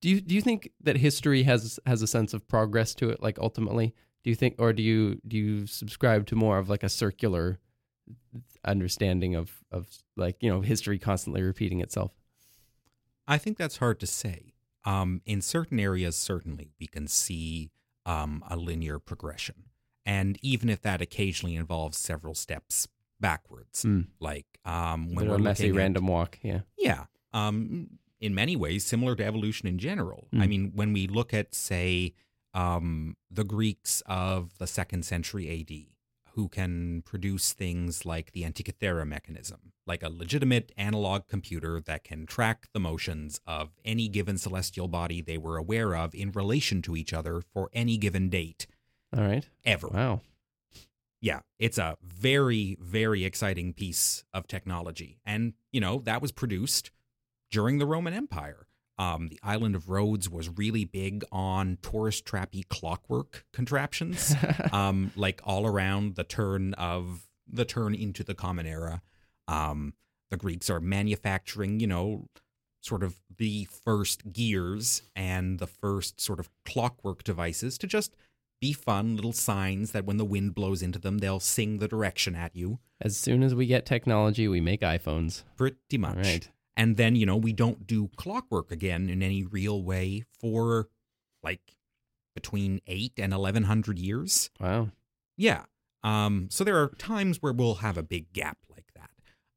do 0.00 0.08
you 0.08 0.20
do 0.20 0.34
you 0.34 0.40
think 0.42 0.70
that 0.82 0.96
history 0.96 1.44
has 1.44 1.78
has 1.86 2.02
a 2.02 2.06
sense 2.06 2.34
of 2.34 2.46
progress 2.48 2.94
to 2.96 3.10
it? 3.10 3.22
Like 3.22 3.38
ultimately, 3.38 3.94
do 4.24 4.30
you 4.30 4.36
think, 4.36 4.56
or 4.58 4.72
do 4.72 4.82
you 4.82 5.20
do 5.26 5.36
you 5.36 5.66
subscribe 5.66 6.26
to 6.26 6.36
more 6.36 6.58
of 6.58 6.68
like 6.68 6.82
a 6.82 6.88
circular 6.88 7.58
understanding 8.64 9.34
of 9.34 9.62
of 9.70 9.88
like 10.16 10.42
you 10.42 10.50
know 10.50 10.60
history 10.60 10.98
constantly 10.98 11.42
repeating 11.42 11.80
itself? 11.80 12.12
I 13.26 13.38
think 13.38 13.58
that's 13.58 13.76
hard 13.76 14.00
to 14.00 14.06
say. 14.06 14.54
Um, 14.84 15.20
in 15.26 15.42
certain 15.42 15.78
areas, 15.78 16.16
certainly, 16.16 16.70
we 16.80 16.86
can 16.86 17.08
see 17.08 17.70
um, 18.06 18.42
a 18.48 18.56
linear 18.56 18.98
progression. 18.98 19.64
And 20.06 20.38
even 20.40 20.70
if 20.70 20.80
that 20.82 21.02
occasionally 21.02 21.54
involves 21.56 21.98
several 21.98 22.34
steps 22.34 22.88
backwards, 23.20 23.82
Hmm. 23.82 24.02
like 24.18 24.46
um, 24.64 25.14
when 25.14 25.28
we're 25.28 25.34
a 25.34 25.38
messy 25.38 25.68
at- 25.68 25.74
random 25.74 26.06
walk. 26.06 26.38
Yeah. 26.42 26.60
Yeah. 26.78 27.04
Um, 27.34 27.98
in 28.20 28.34
many 28.34 28.56
ways, 28.56 28.84
similar 28.84 29.14
to 29.16 29.24
evolution 29.24 29.68
in 29.68 29.78
general. 29.78 30.28
I 30.32 30.36
Mm. 30.46 30.48
mean, 30.48 30.72
when 30.74 30.92
we 30.92 31.06
look 31.06 31.32
at, 31.34 31.54
say, 31.54 32.14
um, 32.54 33.16
the 33.30 33.44
Greeks 33.44 34.02
of 34.06 34.56
the 34.58 34.66
second 34.66 35.04
century 35.04 35.48
AD, 35.48 35.86
who 36.32 36.48
can 36.48 37.02
produce 37.02 37.52
things 37.52 38.04
like 38.06 38.32
the 38.32 38.42
Antikythera 38.42 39.06
mechanism, 39.06 39.72
like 39.86 40.02
a 40.02 40.08
legitimate 40.08 40.72
analog 40.76 41.26
computer 41.26 41.80
that 41.80 42.04
can 42.04 42.26
track 42.26 42.68
the 42.72 42.80
motions 42.80 43.40
of 43.46 43.70
any 43.84 44.08
given 44.08 44.38
celestial 44.38 44.88
body 44.88 45.20
they 45.20 45.38
were 45.38 45.56
aware 45.56 45.94
of 45.96 46.14
in 46.14 46.30
relation 46.32 46.80
to 46.82 46.96
each 46.96 47.12
other 47.12 47.40
for 47.40 47.68
any 47.72 47.96
given 47.98 48.28
date 48.28 48.66
All 49.16 49.22
right. 49.24 49.48
ever 49.64 49.88
Wow. 49.88 50.20
yeah, 51.20 51.40
it's 51.58 51.78
a 51.78 51.96
very, 52.02 52.76
very 52.80 53.24
exciting 53.24 53.72
piece 53.72 54.24
of 54.32 54.46
technology. 54.46 55.18
And, 55.26 55.54
you 55.72 55.80
know, 55.80 55.98
that 56.04 56.22
was 56.22 56.30
produced 56.30 56.90
during 57.50 57.78
the 57.78 57.86
Roman 57.86 58.14
Empire. 58.14 58.66
Um, 58.98 59.28
the 59.28 59.38
island 59.44 59.76
of 59.76 59.88
Rhodes 59.88 60.28
was 60.28 60.48
really 60.48 60.84
big 60.84 61.24
on 61.30 61.78
tourist 61.82 62.24
trappy 62.24 62.66
clockwork 62.68 63.44
contraptions, 63.52 64.34
um, 64.72 65.12
like 65.14 65.40
all 65.44 65.66
around 65.66 66.16
the 66.16 66.24
turn 66.24 66.74
of 66.74 67.28
the 67.46 67.64
turn 67.64 67.94
into 67.94 68.24
the 68.24 68.34
Common 68.34 68.66
Era. 68.66 69.02
Um, 69.46 69.94
the 70.30 70.36
Greeks 70.36 70.68
are 70.68 70.80
manufacturing, 70.80 71.78
you 71.78 71.86
know, 71.86 72.26
sort 72.80 73.02
of 73.02 73.16
the 73.36 73.68
first 73.84 74.32
gears 74.32 75.02
and 75.14 75.58
the 75.58 75.66
first 75.66 76.20
sort 76.20 76.40
of 76.40 76.50
clockwork 76.64 77.22
devices 77.22 77.78
to 77.78 77.86
just 77.86 78.14
be 78.60 78.72
fun 78.72 79.14
little 79.14 79.32
signs 79.32 79.92
that 79.92 80.04
when 80.04 80.16
the 80.16 80.24
wind 80.24 80.54
blows 80.54 80.82
into 80.82 80.98
them, 80.98 81.18
they'll 81.18 81.40
sing 81.40 81.78
the 81.78 81.88
direction 81.88 82.34
at 82.34 82.56
you. 82.56 82.80
As 83.00 83.16
soon 83.16 83.42
as 83.42 83.54
we 83.54 83.66
get 83.66 83.86
technology, 83.86 84.48
we 84.48 84.60
make 84.60 84.80
iPhones. 84.80 85.44
Pretty 85.56 85.98
much. 85.98 86.16
All 86.16 86.22
right. 86.22 86.48
And 86.78 86.96
then, 86.96 87.16
you 87.16 87.26
know, 87.26 87.36
we 87.36 87.52
don't 87.52 87.88
do 87.88 88.08
clockwork 88.16 88.70
again 88.70 89.10
in 89.10 89.20
any 89.20 89.42
real 89.42 89.82
way 89.82 90.24
for 90.40 90.88
like 91.42 91.60
between 92.36 92.80
eight 92.86 93.14
and 93.18 93.32
1100 93.32 93.98
years. 93.98 94.48
Wow. 94.60 94.90
Yeah. 95.36 95.64
Um, 96.04 96.46
so 96.52 96.62
there 96.62 96.76
are 96.80 96.92
times 96.96 97.42
where 97.42 97.52
we'll 97.52 97.76
have 97.76 97.98
a 97.98 98.02
big 98.04 98.32
gap 98.32 98.58
like 98.70 98.86
that. 98.94 99.10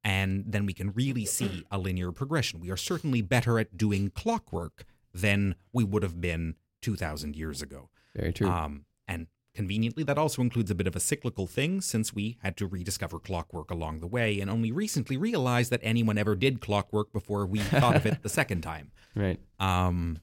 And 0.04 0.46
then 0.48 0.66
we 0.66 0.74
can 0.74 0.94
really 0.94 1.26
see 1.26 1.64
a 1.70 1.78
linear 1.78 2.12
progression. 2.12 2.60
We 2.60 2.72
are 2.72 2.78
certainly 2.78 3.22
better 3.22 3.60
at 3.60 3.78
doing 3.78 4.10
clockwork 4.10 4.86
than 5.14 5.54
we 5.72 5.84
would 5.84 6.02
have 6.02 6.20
been 6.20 6.56
2,000 6.82 7.36
years 7.36 7.62
ago. 7.62 7.90
Very 8.16 8.34
true. 8.34 8.50
Um, 8.50 8.86
and 9.08 9.28
conveniently, 9.54 10.04
that 10.04 10.18
also 10.18 10.42
includes 10.42 10.72
a 10.72 10.76
bit 10.76 10.88
of 10.88 10.96
a 10.96 11.00
cyclical 11.00 11.48
thing 11.48 11.82
since 11.82 12.14
we 12.14 12.38
had 12.42 12.58
to 12.58 12.68
rediscover 12.68 13.20
clockwork 13.20 13.72
along 13.72 14.00
the 14.00 14.08
way 14.08 14.40
and 14.40 14.50
only 14.50 14.72
recently 14.72 15.18
realized 15.18 15.72
that 15.72 15.82
anyone 15.84 16.18
ever 16.18 16.36
did 16.36 16.62
clockwork 16.62 17.12
before 17.12 17.46
we 17.46 17.60
thought 17.60 17.96
of 17.96 18.06
it 18.06 18.24
the 18.24 18.30
second 18.42 18.62
time. 18.62 18.92
right. 19.16 19.40
Um, 19.60 20.20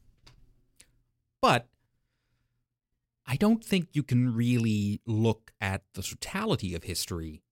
but 1.40 1.68
I 3.26 3.36
don't 3.36 3.64
think 3.64 3.88
you 3.92 4.02
can 4.02 4.34
really 4.34 5.00
look 5.06 5.52
at 5.60 5.82
the 5.92 6.02
totality 6.02 6.74
of 6.74 6.84
history 6.84 7.42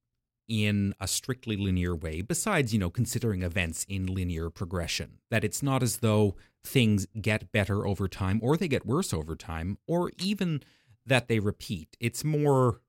in 0.48 0.94
a 1.00 1.08
strictly 1.08 1.56
linear 1.56 1.94
way, 1.94 2.22
besides, 2.22 2.72
you 2.72 2.78
know, 2.78 2.90
considering 2.90 3.42
events 3.42 3.84
in 3.88 4.06
linear 4.06 4.48
progression. 4.48 5.18
That 5.30 5.44
it's 5.44 5.62
not 5.62 5.82
as 5.82 5.98
though 5.98 6.36
things 6.64 7.06
get 7.20 7.52
better 7.52 7.86
over 7.86 8.08
time 8.08 8.40
or 8.42 8.56
they 8.56 8.68
get 8.68 8.86
worse 8.86 9.12
over 9.12 9.36
time, 9.36 9.78
or 9.86 10.10
even 10.18 10.62
that 11.06 11.28
they 11.28 11.38
repeat. 11.38 11.96
It's 12.00 12.24
more 12.24 12.80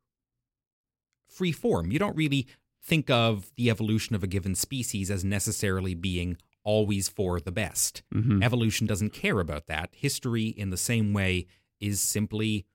free 1.30 1.52
form. 1.52 1.92
You 1.92 2.00
don't 2.00 2.16
really 2.16 2.48
think 2.82 3.10
of 3.10 3.52
the 3.56 3.70
evolution 3.70 4.16
of 4.16 4.24
a 4.24 4.28
given 4.28 4.56
species 4.56 5.12
as 5.12 5.24
necessarily 5.24 5.94
being 5.94 6.38
always 6.64 7.08
for 7.08 7.40
the 7.40 7.52
best. 7.52 8.04
hmm 8.12 8.42
Evolution 8.44 8.88
doesn't 8.88 9.14
care 9.14 9.40
about 9.40 9.68
that. 9.68 9.90
History, 9.94 10.48
in 10.48 10.70
the 10.70 10.78
same 10.78 11.14
way, 11.14 11.48
is 11.80 12.02
simply 12.02 12.66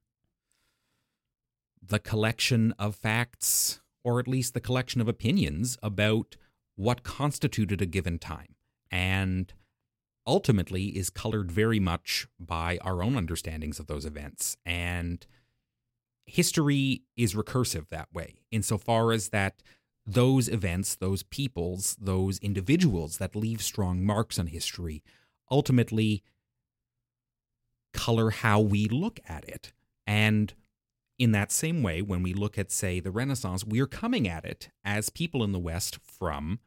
the 1.82 1.98
collection 1.98 2.72
of 2.78 2.94
facts, 2.94 3.80
or 4.04 4.20
at 4.20 4.28
least 4.28 4.54
the 4.54 4.60
collection 4.60 5.00
of 5.00 5.08
opinions 5.08 5.76
about 5.82 6.36
what 6.76 7.02
constituted 7.02 7.82
a 7.82 7.86
given 7.86 8.18
time. 8.18 8.54
And 8.90 9.52
ultimately 10.26 10.86
is 10.96 11.10
colored 11.10 11.50
very 11.50 11.80
much 11.80 12.26
by 12.38 12.78
our 12.82 13.02
own 13.02 13.16
understandings 13.16 13.78
of 13.78 13.86
those 13.86 14.04
events. 14.04 14.56
And 14.64 15.26
history 16.26 17.02
is 17.16 17.34
recursive 17.34 17.88
that 17.90 18.12
way, 18.12 18.42
insofar 18.50 19.12
as 19.12 19.28
that 19.28 19.62
those 20.04 20.48
events, 20.48 20.96
those 20.96 21.22
peoples, 21.22 21.96
those 22.00 22.38
individuals 22.38 23.18
that 23.18 23.36
leave 23.36 23.62
strong 23.62 24.04
marks 24.04 24.38
on 24.38 24.48
history 24.48 25.02
ultimately 25.50 26.22
color 27.92 28.30
how 28.30 28.60
we 28.60 28.86
look 28.86 29.20
at 29.28 29.48
it. 29.48 29.72
And 30.06 30.54
in 31.18 31.32
that 31.32 31.52
same 31.52 31.82
way, 31.82 32.02
when 32.02 32.22
we 32.22 32.32
look 32.34 32.58
at, 32.58 32.72
say, 32.72 32.98
the 32.98 33.10
Renaissance, 33.10 33.64
we're 33.64 33.86
coming 33.86 34.26
at 34.26 34.44
it 34.44 34.70
as 34.84 35.10
people 35.10 35.44
in 35.44 35.52
the 35.52 35.58
West 35.58 35.98
from 36.02 36.58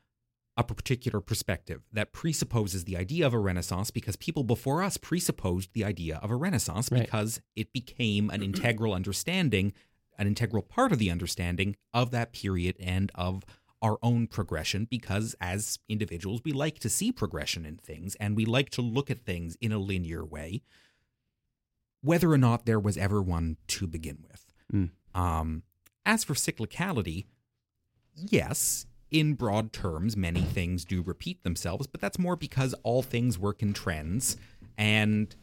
a 0.58 0.64
particular 0.64 1.20
perspective 1.20 1.82
that 1.92 2.14
presupposes 2.14 2.86
the 2.86 2.96
idea 2.96 3.26
of 3.28 3.34
a 3.34 3.40
Renaissance 3.40 3.92
because 3.92 4.16
people 4.16 4.44
before 4.44 4.82
us 4.82 4.96
presupposed 4.98 5.70
the 5.74 5.84
idea 5.84 6.18
of 6.24 6.32
a 6.32 6.36
Renaissance 6.36 6.90
Right. 6.92 7.02
because 7.02 7.42
it 7.56 7.74
became 7.74 8.30
an 8.30 8.42
integral 8.42 8.94
understanding, 8.94 9.74
an 10.18 10.28
integral 10.28 10.64
part 10.64 10.94
of 10.94 11.00
the 11.00 11.12
understanding 11.12 11.76
of 11.94 12.12
that 12.12 12.32
period 12.32 12.78
and 12.80 13.12
of 13.16 13.44
our 13.82 13.98
own 14.02 14.26
progression 14.28 14.86
because 14.90 15.36
as 15.42 15.78
individuals 15.90 16.42
we 16.46 16.54
like 16.54 16.80
to 16.80 16.90
see 16.90 17.12
progression 17.12 17.66
in 17.66 17.76
things 17.78 18.16
and 18.16 18.36
we 18.38 18.46
like 18.46 18.70
to 18.70 18.82
look 18.82 19.12
at 19.12 19.26
things 19.26 19.58
in 19.60 19.72
a 19.74 19.78
linear 19.78 20.24
way 20.26 20.62
whether 22.02 22.32
or 22.32 22.38
not 22.38 22.66
there 22.66 22.80
was 22.80 22.98
ever 22.98 23.22
one 23.22 23.58
to 23.68 23.88
begin 23.88 24.20
with 24.30 24.42
Mm. 24.74 24.90
um, 25.14 25.62
as 26.08 26.24
for 26.24 26.34
cyclicality 26.34 27.26
yes 28.16 28.88
in 29.12 29.34
broad 29.34 29.72
terms 29.72 30.18
many 30.18 30.42
things 30.42 30.84
do 30.86 31.02
repeat 31.02 31.44
themselves 31.44 31.88
but 31.88 32.02
that's 32.02 32.18
more 32.20 32.36
because 32.36 32.74
all 32.84 33.02
things 33.02 33.38
work 33.40 33.62
in 33.62 33.74
trends 33.74 34.36
and 34.78 35.36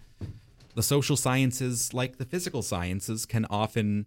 the 0.75 0.83
social 0.83 1.17
sciences 1.17 1.93
like 1.95 2.19
the 2.19 2.25
physical 2.25 2.63
sciences 2.63 3.25
can 3.27 3.45
often 3.51 4.07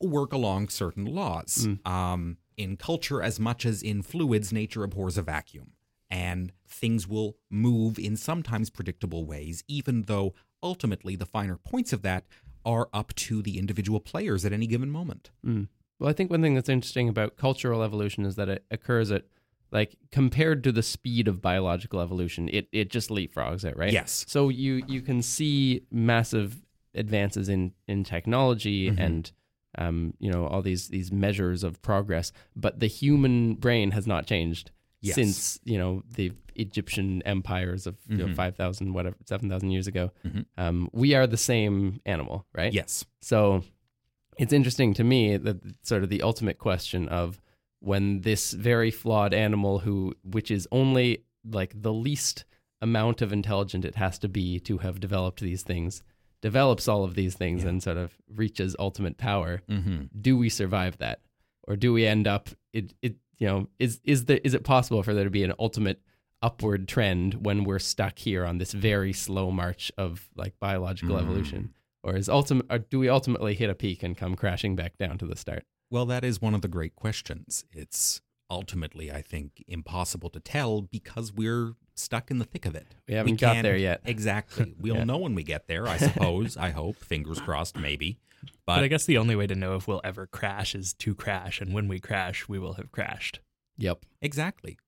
work 0.00 0.32
along 0.32 0.68
certain 0.68 1.04
laws 1.06 1.66
um, 1.84 2.36
in 2.56 2.76
culture 2.76 3.22
as 3.22 3.40
much 3.40 3.64
as 3.66 3.82
in 3.82 4.02
fluids 4.02 4.52
nature 4.52 4.84
abhors 4.84 5.16
a 5.18 5.22
vacuum 5.22 5.72
and 6.10 6.52
things 6.68 7.08
will 7.08 7.36
move 7.50 7.98
in 7.98 8.16
sometimes 8.16 8.70
predictable 8.70 9.24
ways 9.26 9.64
even 9.68 10.02
though 10.02 10.34
ultimately 10.62 11.16
the 11.16 11.26
finer 11.26 11.56
points 11.56 11.92
of 11.92 12.02
that 12.02 12.24
are 12.64 12.88
up 12.92 13.14
to 13.14 13.42
the 13.42 13.58
individual 13.58 14.00
players 14.00 14.44
at 14.44 14.52
any 14.52 14.66
given 14.66 14.90
moment 14.90 15.30
Mm. 15.44 15.68
Well, 15.98 16.10
I 16.10 16.12
think 16.12 16.30
one 16.30 16.42
thing 16.42 16.54
that's 16.54 16.68
interesting 16.68 17.08
about 17.08 17.36
cultural 17.36 17.82
evolution 17.82 18.24
is 18.26 18.36
that 18.36 18.48
it 18.48 18.64
occurs 18.70 19.10
at 19.10 19.24
like 19.72 19.96
compared 20.12 20.62
to 20.64 20.72
the 20.72 20.82
speed 20.82 21.26
of 21.28 21.42
biological 21.42 22.00
evolution, 22.00 22.48
it 22.52 22.68
it 22.72 22.90
just 22.90 23.10
leapfrogs 23.10 23.64
it, 23.64 23.76
right? 23.76 23.92
Yes. 23.92 24.24
So 24.28 24.48
you 24.48 24.82
you 24.86 25.00
can 25.00 25.22
see 25.22 25.82
massive 25.90 26.62
advances 26.94 27.48
in 27.48 27.72
in 27.88 28.04
technology 28.04 28.90
Mhm. 28.90 28.98
and 29.00 29.32
um 29.78 30.14
you 30.18 30.30
know 30.30 30.46
all 30.46 30.62
these 30.62 30.88
these 30.88 31.10
measures 31.10 31.64
of 31.64 31.80
progress, 31.82 32.30
but 32.54 32.78
the 32.80 32.86
human 32.86 33.54
brain 33.54 33.90
has 33.92 34.06
not 34.06 34.26
changed. 34.26 34.70
Yes. 35.02 35.14
since 35.14 35.60
you 35.64 35.78
know 35.78 36.02
the 36.16 36.32
Egyptian 36.56 37.22
empires 37.22 37.86
of 37.86 37.96
you 38.08 38.16
know, 38.16 38.26
Mhm. 38.28 38.34
five 38.34 38.56
thousand 38.56 38.92
whatever 38.94 39.14
seven 39.26 39.48
thousand 39.48 39.70
years 39.70 39.86
ago. 39.86 40.10
Mhm. 40.24 40.46
Um, 40.56 40.88
we 40.92 41.14
are 41.14 41.26
the 41.28 41.36
same 41.36 42.00
animal, 42.06 42.46
right? 42.54 42.72
Yes. 42.72 43.04
So 43.20 43.62
it's 44.38 44.52
interesting 44.52 44.94
to 44.94 45.04
me 45.04 45.36
that 45.36 45.58
sort 45.82 46.02
of 46.02 46.08
the 46.08 46.22
ultimate 46.22 46.58
question 46.58 47.08
of 47.08 47.40
when 47.80 48.20
this 48.22 48.52
very 48.52 48.90
flawed 48.90 49.32
animal 49.34 49.80
who 49.80 50.14
which 50.24 50.50
is 50.50 50.66
only 50.72 51.24
like 51.48 51.80
the 51.82 51.92
least 51.92 52.44
amount 52.80 53.22
of 53.22 53.32
intelligent 53.32 53.84
it 53.84 53.94
has 53.96 54.18
to 54.18 54.28
be 54.28 54.58
to 54.60 54.78
have 54.78 55.00
developed 55.00 55.40
these 55.40 55.62
things 55.62 56.02
develops 56.42 56.86
all 56.88 57.04
of 57.04 57.14
these 57.14 57.34
things 57.34 57.62
Yeah. 57.62 57.70
and 57.70 57.82
sort 57.82 57.96
of 57.96 58.12
reaches 58.34 58.76
ultimate 58.78 59.16
power 59.16 59.62
Mm-hmm. 59.68 60.04
do 60.20 60.36
we 60.36 60.48
survive 60.48 60.98
that 60.98 61.20
or 61.66 61.76
do 61.76 61.92
we 61.92 62.06
end 62.06 62.26
up 62.26 62.48
it 62.72 62.92
it 63.02 63.16
you 63.38 63.46
know 63.46 63.68
is 63.78 64.00
is 64.04 64.24
there 64.26 64.40
is 64.44 64.54
it 64.54 64.64
possible 64.64 65.02
for 65.02 65.14
there 65.14 65.24
to 65.24 65.30
be 65.30 65.44
an 65.44 65.54
ultimate 65.58 66.00
upward 66.42 66.86
trend 66.86 67.44
when 67.46 67.64
we're 67.64 67.78
stuck 67.78 68.18
here 68.18 68.44
on 68.44 68.58
this 68.58 68.72
very 68.72 69.12
slow 69.12 69.50
march 69.50 69.90
of 69.96 70.28
like 70.36 70.58
biological 70.60 71.16
Mm. 71.16 71.22
evolution 71.22 71.72
or 72.06 72.16
is 72.16 72.28
ultimate 72.28 72.64
or 72.70 72.78
do 72.78 72.98
we 72.98 73.08
ultimately 73.08 73.54
hit 73.54 73.68
a 73.68 73.74
peak 73.74 74.02
and 74.02 74.16
come 74.16 74.34
crashing 74.36 74.76
back 74.76 74.96
down 74.96 75.18
to 75.18 75.26
the 75.26 75.36
start 75.36 75.64
Well, 75.90 76.06
that 76.06 76.24
is 76.24 76.40
one 76.40 76.54
of 76.54 76.62
the 76.62 76.68
great 76.68 76.94
questions. 76.94 77.64
It's 77.72 78.20
ultimately, 78.48 79.10
I 79.10 79.22
think, 79.22 79.64
impossible 79.66 80.30
to 80.30 80.40
tell 80.40 80.82
because 80.82 81.32
we're 81.32 81.74
stuck 81.94 82.30
in 82.30 82.38
the 82.38 82.44
thick 82.44 82.64
of 82.64 82.74
it. 82.76 82.86
we 83.08 83.14
haven't 83.14 83.40
got 83.40 83.62
there 83.62 83.76
yet 83.76 84.00
Exactly. 84.04 84.74
We'll 84.80 84.96
Yeah. 84.96 85.04
know 85.04 85.18
when 85.18 85.34
we 85.34 85.42
get 85.42 85.66
there, 85.66 85.86
I 85.88 85.96
suppose. 86.08 86.56
I 86.56 86.70
hope. 86.70 86.96
Fingers 86.96 87.40
crossed, 87.40 87.76
maybe. 87.76 88.18
But, 88.66 88.76
But, 88.76 88.84
I 88.84 88.88
guess 88.88 89.04
the 89.04 89.18
only 89.18 89.34
way 89.34 89.46
to 89.48 89.54
know 89.56 89.74
if 89.74 89.88
we'll 89.88 90.00
ever 90.04 90.26
crash 90.26 90.74
is 90.76 90.92
to 90.94 91.14
crash, 91.14 91.60
and 91.60 91.72
when 91.74 91.88
we 91.88 91.98
crash, 91.98 92.48
we 92.48 92.58
will 92.58 92.74
have 92.74 92.92
crashed. 92.92 93.40
yep 93.76 94.04
exactly. 94.22 94.78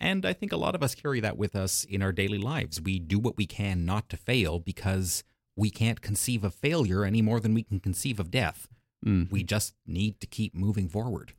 And 0.00 0.24
I 0.26 0.32
think 0.34 0.52
a 0.52 0.56
lot 0.58 0.74
of 0.74 0.82
us 0.82 0.94
carry 0.94 1.20
that 1.20 1.36
with 1.38 1.54
us 1.56 1.84
in 1.84 2.02
our 2.02 2.12
daily 2.12 2.38
lives. 2.38 2.80
We 2.80 2.98
do 2.98 3.18
what 3.18 3.36
we 3.36 3.46
can 3.46 3.84
not 3.84 4.08
to 4.10 4.16
fail 4.16 4.58
because 4.58 5.24
we 5.56 5.70
can't 5.70 6.00
conceive 6.02 6.44
of 6.44 6.54
failure 6.54 7.04
any 7.04 7.22
more 7.22 7.40
than 7.40 7.54
we 7.54 7.62
can 7.62 7.80
conceive 7.80 8.20
of 8.20 8.30
death. 8.30 8.68
mm. 9.04 9.30
We 9.30 9.42
just 9.42 9.74
need 9.86 10.20
to 10.20 10.26
keep 10.26 10.54
moving 10.54 10.88
forward, 10.88 11.32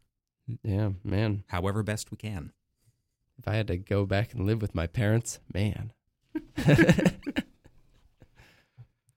yeah 0.63 0.89
man 1.03 1.43
however 1.47 1.83
best 1.83 2.09
we 2.11 2.17
can. 2.17 2.51
if 3.37 3.47
i 3.47 3.53
had 3.55 3.67
to 3.67 3.77
go 3.77 4.05
back 4.05 4.33
and 4.33 4.45
live 4.45 4.61
with 4.61 4.73
my 4.73 4.87
parents 4.87 5.39
man 5.53 5.91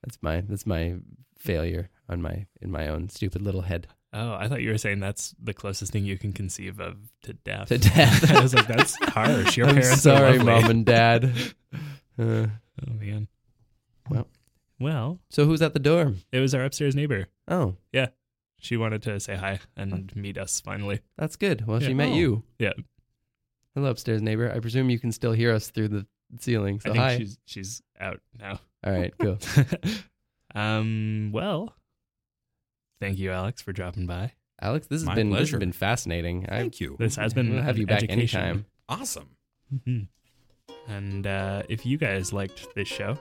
that's 0.03 0.18
my 0.22 0.40
that's 0.42 0.66
my 0.66 0.94
failure 1.38 1.88
on 2.09 2.20
my 2.22 2.46
in 2.61 2.70
my 2.70 2.88
own 2.88 3.09
stupid 3.09 3.42
little 3.42 3.62
head 3.62 3.86
Oh, 4.12 4.32
I 4.32 4.48
thought 4.48 4.61
you 4.61 4.70
were 4.72 4.78
saying 4.78 4.98
that's 4.98 5.36
the 5.40 5.55
closest 5.55 5.92
thing 5.92 6.05
you 6.05 6.18
can 6.18 6.32
conceive 6.32 6.80
of 6.80 6.96
to 7.22 7.32
death. 7.32 7.68
to 7.68 7.78
death 7.78 8.28
I 8.36 8.40
was 8.42 8.53
like, 8.53 8.66
that's 8.66 8.96
harsh. 9.05 9.57
Your 9.57 9.68
I'm 9.70 9.76
parents 9.76 10.03
sorry, 10.03 10.38
are 10.38 10.42
mom 10.44 10.68
and 10.68 10.84
dad. 10.84 11.32
Uh, 12.18 12.46
Oh 12.88 12.92
man. 12.98 13.28
Well. 14.09 14.26
Well, 14.81 15.20
so 15.31 15.45
who's 15.45 15.62
at 15.62 15.72
the 15.74 15.78
door? 15.81 16.14
it 16.33 16.41
was 16.41 16.55
our 16.55 16.64
upstairs 16.64 16.95
neighbor. 16.97 17.26
Oh, 17.49 17.76
Yeah. 17.93 18.09
She 18.62 18.76
wanted 18.76 19.01
to 19.05 19.18
say 19.20 19.37
hi 19.37 19.59
and 19.76 20.14
meet 20.14 20.37
us 20.37 20.61
finally. 20.61 21.01
that's 21.16 21.37
good. 21.37 21.66
Well, 21.66 21.81
she 21.81 21.89
Yeah. 21.89 21.95
met 21.95 22.09
Oh. 22.11 22.14
you. 22.16 22.43
Yeah. 22.59 22.72
Hello, 23.74 23.89
upstairs 23.91 24.20
neighbor. 24.20 24.53
I 24.53 24.59
presume 24.61 24.91
you 24.91 24.99
can 24.99 25.12
still 25.12 25.33
hear 25.33 25.53
us 25.55 25.70
through 25.70 25.89
the 25.89 26.07
ceiling. 26.41 26.78
So 26.81 26.91
I 26.91 26.93
think 26.93 27.03
hi. 27.05 27.18
she's 27.18 27.39
she's 27.47 27.83
out 27.99 28.20
now. 28.39 28.61
All 28.85 28.93
right, 28.93 29.14
cool. 29.18 29.39
um. 30.55 31.31
Well, 31.33 31.74
thank 33.01 33.18
you, 33.18 33.31
Alex, 33.31 33.62
for 33.62 33.72
dropping 33.72 34.07
by. 34.07 34.33
Alex, 34.61 34.87
this 34.89 35.01
has 35.01 35.07
My 35.07 35.14
been 35.14 35.31
this 35.31 35.37
pleasure. 35.39 35.57
has 35.57 35.61
been 35.61 35.72
fascinating. 35.72 36.45
I, 36.51 36.59
Thank 36.59 36.81
you. 36.81 36.97
This 36.99 37.16
has 37.16 37.33
been 37.33 37.51
we'll 37.55 37.62
have 37.62 37.76
an 37.76 37.81
you 37.81 37.87
back 37.87 38.03
education. 38.03 38.41
anytime. 38.41 38.66
Awesome. 38.89 39.31
Mhm. 39.74 40.09
And 40.89 41.26
uh, 41.26 41.62
if 41.68 41.87
you 41.87 41.97
guys 41.97 42.33
liked 42.35 42.74
this 42.74 42.89
show, 42.89 43.16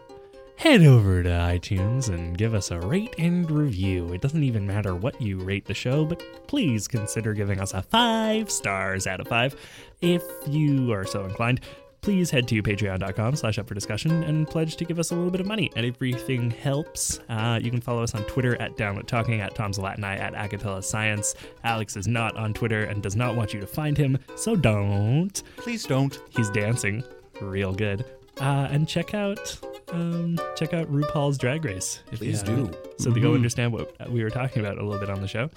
head 0.59 0.83
over 0.83 1.23
to 1.23 1.29
iTunes 1.29 2.09
and 2.09 2.37
give 2.37 2.53
us 2.53 2.69
a 2.69 2.79
rate 2.81 3.15
and 3.17 3.49
review. 3.49 4.11
It 4.11 4.19
doesn't 4.19 4.43
even 4.43 4.67
matter 4.67 4.93
what 4.93 5.21
you 5.21 5.39
rate 5.39 5.65
the 5.65 5.73
show, 5.73 6.03
but 6.03 6.21
please 6.47 6.85
consider 6.85 7.33
giving 7.33 7.61
us 7.61 7.73
a 7.73 7.81
five 7.81 8.51
stars 8.51 9.07
out 9.07 9.21
of 9.21 9.29
five. 9.29 9.55
If 10.01 10.21
you 10.47 10.91
are 10.91 11.05
so 11.05 11.23
inclined, 11.23 11.61
please 12.01 12.29
head 12.29 12.45
to 12.49 12.61
patreon.com 12.61 13.37
slash 13.37 13.57
up 13.57 13.69
for 13.69 13.73
discussion 13.73 14.23
and 14.23 14.49
pledge 14.49 14.75
to 14.75 14.83
give 14.83 14.99
us 14.99 15.11
a 15.11 15.15
little 15.15 15.31
bit 15.31 15.39
of 15.39 15.47
money. 15.47 15.71
And 15.77 15.85
everything 15.85 16.51
helps. 16.51 17.21
Uh, 17.29 17.57
you 17.61 17.71
can 17.71 17.79
follow 17.79 18.03
us 18.03 18.13
on 18.13 18.23
Twitter 18.23 18.61
at 18.61 18.75
Download 18.75 19.07
Talking, 19.07 19.39
at 19.39 19.55
Tom's 19.55 19.79
Latin 19.79 20.03
at 20.03 20.33
Agatella 20.33 20.83
Science. 20.83 21.35
Alex 21.63 21.95
is 21.95 22.05
not 22.05 22.35
on 22.35 22.53
Twitter 22.53 22.83
and 22.83 23.01
does 23.01 23.15
not 23.15 23.37
want 23.37 23.53
you 23.53 23.61
to 23.61 23.67
find 23.67 23.97
him, 23.97 24.17
so 24.35 24.57
don't 24.57 25.41
Please 25.55 25.85
don't. 25.85 26.19
he's 26.35 26.49
dancing 26.49 27.01
real 27.39 27.73
good. 27.73 28.03
Uh, 28.41 28.67
and 28.71 28.87
check 28.87 29.13
out 29.13 29.57
um, 29.91 30.39
check 30.55 30.73
out 30.73 30.91
RuPaul's 30.91 31.37
Drag 31.37 31.63
Race. 31.65 32.01
If 32.07 32.13
you 32.13 32.27
Please 32.27 32.41
haven't, 32.41 32.71
do. 32.71 32.77
so 32.97 33.09
that 33.11 33.19
you'll 33.19 33.33
understand 33.35 33.73
what 33.73 34.09
we 34.09 34.23
were 34.23 34.29
talking 34.29 34.63
about 34.63 34.77
a 34.77 34.83
little 34.83 34.99
bit 34.99 35.09
on 35.09 35.21
the 35.21 35.27
show. 35.27 35.49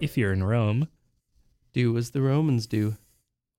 If 0.00 0.16
you're 0.18 0.32
in 0.32 0.42
Rome, 0.44 0.88
Do 1.72 1.96
as 1.96 2.10
the 2.10 2.20
Romans 2.22 2.66
do. 2.66 2.96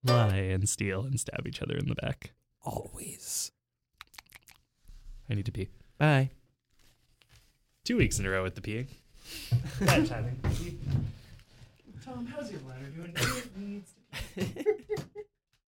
lie 0.04 0.36
and 0.36 0.68
steal 0.68 1.02
and 1.02 1.20
stab 1.20 1.48
each 1.48 1.62
other 1.62 1.76
in 1.78 1.88
the 1.88 1.96
back. 1.96 2.32
Always. 2.66 3.52
I 5.30 5.34
need 5.36 5.46
to 5.46 5.52
pee. 5.52 5.70
Bye. 5.98 6.30
Two 7.86 7.98
weeks 7.98 8.20
in 8.20 8.26
a 8.26 8.30
row 8.30 8.44
with 8.44 8.56
the 8.56 8.62
peeing. 8.62 8.88
Bad 9.86 10.06
timing. 10.08 10.40
Tom, 12.06 12.26
how's 12.26 12.52
your 12.52 12.60
bladder 12.62 12.86
doing? 12.96 13.14
It 13.16 13.58
needs 13.58 13.92
to 14.36 15.04